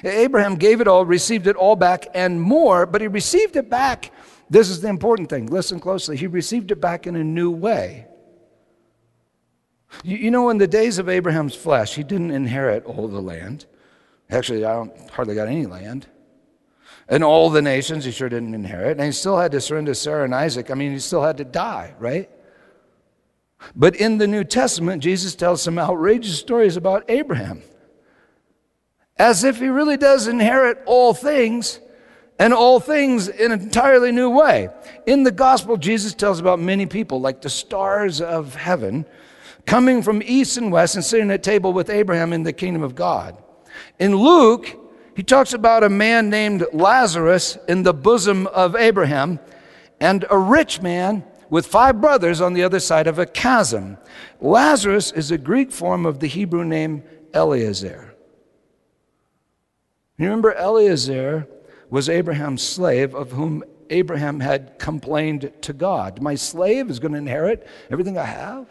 Abraham 0.04 0.54
gave 0.56 0.80
it 0.80 0.88
all, 0.88 1.04
received 1.04 1.46
it 1.46 1.56
all 1.56 1.76
back, 1.76 2.06
and 2.14 2.40
more, 2.40 2.86
but 2.86 3.00
he 3.00 3.08
received 3.08 3.56
it 3.56 3.68
back. 3.68 4.12
This 4.52 4.68
is 4.68 4.82
the 4.82 4.88
important 4.88 5.30
thing. 5.30 5.46
Listen 5.46 5.80
closely. 5.80 6.14
He 6.14 6.26
received 6.26 6.70
it 6.70 6.78
back 6.78 7.06
in 7.06 7.16
a 7.16 7.24
new 7.24 7.50
way. 7.50 8.06
You, 10.04 10.18
you 10.18 10.30
know, 10.30 10.50
in 10.50 10.58
the 10.58 10.66
days 10.66 10.98
of 10.98 11.08
Abraham's 11.08 11.54
flesh, 11.54 11.94
he 11.94 12.02
didn't 12.02 12.32
inherit 12.32 12.84
all 12.84 13.08
the 13.08 13.22
land. 13.22 13.64
Actually, 14.28 14.66
I 14.66 14.74
don't 14.74 15.10
hardly 15.10 15.34
got 15.34 15.48
any 15.48 15.64
land. 15.64 16.06
And 17.08 17.24
all 17.24 17.48
the 17.48 17.62
nations, 17.62 18.04
he 18.04 18.10
sure 18.10 18.28
didn't 18.28 18.52
inherit. 18.52 18.98
And 18.98 19.06
he 19.06 19.12
still 19.12 19.38
had 19.38 19.52
to 19.52 19.60
surrender 19.60 19.94
Sarah 19.94 20.24
and 20.24 20.34
Isaac. 20.34 20.70
I 20.70 20.74
mean, 20.74 20.92
he 20.92 20.98
still 20.98 21.22
had 21.22 21.38
to 21.38 21.44
die, 21.44 21.94
right? 21.98 22.28
But 23.74 23.96
in 23.96 24.18
the 24.18 24.26
New 24.26 24.44
Testament, 24.44 25.02
Jesus 25.02 25.34
tells 25.34 25.62
some 25.62 25.78
outrageous 25.78 26.38
stories 26.38 26.76
about 26.76 27.10
Abraham. 27.10 27.62
As 29.16 29.44
if 29.44 29.60
he 29.60 29.68
really 29.68 29.96
does 29.96 30.26
inherit 30.26 30.82
all 30.84 31.14
things 31.14 31.80
and 32.38 32.52
all 32.52 32.80
things 32.80 33.28
in 33.28 33.52
an 33.52 33.60
entirely 33.60 34.12
new 34.12 34.30
way. 34.30 34.68
In 35.06 35.22
the 35.22 35.30
gospel, 35.30 35.76
Jesus 35.76 36.14
tells 36.14 36.40
about 36.40 36.58
many 36.58 36.86
people, 36.86 37.20
like 37.20 37.40
the 37.40 37.50
stars 37.50 38.20
of 38.20 38.54
heaven, 38.54 39.06
coming 39.66 40.02
from 40.02 40.22
east 40.24 40.56
and 40.56 40.72
west 40.72 40.94
and 40.94 41.04
sitting 41.04 41.30
at 41.30 41.42
table 41.42 41.72
with 41.72 41.90
Abraham 41.90 42.32
in 42.32 42.42
the 42.42 42.52
kingdom 42.52 42.82
of 42.82 42.94
God. 42.94 43.36
In 43.98 44.16
Luke, 44.16 44.78
he 45.14 45.22
talks 45.22 45.52
about 45.52 45.84
a 45.84 45.88
man 45.88 46.30
named 46.30 46.66
Lazarus 46.72 47.58
in 47.68 47.82
the 47.82 47.94
bosom 47.94 48.46
of 48.48 48.74
Abraham 48.74 49.38
and 50.00 50.24
a 50.30 50.38
rich 50.38 50.80
man 50.80 51.24
with 51.50 51.66
five 51.66 52.00
brothers 52.00 52.40
on 52.40 52.54
the 52.54 52.64
other 52.64 52.80
side 52.80 53.06
of 53.06 53.18
a 53.18 53.26
chasm. 53.26 53.98
Lazarus 54.40 55.12
is 55.12 55.30
a 55.30 55.38
Greek 55.38 55.70
form 55.70 56.06
of 56.06 56.18
the 56.18 56.26
Hebrew 56.26 56.64
name 56.64 57.04
Eliezer. 57.34 58.14
You 60.16 60.26
remember, 60.26 60.54
Eliezer 60.54 61.46
was 61.92 62.08
Abraham's 62.08 62.62
slave, 62.62 63.14
of 63.14 63.32
whom 63.32 63.62
Abraham 63.90 64.40
had 64.40 64.78
complained 64.78 65.52
to 65.60 65.74
God. 65.74 66.22
My 66.22 66.34
slave 66.34 66.88
is 66.88 66.98
going 66.98 67.12
to 67.12 67.18
inherit 67.18 67.66
everything 67.90 68.16
I 68.16 68.24
have? 68.24 68.66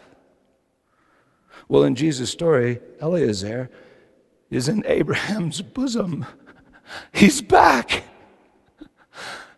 Well, 1.68 1.84
in 1.84 1.94
Jesus' 1.94 2.30
story, 2.30 2.80
Eliezer 3.00 3.70
is 4.50 4.68
in 4.68 4.84
Abraham's 4.86 5.62
bosom. 5.62 6.26
He's 7.12 7.40
back 7.40 8.02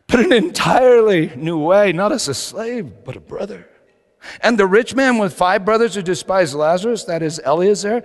but 0.08 0.20
in 0.20 0.32
an 0.32 0.44
entirely 0.44 1.32
new 1.34 1.58
way, 1.58 1.90
not 1.92 2.12
as 2.12 2.28
a 2.28 2.34
slave, 2.34 3.02
but 3.02 3.16
a 3.16 3.20
brother. 3.20 3.66
And 4.40 4.58
the 4.58 4.66
rich 4.66 4.94
man 4.94 5.18
with 5.18 5.32
five 5.32 5.64
brothers 5.64 5.94
who 5.94 6.02
despised 6.02 6.54
Lazarus, 6.54 7.04
that 7.04 7.22
is 7.22 7.40
Eliezer, 7.46 8.02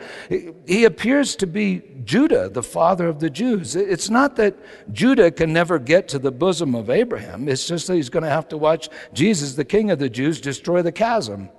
he 0.66 0.86
appears 0.86 1.36
to 1.38 1.48
be 1.48 1.82
Judah, 2.04 2.50
the 2.50 2.64
father 2.64 3.08
of 3.08 3.20
the 3.20 3.30
Jews. 3.30 3.76
It's 3.76 4.10
not 4.10 4.36
that 4.38 4.56
Judah 4.92 5.32
can 5.32 5.54
never 5.54 5.80
get 5.80 6.08
to 6.10 6.20
the 6.20 6.32
bosom 6.32 6.76
of 6.76 6.90
Abraham, 6.90 7.48
it's 7.48 7.68
just 7.68 7.88
that 7.88 7.96
he's 7.96 8.10
going 8.10 8.24
to 8.24 8.30
have 8.30 8.48
to 8.50 8.58
watch 8.58 8.90
Jesus, 9.14 9.56
the 9.56 9.66
king 9.66 9.92
of 9.92 10.00
the 10.00 10.10
Jews, 10.10 10.42
destroy 10.42 10.82
the 10.82 10.92
chasm 10.92 11.50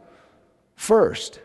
first 0.76 1.40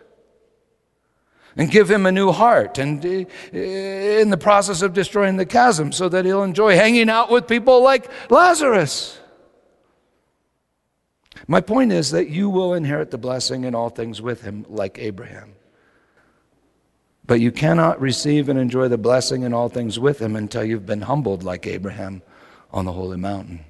and 1.58 1.72
give 1.72 1.90
him 1.90 2.06
a 2.06 2.12
new 2.12 2.32
heart 2.32 2.78
and 2.78 3.06
uh, 3.06 3.26
in 3.58 4.30
the 4.30 4.38
process 4.38 4.82
of 4.82 4.94
destroying 4.94 5.38
the 5.38 5.46
chasm 5.46 5.92
so 5.92 6.10
that 6.10 6.26
he'll 6.26 6.44
enjoy 6.44 6.76
hanging 6.76 7.10
out 7.10 7.32
with 7.32 7.48
people 7.48 7.82
like 7.82 8.10
Lazarus. 8.30 9.20
My 11.48 11.62
point 11.62 11.92
is 11.92 12.12
that 12.12 12.30
you 12.30 12.50
will 12.50 12.74
inherit 12.74 13.12
the 13.12 13.18
blessing 13.18 13.66
and 13.66 13.76
all 13.76 13.90
things 13.90 14.22
with 14.22 14.42
him 14.42 14.66
like 14.70 14.98
Abraham. 14.98 15.54
But 17.28 17.40
you 17.40 17.52
cannot 17.52 18.00
receive 18.00 18.50
and 18.50 18.60
enjoy 18.60 18.88
the 18.88 18.98
blessing 18.98 19.44
and 19.44 19.54
all 19.54 19.70
things 19.70 20.00
with 20.00 20.20
him 20.22 20.36
until 20.36 20.64
you've 20.64 20.86
been 20.86 21.02
humbled 21.02 21.44
like 21.44 21.66
Abraham 21.66 22.22
on 22.72 22.86
the 22.86 22.92
holy 22.92 23.18
mountain. 23.18 23.66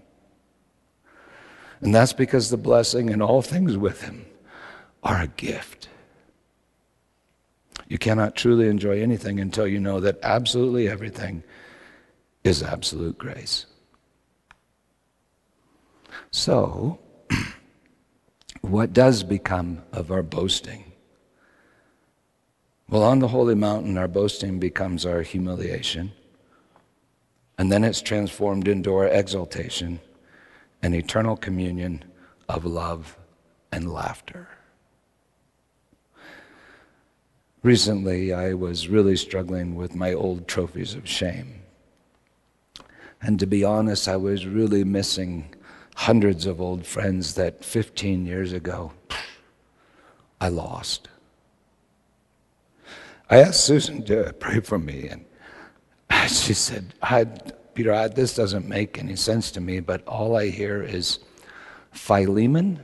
And 1.81 1.93
that's 1.93 2.13
because 2.13 2.49
the 2.49 2.57
blessing 2.57 3.09
and 3.09 3.21
all 3.21 3.41
things 3.41 3.77
with 3.77 4.01
him 4.01 4.25
are 5.03 5.21
a 5.21 5.27
gift. 5.27 5.89
You 7.87 7.97
cannot 7.97 8.35
truly 8.35 8.67
enjoy 8.67 9.01
anything 9.01 9.39
until 9.39 9.67
you 9.67 9.79
know 9.79 9.99
that 9.99 10.19
absolutely 10.23 10.89
everything 10.89 11.43
is 12.43 12.63
absolute 12.63 13.17
grace. 13.17 13.65
So, 16.31 16.99
what 18.69 18.93
does 18.93 19.23
become 19.23 19.81
of 19.91 20.11
our 20.11 20.23
boasting? 20.23 20.91
Well, 22.89 23.03
on 23.03 23.19
the 23.19 23.29
holy 23.29 23.55
mountain, 23.55 23.97
our 23.97 24.07
boasting 24.07 24.59
becomes 24.59 25.05
our 25.05 25.21
humiliation, 25.21 26.11
and 27.57 27.71
then 27.71 27.83
it's 27.83 28.01
transformed 28.01 28.67
into 28.67 28.93
our 28.95 29.07
exaltation 29.07 29.99
and 30.83 30.93
eternal 30.93 31.35
communion 31.35 32.03
of 32.47 32.65
love 32.65 33.17
and 33.71 33.91
laughter. 33.91 34.47
Recently, 37.63 38.31
I 38.31 38.53
was 38.53 38.87
really 38.87 39.15
struggling 39.15 39.75
with 39.75 39.95
my 39.95 40.13
old 40.13 40.47
trophies 40.47 40.93
of 40.93 41.09
shame. 41.09 41.61
And 43.21 43.39
to 43.39 43.47
be 43.47 43.63
honest, 43.63 44.07
I 44.07 44.17
was 44.17 44.45
really 44.45 44.83
missing 44.83 45.55
hundreds 45.95 46.45
of 46.45 46.61
old 46.61 46.85
friends 46.85 47.33
that 47.35 47.63
15 47.63 48.25
years 48.25 48.53
ago 48.53 48.91
I 50.39 50.49
lost. 50.49 51.09
I 53.29 53.37
asked 53.37 53.65
Susan 53.65 54.03
to 54.05 54.33
pray 54.39 54.59
for 54.59 54.77
me, 54.77 55.09
and 55.09 55.25
she 56.29 56.53
said, 56.53 56.93
Peter, 57.73 57.93
I, 57.93 58.07
this 58.07 58.35
doesn't 58.35 58.67
make 58.67 58.99
any 58.99 59.15
sense 59.15 59.51
to 59.51 59.61
me, 59.61 59.79
but 59.79 60.05
all 60.07 60.35
I 60.35 60.49
hear 60.49 60.83
is 60.83 61.19
Philemon 61.91 62.81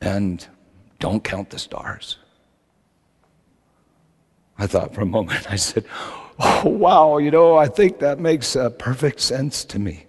and 0.00 0.46
don't 0.98 1.22
count 1.22 1.50
the 1.50 1.58
stars. 1.58 2.18
I 4.58 4.66
thought 4.66 4.94
for 4.94 5.02
a 5.02 5.06
moment, 5.06 5.50
I 5.50 5.56
said, 5.56 5.84
Oh, 6.40 6.68
wow, 6.68 7.18
you 7.18 7.32
know, 7.32 7.56
I 7.56 7.66
think 7.66 7.98
that 7.98 8.20
makes 8.20 8.54
uh, 8.54 8.70
perfect 8.70 9.18
sense 9.20 9.64
to 9.66 9.78
me. 9.78 10.07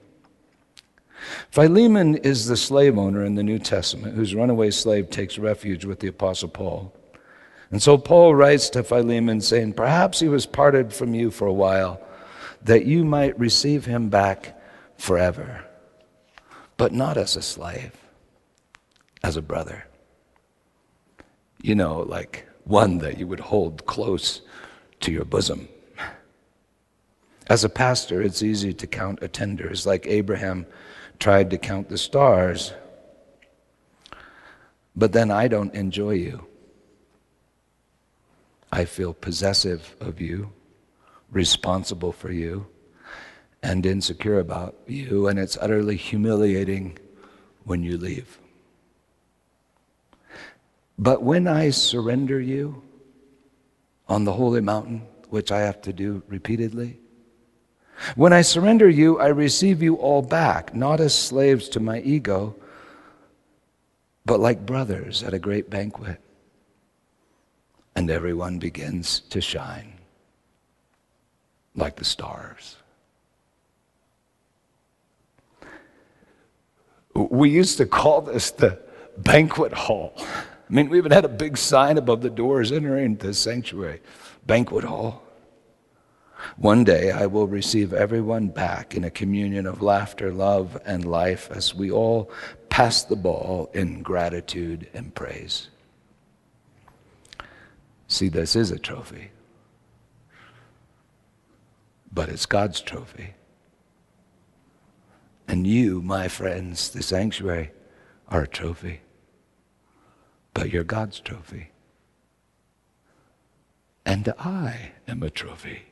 Philemon 1.51 2.15
is 2.17 2.47
the 2.47 2.57
slave 2.57 2.97
owner 2.97 3.23
in 3.23 3.35
the 3.35 3.43
New 3.43 3.59
Testament 3.59 4.15
whose 4.15 4.35
runaway 4.35 4.71
slave 4.71 5.09
takes 5.09 5.37
refuge 5.37 5.85
with 5.85 5.99
the 5.99 6.07
Apostle 6.07 6.49
Paul. 6.49 6.93
And 7.71 7.81
so 7.81 7.97
Paul 7.97 8.35
writes 8.35 8.69
to 8.71 8.83
Philemon 8.83 9.41
saying, 9.41 9.73
Perhaps 9.73 10.19
he 10.19 10.27
was 10.27 10.45
parted 10.45 10.91
from 10.91 11.13
you 11.13 11.29
for 11.29 11.47
a 11.47 11.53
while, 11.53 12.01
that 12.63 12.85
you 12.85 13.05
might 13.05 13.39
receive 13.39 13.85
him 13.85 14.09
back 14.09 14.59
forever, 14.97 15.65
but 16.77 16.91
not 16.91 17.17
as 17.17 17.35
a 17.35 17.41
slave, 17.41 17.93
as 19.23 19.37
a 19.37 19.41
brother. 19.41 19.85
You 21.61 21.75
know, 21.75 21.99
like 21.99 22.47
one 22.63 22.99
that 22.99 23.17
you 23.17 23.27
would 23.27 23.39
hold 23.39 23.85
close 23.85 24.41
to 25.01 25.11
your 25.11 25.25
bosom. 25.25 25.67
As 27.47 27.63
a 27.63 27.69
pastor, 27.69 28.21
it's 28.21 28.43
easy 28.43 28.73
to 28.73 28.87
count 28.87 29.21
attenders 29.21 29.85
like 29.85 30.05
Abraham 30.05 30.67
tried 31.19 31.49
to 31.51 31.57
count 31.57 31.89
the 31.89 31.97
stars. 31.97 32.73
But 34.95 35.11
then 35.11 35.31
I 35.31 35.47
don't 35.47 35.73
enjoy 35.75 36.11
you. 36.11 36.45
I 38.71 38.85
feel 38.85 39.13
possessive 39.13 39.95
of 39.99 40.21
you, 40.21 40.51
responsible 41.31 42.11
for 42.11 42.31
you, 42.31 42.67
and 43.61 43.85
insecure 43.85 44.39
about 44.39 44.75
you, 44.87 45.27
and 45.27 45.37
it's 45.37 45.57
utterly 45.59 45.97
humiliating 45.97 46.97
when 47.65 47.83
you 47.83 47.97
leave. 47.97 48.39
But 50.97 51.23
when 51.23 51.47
I 51.47 51.69
surrender 51.71 52.39
you 52.39 52.83
on 54.07 54.23
the 54.25 54.33
holy 54.33 54.61
mountain, 54.61 55.01
which 55.29 55.51
I 55.51 55.61
have 55.61 55.81
to 55.83 55.93
do 55.93 56.23
repeatedly, 56.27 56.98
when 58.15 58.33
I 58.33 58.41
surrender 58.41 58.89
you, 58.89 59.19
I 59.19 59.27
receive 59.27 59.81
you 59.81 59.95
all 59.95 60.21
back, 60.21 60.73
not 60.73 60.99
as 60.99 61.13
slaves 61.13 61.69
to 61.69 61.79
my 61.79 61.99
ego, 62.01 62.55
but 64.25 64.39
like 64.39 64.65
brothers 64.65 65.23
at 65.23 65.33
a 65.33 65.39
great 65.39 65.69
banquet. 65.69 66.19
And 67.95 68.09
everyone 68.09 68.59
begins 68.59 69.21
to 69.31 69.41
shine 69.41 69.93
like 71.75 71.95
the 71.95 72.05
stars. 72.05 72.77
We 77.13 77.49
used 77.49 77.77
to 77.77 77.85
call 77.85 78.21
this 78.21 78.51
the 78.51 78.79
banquet 79.17 79.73
hall. 79.73 80.13
I 80.17 80.73
mean, 80.73 80.89
we 80.89 80.97
even 80.97 81.11
had 81.11 81.25
a 81.25 81.29
big 81.29 81.57
sign 81.57 81.97
above 81.97 82.21
the 82.21 82.29
doors 82.29 82.71
entering 82.71 83.15
the 83.15 83.33
sanctuary 83.33 84.01
banquet 84.45 84.85
hall. 84.85 85.23
One 86.57 86.83
day 86.83 87.11
I 87.11 87.25
will 87.25 87.47
receive 87.47 87.93
everyone 87.93 88.47
back 88.47 88.95
in 88.95 89.03
a 89.03 89.11
communion 89.11 89.65
of 89.65 89.81
laughter, 89.81 90.31
love, 90.31 90.77
and 90.85 91.05
life 91.05 91.49
as 91.51 91.75
we 91.75 91.91
all 91.91 92.31
pass 92.69 93.03
the 93.03 93.15
ball 93.15 93.69
in 93.73 94.01
gratitude 94.01 94.87
and 94.93 95.13
praise. 95.13 95.69
See, 98.07 98.29
this 98.29 98.55
is 98.55 98.71
a 98.71 98.79
trophy, 98.79 99.31
but 102.11 102.29
it's 102.29 102.45
God's 102.45 102.81
trophy. 102.81 103.33
And 105.47 105.65
you, 105.65 106.01
my 106.01 106.27
friends, 106.27 106.89
the 106.89 107.03
sanctuary, 107.03 107.71
are 108.27 108.43
a 108.43 108.47
trophy, 108.47 109.01
but 110.53 110.69
you're 110.69 110.83
God's 110.83 111.19
trophy. 111.19 111.71
And 114.05 114.33
I 114.39 114.91
am 115.07 115.21
a 115.21 115.29
trophy 115.29 115.88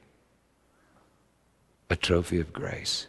a 1.90 1.96
trophy 1.96 2.40
of 2.40 2.54
grace. 2.54 3.08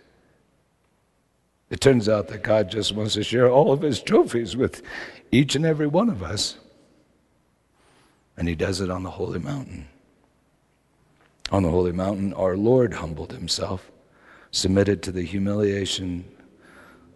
It 1.71 1.81
turns 1.81 2.09
out 2.09 2.29
that 2.29 2.43
God 2.43 2.71
just 2.71 2.95
wants 2.95 3.15
to 3.15 3.23
share 3.23 3.51
all 3.51 3.73
of 3.73 3.83
his 3.83 4.01
trophies 4.01 4.57
with 4.57 4.83
each 5.31 5.55
and 5.55 5.67
every 5.67 5.87
one 5.87 6.09
of 6.09 6.23
us. 6.23 6.57
And 8.37 8.49
he 8.49 8.55
does 8.55 8.81
it 8.81 8.91
on 8.91 9.03
the 9.03 9.11
holy 9.11 9.39
mountain. 9.39 9.89
On 11.51 11.63
the 11.63 11.71
holy 11.71 11.93
mountain, 11.93 12.33
our 12.35 12.57
Lord 12.57 12.95
humbled 12.95 13.33
himself, 13.33 13.91
submitted 14.51 15.03
to 15.03 15.13
the 15.13 15.23
humiliation 15.23 16.25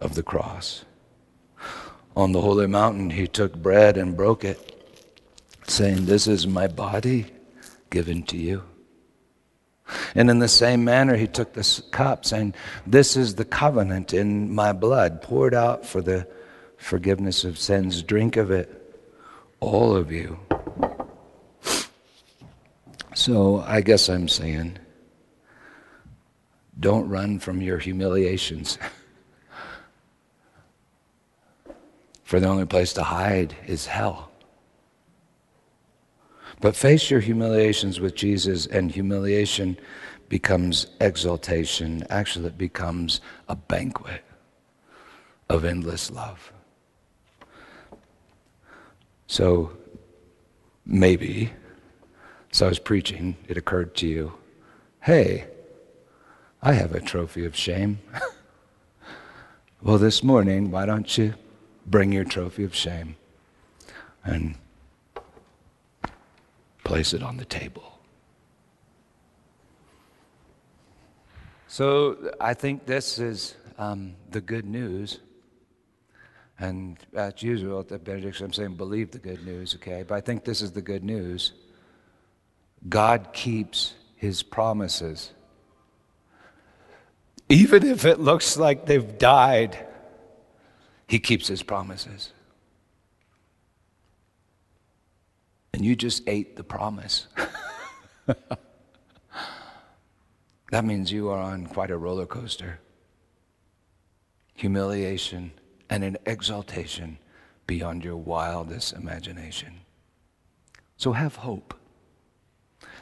of 0.01 0.15
the 0.15 0.23
cross. 0.23 0.85
On 2.15 2.31
the 2.31 2.41
holy 2.41 2.67
mountain, 2.67 3.11
he 3.11 3.27
took 3.27 3.55
bread 3.55 3.97
and 3.97 4.17
broke 4.17 4.43
it, 4.43 4.69
saying, 5.67 6.05
This 6.05 6.27
is 6.27 6.45
my 6.45 6.67
body 6.67 7.27
given 7.89 8.23
to 8.23 8.37
you. 8.37 8.63
And 10.15 10.29
in 10.29 10.39
the 10.39 10.47
same 10.47 10.83
manner, 10.83 11.15
he 11.15 11.27
took 11.27 11.53
this 11.53 11.81
cup, 11.91 12.25
saying, 12.25 12.53
This 12.87 13.17
is 13.17 13.35
the 13.35 13.45
covenant 13.45 14.13
in 14.13 14.53
my 14.53 14.71
blood, 14.73 15.21
poured 15.21 15.53
out 15.53 15.85
for 15.85 16.01
the 16.01 16.27
forgiveness 16.77 17.43
of 17.43 17.57
sins. 17.57 18.01
Drink 18.01 18.37
of 18.37 18.51
it, 18.51 18.97
all 19.59 19.95
of 19.95 20.11
you. 20.11 20.39
So 23.15 23.61
I 23.61 23.81
guess 23.81 24.09
I'm 24.09 24.27
saying, 24.27 24.79
don't 26.79 27.07
run 27.09 27.39
from 27.39 27.61
your 27.61 27.77
humiliations. 27.77 28.77
For 32.23 32.39
the 32.39 32.47
only 32.47 32.65
place 32.65 32.93
to 32.93 33.03
hide 33.03 33.55
is 33.67 33.85
hell. 33.85 34.32
But 36.63 36.77
face 36.77 37.11
your 37.11 37.19
humiliations 37.19 37.99
with 37.99 38.15
Jesus, 38.15 38.67
and 38.67 38.89
humiliation 38.89 39.77
becomes 40.29 40.87
exaltation. 41.01 42.05
Actually, 42.09 42.47
it 42.47 42.57
becomes 42.57 43.19
a 43.49 43.55
banquet 43.57 44.23
of 45.49 45.65
endless 45.65 46.09
love. 46.09 46.53
So 49.27 49.73
maybe, 50.85 51.51
as 52.53 52.61
I 52.61 52.69
was 52.69 52.79
preaching, 52.79 53.35
it 53.49 53.57
occurred 53.57 53.93
to 53.95 54.07
you 54.07 54.33
hey, 55.01 55.47
I 56.61 56.71
have 56.71 56.95
a 56.95 57.01
trophy 57.01 57.43
of 57.43 57.57
shame. 57.57 57.99
well, 59.81 59.97
this 59.97 60.23
morning, 60.23 60.71
why 60.71 60.85
don't 60.85 61.17
you 61.17 61.33
bring 61.85 62.13
your 62.13 62.23
trophy 62.23 62.63
of 62.63 62.73
shame 62.73 63.17
and 64.23 64.55
place 66.83 67.13
it 67.13 67.23
on 67.23 67.37
the 67.37 67.45
table. 67.45 67.99
So 71.67 72.31
I 72.39 72.53
think 72.53 72.85
this 72.85 73.17
is 73.17 73.55
um, 73.77 74.15
the 74.29 74.41
good 74.41 74.65
news. 74.65 75.19
And 76.59 76.97
as 77.15 77.41
usual 77.41 77.79
at 77.79 77.87
the 77.87 77.97
benediction, 77.97 78.45
I'm 78.45 78.53
saying 78.53 78.75
believe 78.75 79.11
the 79.11 79.17
good 79.19 79.45
news, 79.45 79.75
okay? 79.75 80.03
But 80.07 80.15
I 80.15 80.21
think 80.21 80.43
this 80.43 80.61
is 80.61 80.71
the 80.71 80.81
good 80.81 81.03
news. 81.03 81.53
God 82.87 83.33
keeps 83.33 83.95
his 84.15 84.43
promises. 84.43 85.31
Even 87.49 87.85
if 87.85 88.05
it 88.05 88.19
looks 88.19 88.55
like 88.55 88.85
they've 88.85 89.17
died, 89.17 89.85
he 91.07 91.19
keeps 91.19 91.47
his 91.47 91.63
promises. 91.63 92.31
And 95.73 95.83
you 95.83 95.95
just 95.95 96.21
ate 96.27 96.55
the 96.55 96.63
promise. 96.63 97.27
that 100.71 100.85
means 100.85 101.11
you 101.11 101.29
are 101.29 101.39
on 101.39 101.67
quite 101.67 101.91
a 101.91 101.97
roller 101.97 102.25
coaster. 102.25 102.79
Humiliation 104.53 105.51
and 105.89 106.03
an 106.03 106.17
exaltation 106.25 107.17
beyond 107.65 108.03
your 108.03 108.17
wildest 108.17 108.93
imagination. 108.93 109.81
So 110.97 111.11
have 111.11 111.35
hope. 111.37 111.73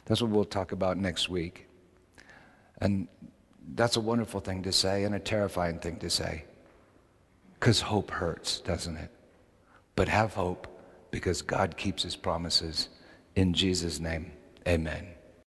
That's 0.06 0.22
what 0.22 0.32
we'll 0.32 0.46
talk 0.46 0.72
about 0.72 0.98
next 0.98 1.30
week. 1.30 1.68
And 2.80 3.08
that's 3.76 3.98
a 3.98 4.02
wonderful 4.02 4.40
thing 4.40 4.64
to 4.64 4.72
say 4.72 5.04
and 5.04 5.14
a 5.14 5.20
terrifying 5.20 5.80
thing 5.80 5.98
to 5.98 6.10
say. 6.10 6.46
Because 7.60 7.82
hope 7.82 8.10
hurts, 8.10 8.60
doesn't 8.62 8.98
it? 8.98 9.12
But 9.96 10.08
have 10.08 10.34
hope 10.34 10.68
because 11.12 11.42
God 11.42 11.78
keeps 11.78 12.04
his 12.04 12.16
promises. 12.16 12.90
In 13.36 13.54
Jesus' 13.54 14.00
name, 14.00 14.32
amen. 14.68 15.08